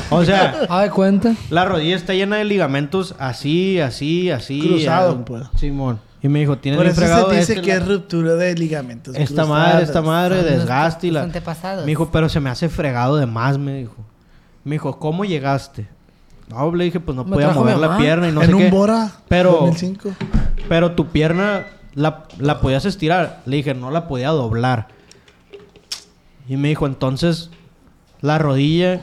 [0.10, 1.36] o sea, Ah, de cuenta.
[1.52, 4.60] la rodilla está llena de ligamentos así, así, así.
[4.60, 5.44] Cruzado, pues.
[5.58, 6.00] Simón.
[6.24, 7.94] Y me dijo, tienes Por bien eso fregado se dice este que es lado.
[7.94, 9.16] ruptura de ligamentos.
[9.16, 11.22] Esta madre, esta madre, desgaste y la...
[11.22, 11.84] Tus antepasados.
[11.86, 13.96] Me dijo, pero se me hace fregado de más, me dijo.
[14.64, 15.88] Me dijo, ¿cómo llegaste?
[16.48, 18.00] No, le dije, pues no Me podía trajo mover la mamá.
[18.00, 18.70] pierna y no en sé un qué.
[18.70, 20.12] Bora Pero- 2005.
[20.72, 21.66] Pero tu pierna
[21.96, 23.42] la, la podías estirar.
[23.46, 24.88] Le dije, no la podía doblar.
[26.48, 27.50] Y me dijo, entonces,
[28.22, 29.02] la rodilla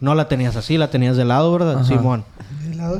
[0.00, 1.84] no la tenías así, la tenías de lado, ¿verdad?
[1.84, 2.24] Simón.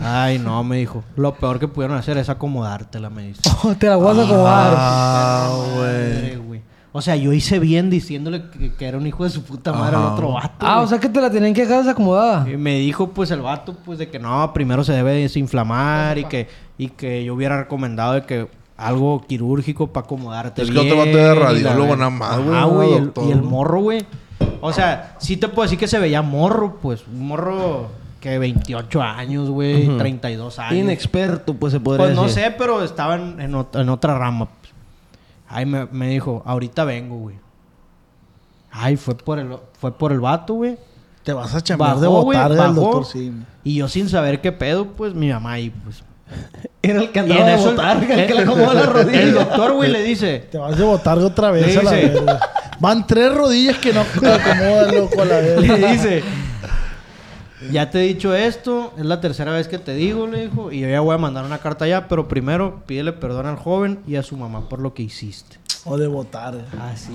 [0.00, 1.02] Ay, no, me dijo.
[1.16, 3.42] Lo peor que pudieron hacer es acomodártela, me dice.
[3.80, 4.74] Te la vas a acomodar.
[4.76, 6.62] Ah, Madre, güey.
[6.94, 9.96] O sea, yo hice bien diciéndole que, que era un hijo de su puta madre
[9.96, 10.66] al otro vato.
[10.66, 12.48] Ah, o sea que te la tenían que dejar desacomodada.
[12.48, 16.26] Y me dijo, pues, el vato, pues, de que no, primero se debe desinflamar y
[16.26, 16.48] que,
[16.82, 21.32] y que yo hubiera recomendado de que algo quirúrgico para acomodarte Es que vato era
[21.34, 22.92] y la radiólogo nada más, güey, Ah, no güey.
[22.94, 24.04] el- Y el morro, güey.
[24.60, 27.04] O sea, sí te puedo decir que se veía morro, pues.
[27.06, 27.88] Un morro
[28.20, 29.96] que 28 años, güey.
[29.98, 30.74] 32 años.
[30.74, 32.42] Inexperto, pues se podría Pues no decir.
[32.44, 34.46] sé, pero estaban en, ot- en otra rama.
[34.46, 34.72] pues.
[35.48, 37.36] Ay, me, me dijo, ahorita vengo, güey.
[38.70, 40.76] Ay, fue por el, fue por el vato, güey.
[41.24, 42.80] Te vas a chamar de al bajó.
[42.80, 43.06] doctor.
[43.62, 46.02] Y yo sin saber qué pedo, pues mi mamá ahí, pues.
[46.82, 49.22] Era el que andaba en de el- botarga, el que el- le acomodó la rodilla.
[49.22, 52.24] El doctor, güey, le dice, Te vas de botarga otra vez Le a la dice-.
[52.80, 55.76] Van tres rodillas que no te acomodan, loco, a la verga.
[55.76, 56.22] le dice,
[57.70, 60.80] ya te he dicho esto, es la tercera vez que te digo, le dijo, y
[60.80, 64.16] yo ya voy a mandar una carta allá, pero primero pídele perdón al joven y
[64.16, 65.58] a su mamá por lo que hiciste.
[65.84, 66.64] O de botarga.
[66.92, 67.12] Así,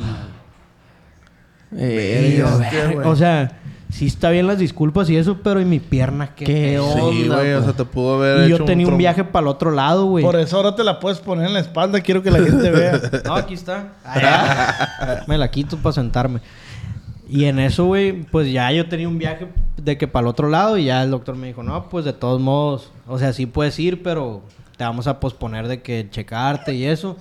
[1.76, 2.44] Eh,
[3.03, 3.52] O sea,
[3.90, 6.46] sí está bien las disculpas y eso, pero ¿y mi pierna qué?
[6.46, 6.94] Qué pedo?
[6.94, 7.54] Sí, onda, güey.
[7.54, 10.24] O sea, te pudo haber Y yo tenía un viaje para el otro lado, güey.
[10.24, 12.02] Por eso ahora te la puedes poner en la espalda.
[12.02, 13.02] Quiero que la gente vea.
[13.26, 13.94] No, aquí está.
[14.04, 15.24] Allá.
[15.28, 16.40] Me la quito para sentarme.
[17.30, 20.50] Y en eso, güey, pues ya yo tenía un viaje de que para el otro
[20.50, 23.46] lado y ya el doctor me dijo, no, pues de todos modos, o sea, sí
[23.46, 24.42] puedes ir, pero
[24.78, 27.18] te vamos a posponer de que checarte y eso.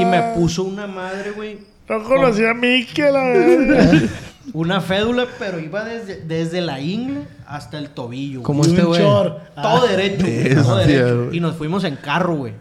[0.00, 1.58] Y me puso una madre, güey.
[1.90, 4.00] No conocí a Mickey, a la.
[4.52, 8.40] Una fédula, pero iba desde, desde la ingle hasta el tobillo.
[8.40, 8.44] güey.
[8.44, 9.00] Como este güey.
[9.00, 9.54] short.
[9.54, 11.24] Todo derecho, bestia, todo derecho.
[11.26, 11.36] güey.
[11.36, 12.54] Y nos fuimos en carro, güey.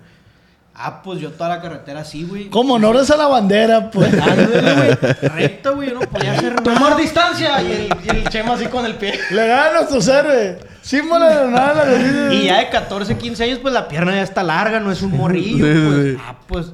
[0.81, 2.49] Ah, pues yo toda la carretera así, güey.
[2.49, 4.13] Como honores a la bandera, pues.
[4.13, 5.31] Ándale, güey.
[5.33, 5.89] Recto, güey.
[5.89, 6.63] Yo no podía hacer nada.
[6.63, 7.61] Tomar distancia.
[7.61, 9.19] Y el, y el chema así con el pie.
[9.31, 10.57] Le ganan tus héroes.
[10.81, 12.33] Símbolo de nada.
[12.33, 15.11] Y ya de 14, 15 años, pues la pierna ya está larga, no es un
[15.17, 16.05] morrillo, Sí, pues.
[16.05, 16.17] sí.
[16.25, 16.67] Ah, pues.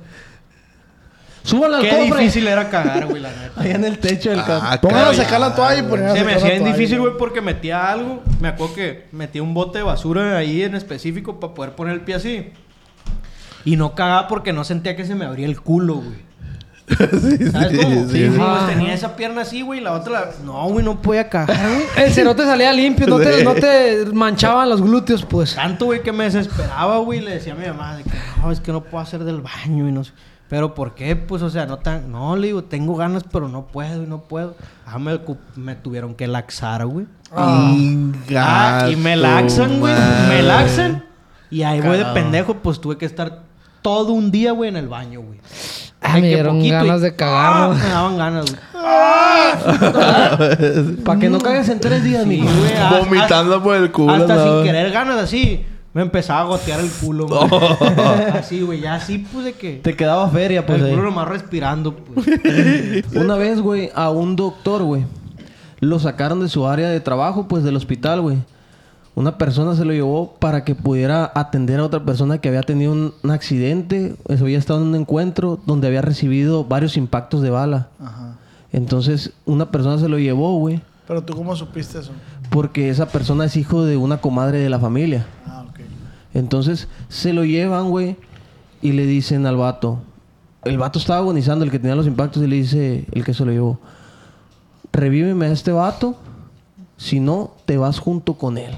[1.45, 2.03] Súbala al Qué cofre.
[2.22, 3.51] difícil era cagar, güey, la neta.
[3.61, 4.61] Allá en el techo del carro.
[4.63, 7.13] Ah, Pónganlo a sacar la toalla y poner a Se me hacía bien difícil, güey,
[7.17, 8.23] porque metía algo.
[8.39, 12.01] Me acuerdo que metía un bote de basura ahí en específico para poder poner el
[12.01, 12.51] pie así.
[13.63, 16.26] Y no cagaba porque no sentía que se me abría el culo, güey.
[17.51, 18.05] ¿Sabes cómo?
[18.05, 18.38] sí, Sí, sí.
[18.38, 21.57] pues tenía esa pierna así, güey, y la otra, la- no, güey, no podía cagar,
[21.57, 21.84] güey.
[22.05, 25.55] El cerote salía limpio, no te, no te manchaban los glúteos, pues.
[25.55, 27.22] Tanto, güey, que me desesperaba, güey.
[27.22, 28.11] Le decía a mi mamá de que
[28.41, 30.11] no, es que no puedo hacer del baño y no sé.
[30.47, 31.15] Pero ¿por qué?
[31.15, 32.11] Pues, o sea, no tan...
[32.11, 34.55] No, le digo, tengo ganas, pero no puedo y no puedo.
[34.85, 35.19] Ah, me,
[35.55, 37.07] me tuvieron que laxar, güey.
[37.35, 39.93] Ah, y me laxan, güey.
[40.30, 41.03] Me laxan.
[41.49, 43.41] Y ahí, güey, de pendejo, pues tuve que estar
[43.81, 45.39] todo un día, güey, en el baño, güey.
[46.01, 47.73] Ah, me que dieron poquito y- ganas de cagar, ¡Ah!
[47.76, 48.61] Me daban ganas, güey.
[51.03, 52.45] Para que no cagues en tres días, Sí, mijo.
[52.47, 54.13] güey, Vomitando por el culo.
[54.13, 54.57] Hasta ¿no?
[54.57, 55.65] sin querer ganas así.
[55.95, 57.39] Me empezaba a gotear el culo, güey.
[58.34, 58.81] Así, güey.
[58.81, 59.77] Ya así, pues, de que...
[59.77, 60.91] Te quedaba feria, pues el ahí.
[60.91, 62.27] culo nomás respirando, pues.
[63.15, 65.05] Una vez, güey, a un doctor, güey.
[65.80, 68.39] Lo sacaron de su área de trabajo, pues del hospital, güey.
[69.15, 72.91] Una persona se lo llevó para que pudiera atender a otra persona que había tenido
[72.91, 74.15] un, un accidente.
[74.27, 77.88] Eso había estado en un encuentro donde había recibido varios impactos de bala.
[78.01, 78.35] Ajá.
[78.73, 80.81] Entonces, una persona se lo llevó, güey.
[81.07, 82.11] Pero tú, ¿cómo supiste eso?
[82.49, 85.26] Porque esa persona es hijo de una comadre de la familia.
[85.47, 85.55] Ah.
[86.36, 88.18] Entonces se lo llevan, güey,
[88.82, 89.99] y le dicen al vato.
[90.64, 93.45] El vato estaba agonizando, el que tenía los impactos, y le dice el que se
[93.45, 93.80] lo llevó:
[94.91, 96.18] Revíveme a este vato,
[96.98, 98.72] si no, te vas junto con él.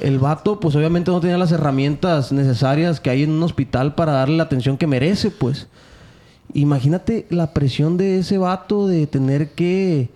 [0.00, 4.12] El vato, pues obviamente no tenía las herramientas necesarias que hay en un hospital para
[4.12, 5.66] darle la atención que merece, pues.
[6.52, 10.10] Imagínate la presión de ese vato de tener que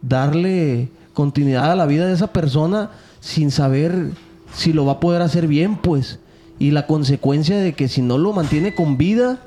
[0.00, 4.12] darle continuidad a la vida de esa persona sin saber
[4.54, 6.18] si lo va a poder hacer bien, pues.
[6.58, 9.40] Y la consecuencia de que si no lo mantiene con vida,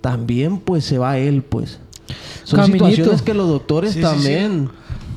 [0.00, 1.78] también pues se va él, pues.
[2.44, 2.86] Son Caminito.
[2.88, 4.70] situaciones que los doctores Sí, sí, también,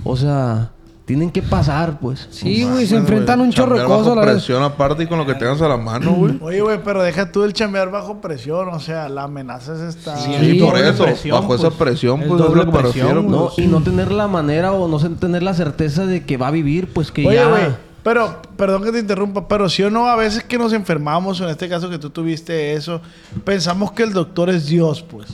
[0.03, 0.71] o sea,
[1.05, 2.27] tienen que pasar, pues.
[2.31, 5.25] Sí, güey, se enfrentan un chorro de cosas a bajo presión aparte y con lo
[5.25, 6.37] que tengas a la mano, güey.
[6.41, 8.67] Oye, güey, pero deja tú el chambear bajo presión.
[8.69, 10.17] O sea, la amenaza es esta.
[10.17, 11.03] Sí, Sí, por eso.
[11.03, 11.75] presión, bajo esa pues.
[11.79, 13.21] presión, Es pues es doble lo que me refiero.
[13.21, 16.51] No, y no tener la manera o no tener la certeza de que va a
[16.51, 17.47] vivir, pues que Oye, ya.
[17.47, 17.63] güey,
[18.03, 21.43] pero, perdón que te interrumpa, pero sí o no, a veces que nos enfermamos, o
[21.45, 23.01] en este caso que tú tuviste eso,
[23.43, 25.27] pensamos que el doctor es Dios, pues.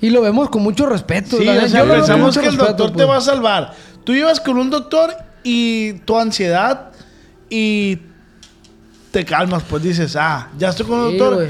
[0.00, 1.38] Y lo vemos con mucho respeto.
[1.38, 3.08] Sí, la o sea, yo pensamos que el respeto, doctor te pues.
[3.08, 3.72] va a salvar.
[4.04, 5.10] Tú llevas con un doctor
[5.42, 6.92] y tu ansiedad
[7.48, 7.98] y
[9.10, 11.34] te calmas, pues dices, ah, ya estoy con un Sí, doctor.
[11.36, 11.48] güey.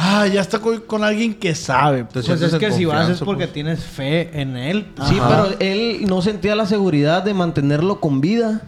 [0.00, 2.04] Ah, ya está con, con alguien que sabe.
[2.04, 3.52] Te Pues sientes es que si vas es porque pues.
[3.54, 4.86] tienes fe en él.
[5.08, 8.62] Sí, pero él no sentía la seguridad de mantenerlo con vida.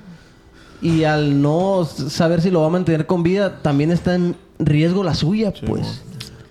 [0.82, 5.05] Y al no saber si lo va a mantener con vida, también está en riesgo
[5.05, 6.02] la suya, pues.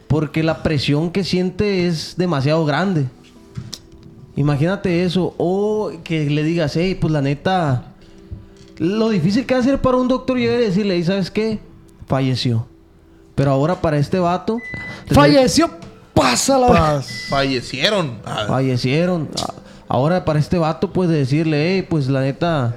[0.08, 3.08] Porque la presión que siente es demasiado grande.
[4.36, 5.34] Imagínate eso.
[5.38, 7.94] O que le digas, hey, pues la neta.
[8.78, 11.60] Lo difícil que va a ser para un doctor llegar y decirle, "Ey, ¿sabes qué?
[12.08, 12.66] Falleció.
[13.36, 14.60] Pero ahora para este vato.
[15.12, 15.70] Falleció,
[16.14, 17.26] pasa la Paz.
[17.30, 18.20] Fallecieron.
[18.26, 19.30] Ah, Fallecieron.
[19.88, 22.76] Ahora para este vato, pues de decirle, hey, pues la neta,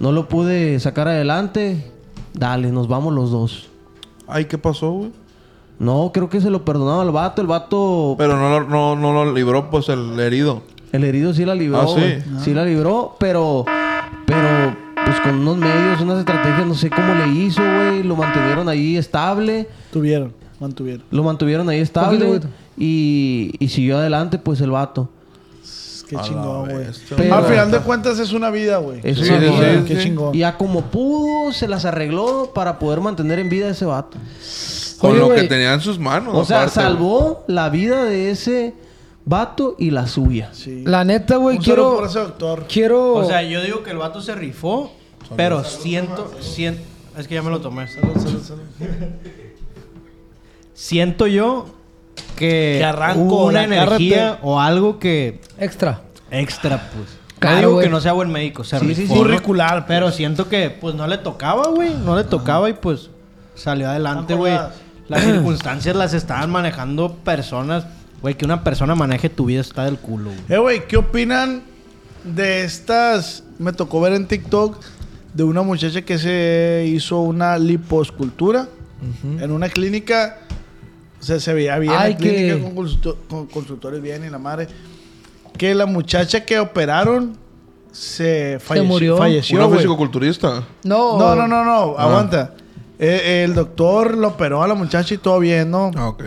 [0.00, 1.90] no lo pude sacar adelante.
[2.34, 3.68] Dale, nos vamos los dos.
[4.28, 5.12] Ay, ¿qué pasó, güey?
[5.78, 7.40] No, creo que se lo perdonaba al vato.
[7.42, 10.62] El vato, Pero no, lo- no, no lo libró, pues, el herido.
[10.92, 11.80] el herido sí la libró.
[11.80, 11.94] Ah, ¿sí?
[12.00, 12.22] güey.
[12.42, 13.64] Sí la libró, pero,
[14.26, 14.74] pero,
[15.04, 18.02] pues con unos medios, unas estrategias, no sé cómo le hizo, güey.
[18.02, 19.68] Lo mantuvieron ahí estable.
[19.92, 21.04] Tuvieron, mantuvieron.
[21.10, 22.18] Lo mantuvieron ahí estable.
[22.18, 22.48] Poquito, poquito.
[22.78, 25.10] Y, y siguió adelante, pues el vato.
[26.08, 26.86] Qué chingón, güey.
[27.16, 29.00] Pero- Al final de cuentas es una vida, güey.
[29.02, 29.74] Es Sí, una sí, vida.
[29.78, 30.34] sí, Qué chingón.
[30.34, 34.16] Y a como pudo, se las arregló para poder mantener en vida a ese vato.
[34.98, 35.40] Con Oye, lo güey.
[35.42, 36.34] que tenía en sus manos.
[36.34, 38.74] O sea, aparte, salvó la vida de ese
[39.24, 40.50] vato y la suya.
[40.52, 40.84] Sí.
[40.86, 41.96] La neta, güey, Un saludo quiero.
[41.98, 42.66] por ese doctor.
[42.68, 43.14] Quiero.
[43.14, 44.92] O sea, yo digo que el vato se rifó,
[45.36, 46.80] pero siento, siento,
[47.18, 47.86] es que ya me lo tomé.
[50.74, 51.66] Siento yo
[52.36, 54.38] que, Que arrancó hubo una energía carretera.
[54.42, 56.00] o algo que extra.
[56.30, 57.16] extra, pues.
[57.38, 57.86] Claro, no digo güey.
[57.86, 59.06] que no sea buen médico, se Sí.
[59.06, 59.84] Curricular, pues.
[59.88, 61.92] Pero siento que, pues, no le tocaba, güey.
[61.94, 63.10] No le tocaba y, pues,
[63.54, 64.56] salió adelante, güey.
[65.08, 67.86] Las circunstancias las estaban manejando personas.
[68.22, 70.40] Güey, que una persona maneje tu vida está del culo, güey.
[70.48, 71.62] Eh, güey, ¿qué opinan
[72.24, 73.44] de estas?
[73.58, 74.82] Me tocó ver en TikTok
[75.34, 78.66] de una muchacha que se hizo una liposcultura
[79.40, 80.38] en una clínica.
[81.26, 84.30] O sea, se veía bien Ay, la clínica que- con, consulto- con consultores bien y
[84.30, 84.68] la madre.
[85.58, 87.36] Que la muchacha que operaron
[87.90, 88.88] se falleció.
[88.88, 89.16] murió.
[89.16, 90.62] falleció, Una fisicoculturista.
[90.84, 92.04] No, No, no, no, no, Ah.
[92.04, 92.54] aguanta.
[93.00, 95.90] Eh, el doctor lo operó a la muchacha y todo bien, ¿no?
[95.96, 96.26] Ah, ok.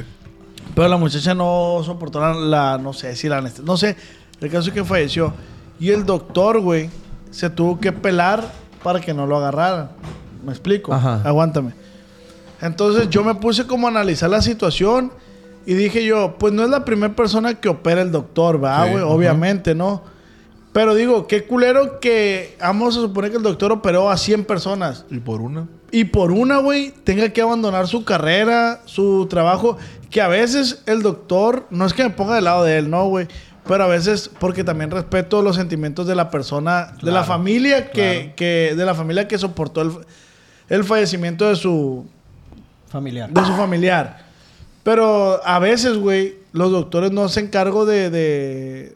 [0.75, 3.95] Pero la muchacha no soportó la, la- no sé si la anestesia, no sé,
[4.41, 5.33] el caso es que falleció.
[5.79, 6.89] Y el doctor, güey,
[7.31, 8.43] se tuvo que pelar
[8.83, 9.91] para que no lo agarraran.
[10.43, 10.93] ¿Me explico?
[10.93, 11.21] Ajá.
[11.23, 11.71] Aguántame.
[12.61, 15.11] Entonces yo me puse como a analizar la situación
[15.65, 18.91] y dije yo, pues no es la primera persona que opera el doctor, ¿verdad, Sí,
[18.93, 19.03] güey?
[19.03, 20.03] Obviamente, ¿no?
[20.71, 25.05] Pero digo, qué culero que vamos a suponer que el doctor operó a 100 personas.
[25.09, 25.67] Y por una.
[25.91, 29.77] Y por una, güey, tenga que abandonar su carrera, su trabajo.
[30.11, 33.07] Que a veces el doctor, no es que me ponga del lado de él, no,
[33.07, 33.27] güey.
[33.67, 38.33] Pero a veces, porque también respeto los sentimientos de la persona, de la familia que,
[38.35, 39.91] que, de la familia que soportó el,
[40.69, 42.07] el fallecimiento de su,
[42.89, 43.29] Familiar.
[43.29, 44.25] de su familiar.
[44.83, 48.95] Pero a veces, güey, los doctores no hacen cargo de, de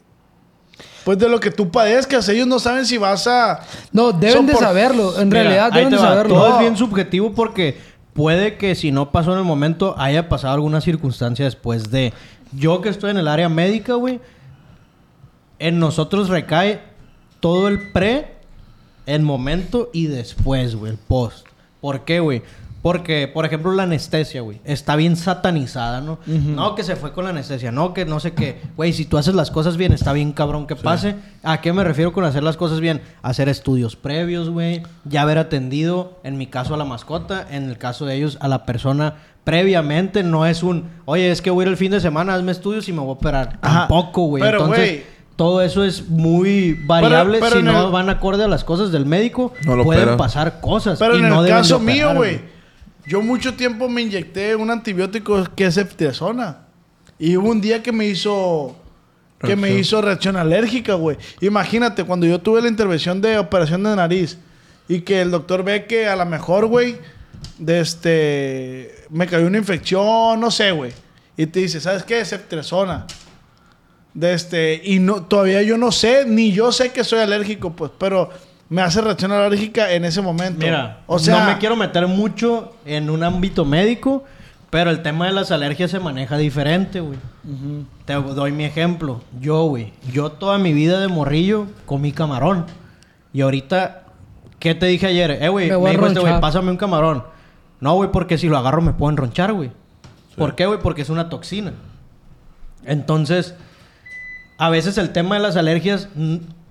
[1.04, 2.28] pues de lo que tú padezcas.
[2.30, 3.60] Ellos no saben si vas a
[3.92, 5.20] No, deben de saberlo.
[5.20, 6.04] En Mira, realidad deben de va.
[6.04, 6.36] saberlo.
[6.36, 6.56] Todo No.
[6.56, 7.78] es bien subjetivo porque
[8.14, 12.14] puede que si no pasó en el momento haya pasado alguna circunstancia después de.
[12.56, 14.20] Yo que estoy en el área médica, güey,
[15.60, 16.82] en nosotros recae
[17.40, 18.34] todo el pre,
[19.06, 21.46] el momento y después, güey, el post.
[21.82, 22.42] ¿Por qué, güey?
[22.84, 26.20] Porque, por ejemplo, la anestesia, güey, está bien satanizada, ¿no?
[26.28, 28.62] No, que se fue con la anestesia, no, que no sé qué.
[28.76, 31.16] Güey, si tú haces las cosas bien, está bien cabrón que pase.
[31.44, 33.02] ¿A qué me refiero con hacer las cosas bien?
[33.22, 34.84] Hacer estudios previos, güey.
[35.06, 38.50] Ya haber atendido, en mi caso, a la mascota, en el caso de ellos, a
[38.50, 39.16] la persona
[39.46, 40.22] previamente.
[40.22, 42.90] No es un, oye, es que voy a ir el fin de semana, hazme estudios
[42.90, 43.60] y me voy a operar.
[43.62, 43.80] Ajá.
[43.88, 44.44] Tampoco, güey.
[44.44, 45.04] Pero, Entonces, güey.
[45.38, 47.40] todo eso es muy variable.
[47.40, 50.18] pero si no el- van acorde a las cosas del médico, No lo pueden operan.
[50.18, 51.00] pasar cosas.
[51.00, 52.53] Pero y en no el deben de caso operar, mío, güey,
[53.06, 56.68] yo mucho tiempo me inyecté un antibiótico que es ceftriaxona.
[57.20, 58.76] Y hubo un día que me hizo
[59.40, 61.18] que me hizo reacción alérgica, güey.
[61.42, 64.38] Imagínate cuando yo tuve la intervención de operación de nariz
[64.88, 66.98] y que el doctor ve que a lo mejor, güey,
[67.58, 70.94] de este me cayó una infección, no sé, güey.
[71.36, 72.24] Y te dice, ¿sabes qué?
[72.24, 73.06] Ceftriaxona.
[74.14, 77.92] De este, y no, todavía yo no sé, ni yo sé que soy alérgico, pues,
[77.98, 78.30] pero
[78.70, 80.66] me hace reacción alérgica en ese momento.
[80.66, 84.24] Mira, o sea, no me quiero meter mucho en un ámbito médico,
[84.70, 87.20] pero el tema de las alergias se maneja diferente, güey.
[88.06, 89.22] Te doy mi ejemplo.
[89.40, 92.66] Yo, güey, yo toda mi vida de morrillo comí camarón.
[93.34, 94.04] Y ahorita,
[94.60, 95.32] ¿qué te dije ayer?
[95.32, 97.24] Eh, güey, Me me, dijo este güey, pásame un camarón.
[97.80, 99.72] No, güey, porque si lo agarro me puedo enronchar, güey.
[100.38, 100.80] ¿Por qué, güey?
[100.80, 101.74] Porque es una toxina.
[102.86, 103.56] Entonces,
[104.58, 106.10] a veces el tema de las alergias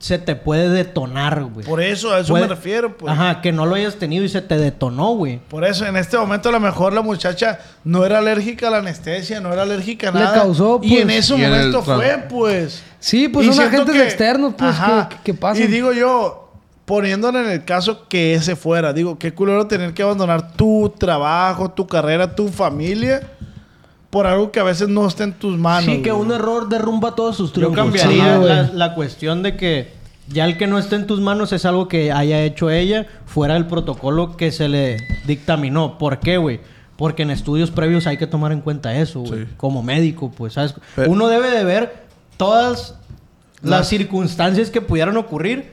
[0.02, 1.64] se te puede detonar, güey.
[1.64, 3.12] por eso, a eso Puede- me refiero, pues.
[3.12, 5.38] Ajá, que no lo hayas tenido y se te detonó, güey.
[5.48, 8.78] Por eso, en este momento, a lo mejor la muchacha no era alérgica a la
[8.78, 10.34] anestesia, no era alérgica a Le nada.
[10.34, 12.82] causó, Y en pues, ese y en el momento fue, pues.
[12.98, 15.08] Sí, pues Y son agentes que- externos, pues, Ajá.
[15.08, 15.62] que, que pasan.
[15.62, 16.50] Y digo yo,
[16.84, 21.70] poniéndole en el caso que ese fuera, digo, qué culero tener que abandonar tu trabajo,
[21.70, 23.22] tu carrera, tu familia,
[24.12, 25.86] por algo que a veces no está en tus manos.
[25.86, 26.22] Sí, que güey.
[26.26, 27.76] un error derrumba todos sus Yo triunfos.
[27.82, 28.48] cambiaría Ajá, güey.
[28.50, 29.90] la, la cuestión de que
[30.28, 33.54] ya el que no esté en tus manos es algo que haya hecho ella fuera
[33.54, 35.96] del protocolo que se le dictaminó.
[35.96, 36.60] ¿Por qué, güey?
[36.98, 39.44] Porque en estudios previos hay que tomar en cuenta eso, güey.
[39.46, 39.50] Sí.
[39.56, 40.74] Como médico, pues, ¿sabes?
[40.94, 42.04] Pero- Uno debe de ver
[42.36, 42.96] todas
[43.62, 45.72] las, Las- circunstancias que pudieran ocurrir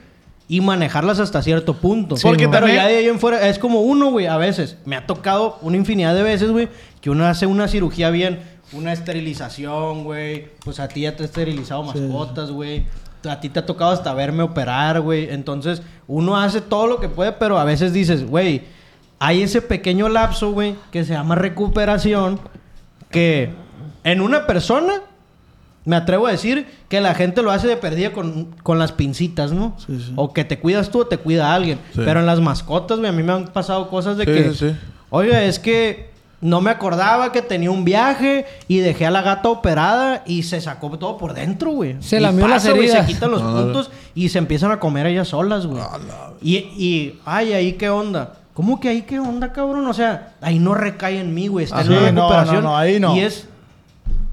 [0.50, 2.16] y manejarlas hasta cierto punto.
[2.16, 4.76] Sí, Porque Pero también- ya de ahí en fuera, es como uno, güey, a veces.
[4.84, 6.68] Me ha tocado una infinidad de veces, güey,
[7.00, 8.40] que uno hace una cirugía bien,
[8.72, 10.48] una esterilización, güey.
[10.64, 12.84] Pues a ti ya te he esterilizado mascotas, güey.
[13.28, 15.28] A ti te ha tocado hasta verme operar, güey.
[15.30, 18.62] Entonces, uno hace todo lo que puede, pero a veces dices, güey,
[19.20, 22.40] hay ese pequeño lapso, güey, que se llama recuperación,
[23.08, 23.50] que
[24.02, 24.94] en una persona
[25.84, 29.52] me atrevo a decir que la gente lo hace de perdida con, con las pincitas,
[29.52, 29.76] ¿no?
[30.16, 31.78] O que te cuidas tú o te cuida alguien.
[31.94, 32.02] Sí.
[32.04, 34.50] Pero en las mascotas, güey, a mí me han pasado cosas de Sí, que...
[34.54, 34.76] sí, sí.
[35.08, 36.10] Oiga, es que
[36.42, 40.60] no me acordaba que tenía un viaje y dejé a la gata operada y se
[40.60, 41.96] sacó todo por dentro, güey.
[42.00, 43.06] Se lamió las heridas.
[43.06, 45.82] Se quitan los Ah, puntos y se empiezan a comer ellas solas, güey.
[46.42, 48.34] Y, y, ay, ahí qué onda.
[48.54, 49.86] ¿Cómo que ahí qué onda, cabrón?
[49.86, 51.64] O sea, ahí no recae en mí, güey.
[51.64, 52.62] Está Ah, en sí, no, recuperación.
[52.62, 53.16] no, no, ahí no.
[53.16, 53.46] Y es...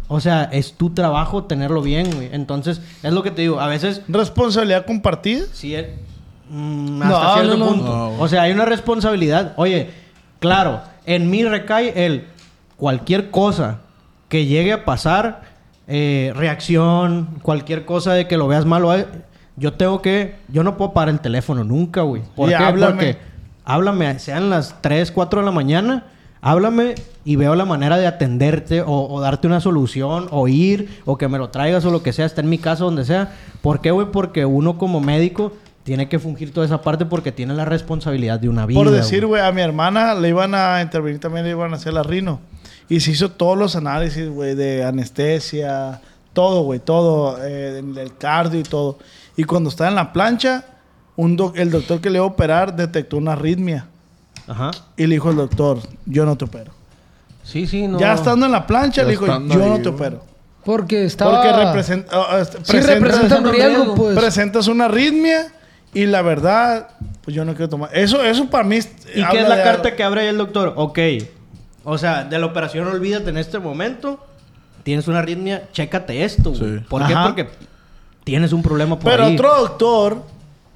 [0.09, 2.29] O sea, es tu trabajo tenerlo bien, güey.
[2.31, 3.59] Entonces, es lo que te digo.
[3.59, 5.45] A veces Responsabilidad compartida.
[5.51, 5.87] Sí, es-
[6.49, 7.71] mm, No, hasta cierto no, no.
[7.71, 8.13] punto.
[8.19, 9.53] O sea, hay una responsabilidad.
[9.57, 9.89] Oye,
[10.39, 12.25] claro, en mí recae el
[12.77, 13.79] cualquier cosa
[14.29, 15.41] que llegue a pasar,
[15.87, 19.07] eh, reacción, cualquier cosa de que lo veas malo, eh,
[19.55, 22.21] yo tengo que, yo no puedo parar el teléfono nunca, güey.
[22.35, 22.55] ¿Por Y qué?
[22.63, 22.93] háblame.
[22.93, 23.17] Porque
[23.65, 26.05] háblame, sean las 3, 4 de la mañana,
[26.41, 26.95] háblame
[27.25, 31.27] y veo la manera de atenderte o, o darte una solución, o ir, o que
[31.27, 33.33] me lo traigas o lo que sea, está en mi casa, donde sea.
[33.61, 34.07] ¿Por qué, güey?
[34.11, 35.53] Porque uno como médico
[35.83, 38.77] tiene que fungir toda esa parte porque tiene la responsabilidad de una vida.
[38.79, 39.41] Por decir, güey.
[39.41, 42.39] a mi hermana le iban a intervenir también, le iban a hacer la rino.
[42.89, 46.01] Y se hizo todos los análisis, güey, de anestesia,
[46.33, 48.97] todo, güey, todo, eh, el cardio y todo.
[49.35, 50.65] Y cuando estaba en la plancha,
[51.15, 53.87] un doc- el doctor que le iba a operar detectó una arritmia.
[54.47, 54.71] Ajá.
[54.95, 56.71] Y le dijo al doctor, yo no te opero.
[57.43, 57.99] Sí, sí, no.
[57.99, 59.95] Ya estando en la plancha, Ya le dijo, estando yo ahí, no te güey.
[59.95, 60.23] opero.
[60.63, 61.31] Porque estaba...
[61.41, 64.17] Porque representa, ah, este, Sí, presenta- representa un riesgo, pues.
[64.17, 65.47] presentas una arritmia
[65.93, 66.89] y la verdad,
[67.23, 67.89] pues yo no quiero tomar.
[67.93, 68.77] Eso, eso para mí.
[68.77, 70.73] ¿Y qué es la carta que abre ahí el doctor?
[70.75, 70.99] Ok.
[71.85, 74.19] O sea, de la operación olvídate en este momento.
[74.83, 76.79] Tienes una arritmia, chécate esto, güey.
[76.79, 76.85] Sí.
[76.89, 77.13] ¿Por qué?
[77.13, 77.27] Ajá.
[77.27, 77.49] Porque
[78.25, 79.35] tienes un problema por Pero ahí.
[79.35, 80.23] otro doctor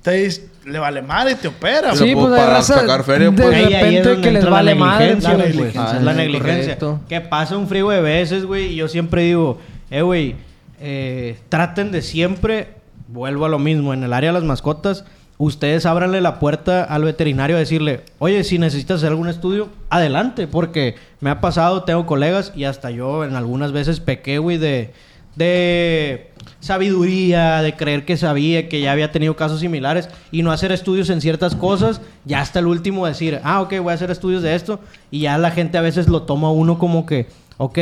[0.01, 1.95] te dice, le vale madre y te opera.
[1.95, 2.27] Sí, güey.
[2.27, 3.57] pues, para sacar feria, de pues.
[3.57, 5.05] Es repente donde que les vale madre.
[5.15, 5.47] negligencia, la güey.
[5.53, 5.97] negligencia.
[5.97, 6.77] Es la Ah, negligencia.
[7.09, 8.67] Que pasa un frigo de veces, güey.
[8.73, 9.59] Y yo siempre digo,
[9.89, 10.35] eh, güey,
[10.79, 12.69] eh, traten de siempre,
[13.07, 15.03] vuelvo a lo mismo, en el área de las mascotas,
[15.37, 20.45] ustedes ábranle la puerta al veterinario a decirle, oye, si necesitas hacer algún estudio, adelante,
[20.47, 24.93] porque me ha pasado, tengo colegas y hasta yo en algunas veces pequé, güey, de,
[25.35, 30.71] de sabiduría, de creer que sabía, que ya había tenido casos similares y no hacer
[30.71, 34.43] estudios en ciertas cosas, ya hasta el último decir, ah, ok, voy a hacer estudios
[34.43, 34.79] de esto
[35.09, 37.27] y ya la gente a veces lo toma a uno como que,
[37.57, 37.79] ok,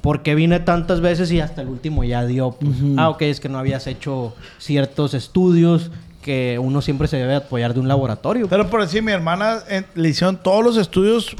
[0.00, 2.52] ¿por qué vine tantas veces y hasta el último ya dio?
[2.52, 5.90] Pues, Ah, ok, es que no habías hecho ciertos estudios
[6.22, 8.48] que uno siempre se debe apoyar de un laboratorio.
[8.48, 11.34] Pero por decir, mi hermana eh, le hicieron todos los estudios.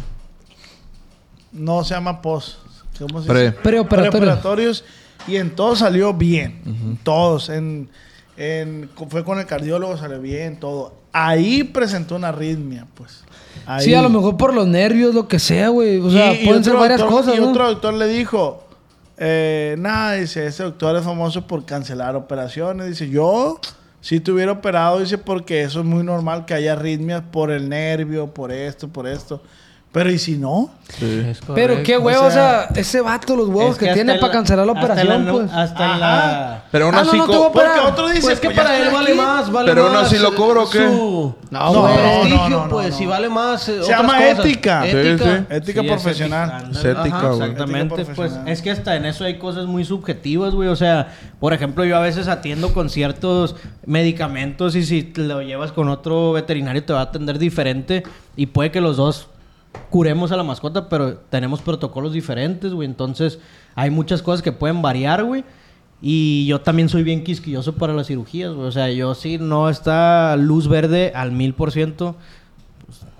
[1.52, 2.58] No se llama post.
[2.98, 3.40] ¿Cómo se Pre.
[3.40, 3.52] dice?
[3.62, 4.10] Preoperatorios.
[4.10, 4.84] Preoperatorios.
[5.28, 6.98] Y en todos salió bien.
[7.02, 7.48] Todos.
[7.48, 7.88] En,
[8.36, 10.94] en- fue con el cardiólogo, salió bien, todo.
[11.12, 13.24] Ahí presentó una arritmia, pues.
[13.66, 13.84] Ahí.
[13.84, 16.00] Sí, a lo mejor por los nervios, lo que sea, güey.
[16.00, 17.50] O sea, Y- y pueden ser varias doctor- cosas, Y ¿no?
[17.50, 18.64] otro doctor le dijo,
[19.18, 22.88] eh, nada, dice, ese doctor es famoso por cancelar operaciones.
[22.88, 23.60] Dice, yo
[24.00, 27.68] si te hubiera operado, dice, porque eso es muy normal que haya arritmias por el
[27.68, 29.42] nervio, por esto, por esto.
[29.92, 30.70] Pero ¿y si no?
[31.54, 34.32] Pero qué huevo, o sea, ese vato, los huevos Es que, hasta tiene en para
[34.32, 35.52] la- cancelar la operación, la- pues.
[35.52, 36.62] Hasta en la...
[36.70, 37.16] Pero aún Ah, así...
[37.18, 39.18] no, no, Porque otro dice, Pues que pues para él estoy vale aquí.
[39.18, 40.06] más, vale Pero aún más.
[40.06, 40.78] así lo cobro, ¿o qué?
[40.86, 41.94] Su, No, güey.
[41.94, 42.96] prestigio, No, no, no, pues, no.
[42.96, 43.68] si vale más.
[43.68, 44.38] eh, Se llama cosas.
[44.38, 44.82] ética.
[44.84, 45.24] Sí, Ética.
[45.48, 45.54] sí.
[45.54, 46.50] Ética Sí, es profesional.
[46.50, 47.40] ética, Es ética, Ajá, güey.
[47.50, 50.68] Exactamente, pues es que hasta en eso hay cosas muy subjetivas, güey.
[50.70, 51.08] O sea,
[51.40, 55.88] por ejemplo, yo a veces atiendo con ciertos medicamentos y si te lo llevas con
[55.88, 58.02] otro veterinario te va a atender diferente
[58.36, 59.28] y puede que los dos
[59.90, 62.88] curemos a la mascota, pero tenemos protocolos diferentes, güey.
[62.88, 63.38] Entonces,
[63.74, 65.44] hay muchas cosas que pueden variar, güey.
[66.00, 68.66] Y yo también soy bien quisquilloso para las cirugías, güey.
[68.66, 72.16] O sea, yo sí no está luz verde al mil por ciento.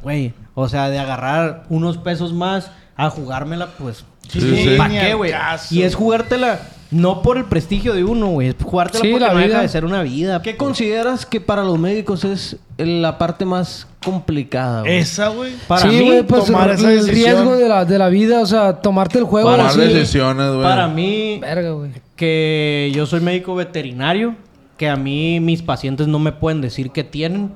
[0.03, 4.05] Güey, o sea, de agarrar unos pesos más a jugármela, pues...
[4.29, 4.74] Sí, sí.
[4.77, 5.33] ¿Para Ni qué, güey?
[5.70, 6.61] Y es jugártela
[6.93, 8.48] no por el prestigio de uno, güey.
[8.48, 9.48] Es jugártela Sí, porque la no vida.
[9.48, 10.40] deja de ser una vida.
[10.43, 10.59] ¿Qué pues.
[10.59, 14.82] consideras que para los médicos es la parte más complicada?
[14.82, 14.98] güey?
[14.98, 15.52] Esa, güey.
[15.66, 17.14] Para sí, mí, güey, pues tomar el esa decisión.
[17.14, 20.62] riesgo de la, de la vida, o sea, tomarte el juego Tomar decisiones, güey.
[20.62, 21.90] Para mí, Verga, güey.
[22.14, 24.36] que yo soy médico veterinario,
[24.77, 27.52] que a mí mis pacientes no me pueden decir qué tienen.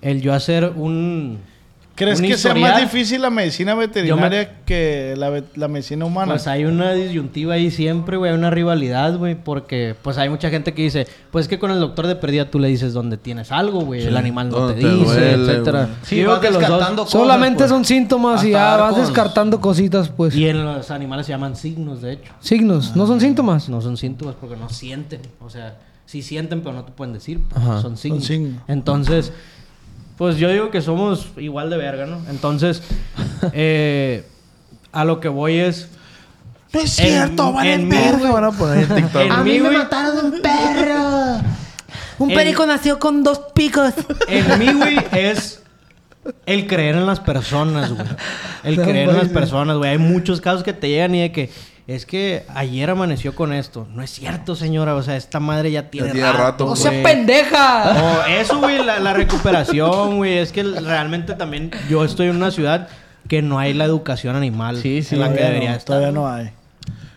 [0.00, 1.38] El yo hacer un...
[1.98, 6.32] ¿Crees que sea historial, más difícil la medicina veterinaria que la, la medicina humana?
[6.32, 10.48] Pues hay una disyuntiva ahí siempre, güey, hay una rivalidad, güey, porque pues hay mucha
[10.50, 13.50] gente que dice, pues que con el doctor de pérdida tú le dices dónde tienes
[13.52, 15.04] algo, güey, el animal no te, te dice,
[15.36, 15.84] duele, etcétera.
[15.86, 15.96] güey.
[16.02, 17.70] Sí, digo que los dos- cosas, Solamente pues.
[17.70, 20.34] son síntomas y ya vas descartando cositas, pues.
[20.36, 22.32] Y en los animales se llaman signos, de hecho.
[22.40, 23.68] Signos, ¿no son síntomas?
[23.68, 25.20] No son síntomas porque no sienten.
[25.40, 25.76] O sea,
[26.06, 27.40] sí sienten, pero no te pueden decir.
[27.54, 27.82] Ajá.
[27.82, 28.24] Son signos.
[28.24, 28.62] signos.
[28.68, 29.32] Entonces,
[30.18, 32.20] pues yo digo que somos igual de verga, ¿no?
[32.28, 32.82] Entonces,
[33.52, 34.26] eh,
[34.92, 35.88] a lo que voy es.
[36.74, 39.22] No es en- en mí, güey, van a poner en TikTok.
[39.22, 41.40] En mí, güey, un perro.
[42.18, 43.94] Un perico nació con dos picos.
[44.26, 45.62] en mí, güey, es
[46.46, 48.06] el creer en las personas, güey.
[48.64, 49.92] El No creer en las personas, güey.
[49.92, 51.48] Hay muchos casos que te llegan y de que
[51.88, 53.88] es que ayer amaneció con esto.
[53.94, 54.94] No es cierto, señora.
[54.94, 57.96] O sea, esta madre ya tiene, tiene rato, ¡No sea pendeja!
[58.02, 60.36] O eso, güey, la, la recuperación, güey.
[60.36, 62.88] Es que realmente también yo estoy en una ciudad
[63.26, 65.96] que no hay la educación animal Sí, sí, en la que debería no, estar.
[65.96, 66.50] Todavía no hay.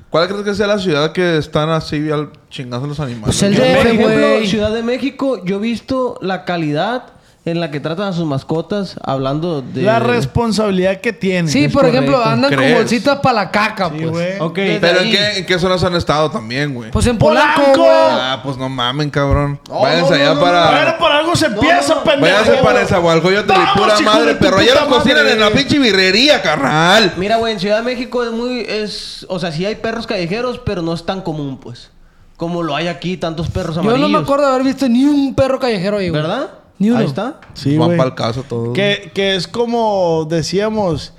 [0.09, 3.37] ¿Cuál crees que sea la ciudad que están así al chingazo los animales?
[3.37, 4.47] Pues el Por DF, ejemplo.
[4.47, 7.07] Ciudad de México, yo he visto la calidad
[7.43, 9.81] en la que tratan a sus mascotas hablando de...
[9.81, 11.49] La responsabilidad que tiene.
[11.49, 12.29] Sí, por ejemplo, correcto.
[12.47, 14.11] andan con bolsitas para la caca, Sí, pues.
[14.11, 14.39] güey.
[14.39, 14.59] Ok.
[14.79, 16.91] Pero ¿en qué, ¿en qué zonas han estado también, güey?
[16.91, 17.83] Pues en Polanco.
[17.89, 19.59] Ah, pues no mamen, cabrón.
[19.67, 20.71] No, Váyanse no, allá no, no, para...
[20.71, 22.21] Bueno, por algo se empieza, pendejo.
[22.21, 26.43] Váyanse para Nezahualcóyotl y Vamos, pura madre, pero allá lo cocinan en la pinche birrería,
[26.43, 27.13] carnal.
[27.17, 28.59] Mira, güey, en Ciudad de México es muy...
[28.61, 31.89] es O sea, sí hay perros callejeros, pero no es tan común, pues.
[32.37, 34.09] Como lo hay aquí, tantos perros Yo amarillos.
[34.11, 36.21] no me acuerdo de haber visto ni un perro callejero ahí, güey.
[36.21, 36.49] ¿Verdad?
[36.81, 36.99] Ni uno.
[36.99, 37.39] Ahí está.
[37.53, 38.73] Sí, Van para el caso todos.
[38.73, 41.13] Que, que es como decíamos,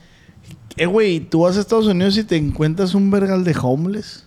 [0.77, 4.27] eh, güey, tú vas a Estados Unidos y te encuentras un vergal de homeless.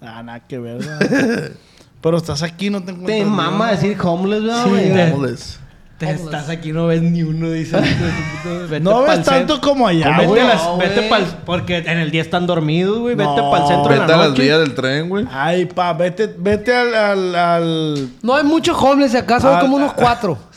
[0.00, 1.50] Ah, nada que ver, ¿verdad?
[2.00, 3.18] Pero estás aquí no te encuentras.
[3.18, 4.90] Te mama decir homeless, ¿verdad, Sí, güey?
[4.90, 5.12] güey.
[5.12, 5.60] Homeless.
[5.96, 7.76] Te estás aquí, no ves ni uno, dice.
[8.68, 10.42] Vete No ves tanto como allá, vete güey.
[10.42, 11.08] No, vete güey.
[11.08, 13.14] pa'l- porque en el día están dormidos, güey.
[13.14, 13.50] Vete No.
[13.50, 14.42] para el centro de Vete la a las noche.
[14.42, 15.24] vías del tren, güey.
[15.30, 19.92] Ay, pa, vete, vete al, al, al- No hay muchos homeless, hay Ah, como unos
[19.94, 20.36] cuatro.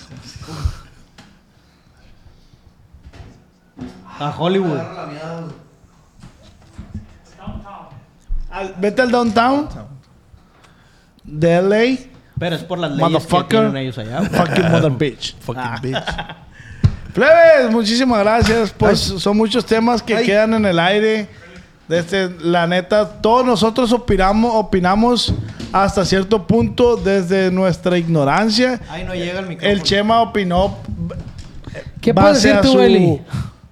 [4.19, 4.79] A Hollywood.
[8.51, 9.67] al- vete al downtown
[11.23, 11.99] de LA.
[12.39, 14.21] Pero es por las leyes que tienen ellos allá.
[14.23, 15.35] Fucking mother bitch.
[15.39, 15.79] Fucking Ah.
[15.81, 15.97] bitch.
[17.13, 18.71] Plebes, muchísimas gracias.
[18.71, 21.27] Pues son muchos temas que quedan en el aire.
[21.87, 25.33] Desde, la neta, todos nosotros opinamos, opinamos
[25.71, 28.79] hasta cierto punto desde nuestra ignorancia.
[28.89, 29.71] Ay, no llega el micrófono.
[29.71, 30.77] El Chema opinó
[32.01, 33.21] ¿Qué puedes decir a tú, su, Eli?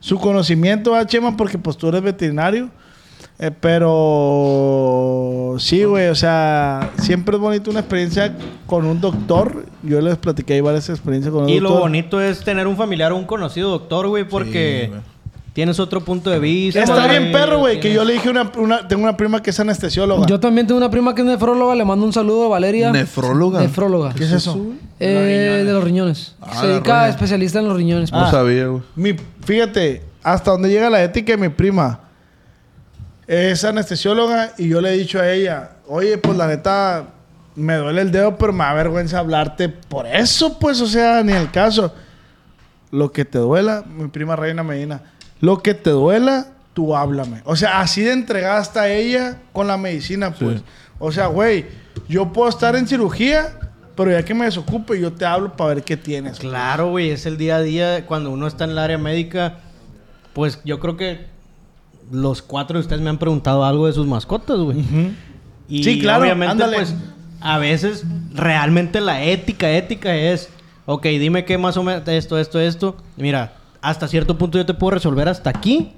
[0.06, 1.36] Su conocimiento, ¿verdad, Chema?
[1.36, 2.70] Porque pues tú eres veterinario.
[3.40, 8.36] Eh, pero sí, güey, o sea, siempre es bonito una experiencia
[8.68, 9.66] con un doctor.
[9.84, 11.82] Yo les platiqué ahí varias experiencias con un Y lo doctor.
[11.90, 15.00] bonito es tener un familiar o un conocido doctor, güey, porque Sí.
[15.56, 16.82] Tienes otro punto de vista.
[16.84, 19.60] Está bien perro, güey, que yo le dije una, una- tengo una prima que es
[19.60, 20.28] anestesióloga.
[20.28, 21.74] Yo también tengo una prima que es nefróloga.
[21.76, 22.92] Le mando un saludo a Valeria.
[22.92, 23.62] ¿Nefróloga?
[23.62, 24.14] Nefróloga.
[24.14, 24.60] ¿Qué es eso?
[25.00, 26.36] Eh, de los riñones.
[26.42, 28.12] Ah, Se dedica a especialista en los riñones.
[28.12, 28.32] No pues.
[28.32, 29.16] sabía, güey.
[29.46, 32.02] Fíjate, hasta donde llega la ética de mi prima.
[33.26, 37.06] Es anestesióloga y yo le he dicho a ella, oye, pues la neta,
[37.56, 41.32] me duele el dedo, pero me da vergüenza hablarte por eso, pues, o sea, ni
[41.34, 41.92] el caso.
[42.92, 45.02] Lo que te duela, mi prima Reina Medina,
[45.46, 47.42] lo que te duela, tú háblame.
[47.46, 50.62] O sea, así de entregada está ella con la medicina, pues.
[51.00, 51.66] O sea, güey,
[52.10, 53.60] yo puedo estar en cirugía,
[53.96, 56.40] pero ya que me desocupe, yo te hablo para ver qué tienes.
[56.40, 59.60] Claro, güey, es el día a día cuando uno está en el área médica.
[60.34, 61.28] pues yo creo que
[62.12, 64.84] los cuatro de ustedes me han preguntado algo de sus mascotas, güey.
[65.68, 66.78] Y Sí, claro, obviamente, ándale.
[66.78, 66.94] pues,
[67.40, 68.04] a veces
[68.34, 70.50] realmente la ética, ética es,
[70.88, 72.98] ok, dime qué más o menos esto, esto, esto.
[73.18, 73.54] Mira,
[73.90, 75.94] hasta cierto punto yo te puedo resolver hasta aquí,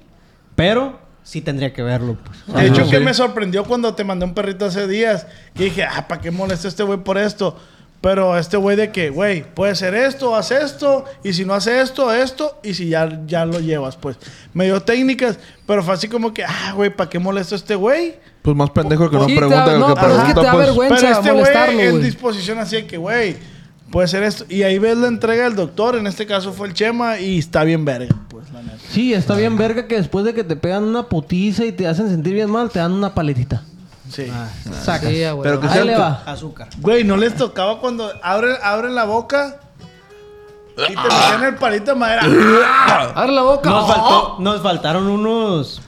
[0.56, 2.18] pero sí tendría que verlo.
[2.24, 2.58] pues.
[2.58, 2.92] De hecho, Ajá.
[2.92, 3.04] que Sí.
[3.04, 5.28] me sorprendió cuando te mandé un perrito hace días.
[5.54, 7.58] Que dije, ah, ¿para qué molesta este güey por esto?
[8.00, 11.04] Pero este güey de que, güey, puede ser esto, haz esto.
[11.24, 12.60] Y si no hace esto, esto.
[12.64, 14.18] Y si ya, ya lo llevas, pues.
[14.54, 15.40] Me dio técnicas.
[15.66, 18.16] Pero fue así como que, ah, güey, ¿para qué molesta este güey?
[18.44, 20.46] Pues más pendejo que no pregunta da- que no, que pero es que pregunta, te
[20.48, 20.66] da pues.
[20.68, 21.22] vergüenza.
[21.24, 23.36] Pero este güey en disposición así de que, güey,
[23.92, 24.46] puede ser esto.
[24.50, 25.96] Y ahí ves la entrega del doctor.
[25.96, 27.20] En este caso fue el Chema.
[27.20, 28.78] Y está bien verga, pues, la neta.
[28.90, 32.10] Sí, está bien verga que después de que te pegan una putiza y te hacen
[32.10, 33.64] sentir bien mal, te dan una paletita.
[34.10, 34.32] Sí.
[34.84, 35.10] Sacas.
[35.10, 35.44] Sí, güey.
[35.44, 36.24] Pero que Ahí sea- le va.
[36.26, 36.70] Azúcar.
[36.80, 39.60] Güey, ¿no les tocaba cuando abren, abren la boca
[40.78, 42.22] y te metían el palito de madera?
[43.16, 43.70] Abre la boca.
[43.70, 43.88] Nos, Oh.
[43.88, 45.82] faltó- nos faltaron unos,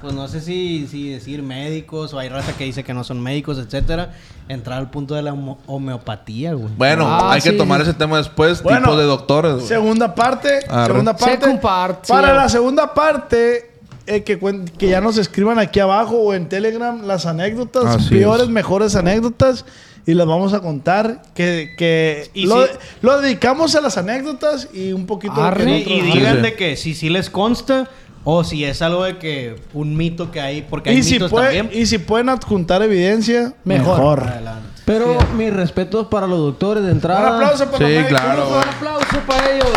[0.00, 3.20] pues no sé si, si decir médicos o hay raza que dice que no son
[3.20, 4.12] médicos, etcétera.
[4.48, 5.34] Entrar al punto de la
[5.66, 6.68] homeopatía, güey.
[6.76, 7.56] Bueno, Ah, hay que sí.
[7.56, 9.66] tomar ese tema después, Bueno, tipo de doctores, güey.
[9.66, 10.60] Segunda parte.
[10.68, 10.86] Arre.
[10.86, 11.34] Segunda parte.
[11.36, 12.12] Second part, sí.
[12.12, 13.70] Para la segunda parte,
[14.06, 14.38] eh, que,
[14.78, 18.48] que ya nos escriban aquí abajo o en Telegram las anécdotas, Así peores, es.
[18.48, 19.64] mejores anécdotas.
[20.06, 21.20] Y las vamos a contar.
[21.34, 22.72] Que, que Y lo, sí.
[23.02, 25.64] lo dedicamos a las anécdotas y un poquito que Arre.
[25.64, 26.42] Sí, nosotros y digan sí.
[26.42, 27.90] de que si sí les consta
[28.24, 31.30] o si es algo de que un mito que hay, porque hay y, si mitos
[31.30, 31.70] puede- también.
[31.82, 33.98] y si pueden adjuntar evidencia, Mejor.
[33.98, 34.22] mejor.
[34.24, 34.68] Adelante.
[34.84, 37.34] Pero mis respetos para los doctores de Un entrada.
[37.36, 38.20] aplauso para Sí, los médicos.
[38.20, 39.68] claro, Un aplauso para ellos.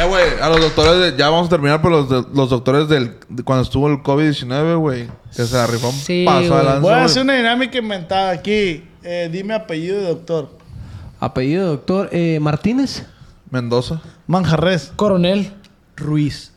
[0.00, 2.88] Eh, güey, a los doctores, de- ya vamos a terminar, pero los, de- los doctores
[2.88, 6.80] del, de cuando estuvo el COVID-19, güey, que se la rifó un Sí, paso adelante.
[6.80, 8.84] Voy a hacer una dinámica inventada aquí.
[9.02, 10.56] Eh, dime apellido de doctor.
[11.18, 13.04] Apellido doctor eh, Martínez.
[13.50, 14.00] Mendoza.
[14.26, 14.92] Manjarres.
[14.96, 15.52] Coronel.
[15.96, 16.52] Ruiz.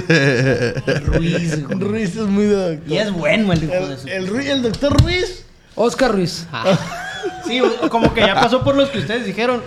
[1.06, 1.78] Ruiz, güey.
[1.80, 2.92] Ruiz es muy de doctor.
[2.92, 3.98] Y es bueno el hijo de El,
[4.28, 4.36] su...
[4.36, 5.44] el, el doctor Ruiz.
[5.74, 6.46] Oscar Ruiz.
[7.46, 9.60] Sí, o- como que ya pasó por los que ustedes dijeron.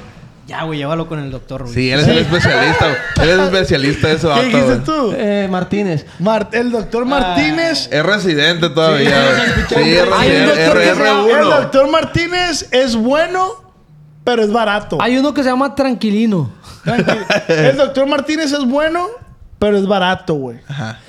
[0.48, 1.74] Ya, güey, llévalo con el doctor Ruiz.
[1.74, 2.86] Sí, él es el especialista,
[3.16, 3.30] güey.
[3.30, 5.12] Él es especialista de ese ¿Qué dijiste tú?
[5.18, 6.06] Eh, Martínez.
[6.20, 7.90] Mar- el doctor Martínez.
[7.92, 9.66] Es residente todavía, güey.
[9.84, 10.46] Sí, es Hay un residente.
[10.66, 11.60] doctor que se llama- el RR1.
[11.62, 13.48] doctor Martínez es bueno,
[14.24, 15.00] pero es barato.
[15.02, 16.52] Hay uno que se llama Tranquilino.
[16.84, 17.26] Tranquilo.
[17.48, 19.08] el doctor Martínez es bueno,
[19.60, 20.58] pero es barato, güey.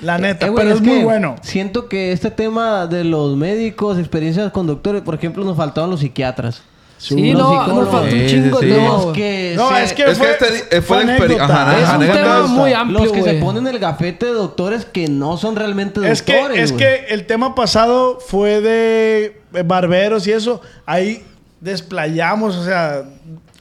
[0.01, 1.35] La neta, Eh, pero es, que muy bueno.
[1.41, 5.99] Siento que este tema de los médicos, experiencias con doctores, por ejemplo, nos faltaban los
[5.99, 6.63] psiquiatras.
[6.99, 7.83] Sí, Los no, psicólogos.
[7.83, 9.11] nos faltó un Sí, chingo sí, de sí.
[9.13, 11.43] que No, se- es que Es que fue, este- fue fue anécdota.
[11.43, 15.07] Ajá, Es un tema muy amplio, los que se ponen el gafete de doctores que
[15.07, 16.59] no son realmente Es que, doctores.
[16.59, 20.59] es que el tema pasado fue de eh, barberos y eso.
[20.87, 21.23] Ahí
[21.61, 23.03] desplayamos, o sea,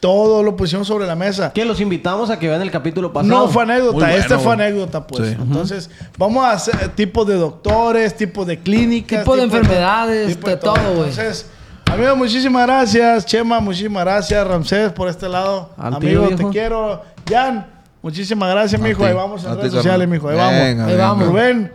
[0.01, 1.53] todo lo pusimos sobre la mesa.
[1.53, 3.35] Que los invitamos a que vean el capítulo pasado.
[3.35, 5.31] No fue anécdota, Muy bueno, este fue anécdota, pues.
[5.31, 5.37] Sí.
[5.41, 10.57] Entonces, vamos a hacer tipos de doctores, tipos de clínicas, Tipo de enfermedades, tipo de
[10.57, 11.11] todo, güey.
[11.11, 11.47] Entonces,
[11.87, 13.27] amigos, muchísimas gracias.
[13.27, 14.47] Chema, muchísimas gracias.
[14.47, 15.71] Ramsés, por este lado.
[15.77, 17.03] Al tío, Amigo, te quiero.
[17.29, 17.67] Jan,
[18.03, 19.05] muchísimas gracias, mijo.
[19.05, 20.29] Ahí vamos en redes sociales, mijo.
[20.29, 20.89] Ahí Venga, vamos.
[20.89, 21.27] Ahí vamos.
[21.29, 21.73] Rubén,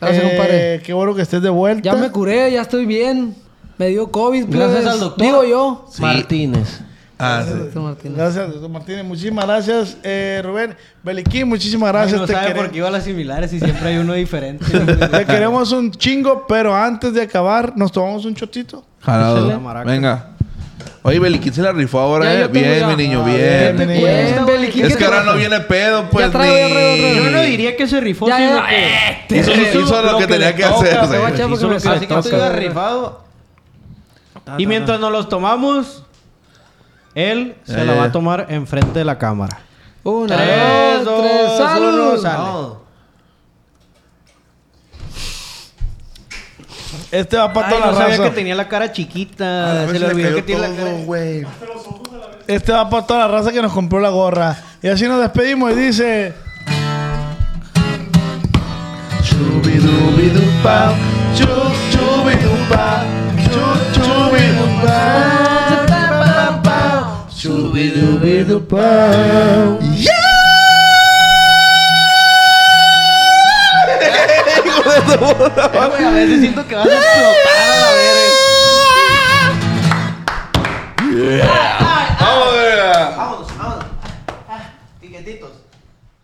[0.00, 0.82] Gracias, eh, compadre.
[0.82, 1.82] Qué bueno que estés de vuelta.
[1.82, 3.34] Ya me curé, ya estoy bien.
[3.78, 5.24] Me dio COVID, Gracias al doctor.
[5.24, 5.86] Digo yo.
[5.98, 6.82] Martínez.
[7.22, 7.52] Ah, sí.
[7.58, 8.16] Doctor Martínez.
[8.16, 9.04] Gracias, doctor Martínez.
[9.04, 10.76] Muchísimas gracias, eh, Rubén.
[11.02, 12.20] Beliquín, muchísimas Ay, gracias.
[12.20, 14.64] no te, sabe quere- por qué iba a las similares y siempre hay uno diferente.
[15.08, 18.84] te queremos un chingo, pero antes de acabar, ¿nos tomamos un chotito?
[19.02, 19.60] Jalado.
[19.84, 20.26] Venga.
[21.02, 22.48] Oye, Beliquín se la rifó ahora, Ya, eh.
[22.48, 22.86] Bien, ya.
[22.88, 23.76] mi niño, Ah, bien.
[23.88, 26.30] bien, Beliquín, Es ¿qué que ahora no viene pedo, pues.
[26.30, 27.24] traigo, ya ni- traigo.
[27.24, 28.66] Yo no diría que se rifó, Ya, sino ya,
[29.26, 29.38] que...
[29.38, 30.88] Hizo, hizo lo que tenía que hacer.
[30.92, 32.36] Hizo porque lo lo que Así le que tú toca.
[32.36, 33.24] ibas rifado.
[34.58, 36.04] Y mientras nos los tomamos,
[37.14, 37.84] él se Eh.
[37.84, 39.58] la va a tomar enfrente de la cámara.
[40.02, 41.42] Una, Tres, dos, tres.
[41.46, 42.10] dos, ¡Salud!
[42.12, 42.80] uno, sale.
[47.12, 48.28] Este va para Ay, toda no la sabía raza.
[48.30, 49.86] que tenía la cara chiquita.
[49.88, 50.90] Se le olvidó que tiene la cara...
[52.46, 54.56] Este va para toda la raza que nos compró la gorra.
[54.82, 56.34] Y así nos despedimos y dice...
[59.22, 60.92] Chubidubidupa,
[61.36, 61.46] chu,
[61.90, 63.04] chubidupa,
[63.44, 65.39] chu, chubidupa.
[67.70, 68.82] Chubidubidupa.
[69.12, 69.46] Eh,
[75.88, 78.30] güey, a veces siento que vas a explotar a la verga.
[81.12, 81.48] Verga.
[83.16, 83.86] Vámonos, vámonos.
[84.48, 85.52] Ah, piquetitos.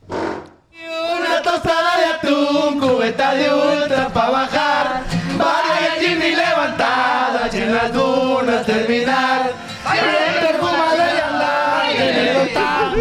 [0.09, 4.66] Una tostada de atún, cubeta de ultra pa' bajar.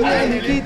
[0.06, 0.65] Hey,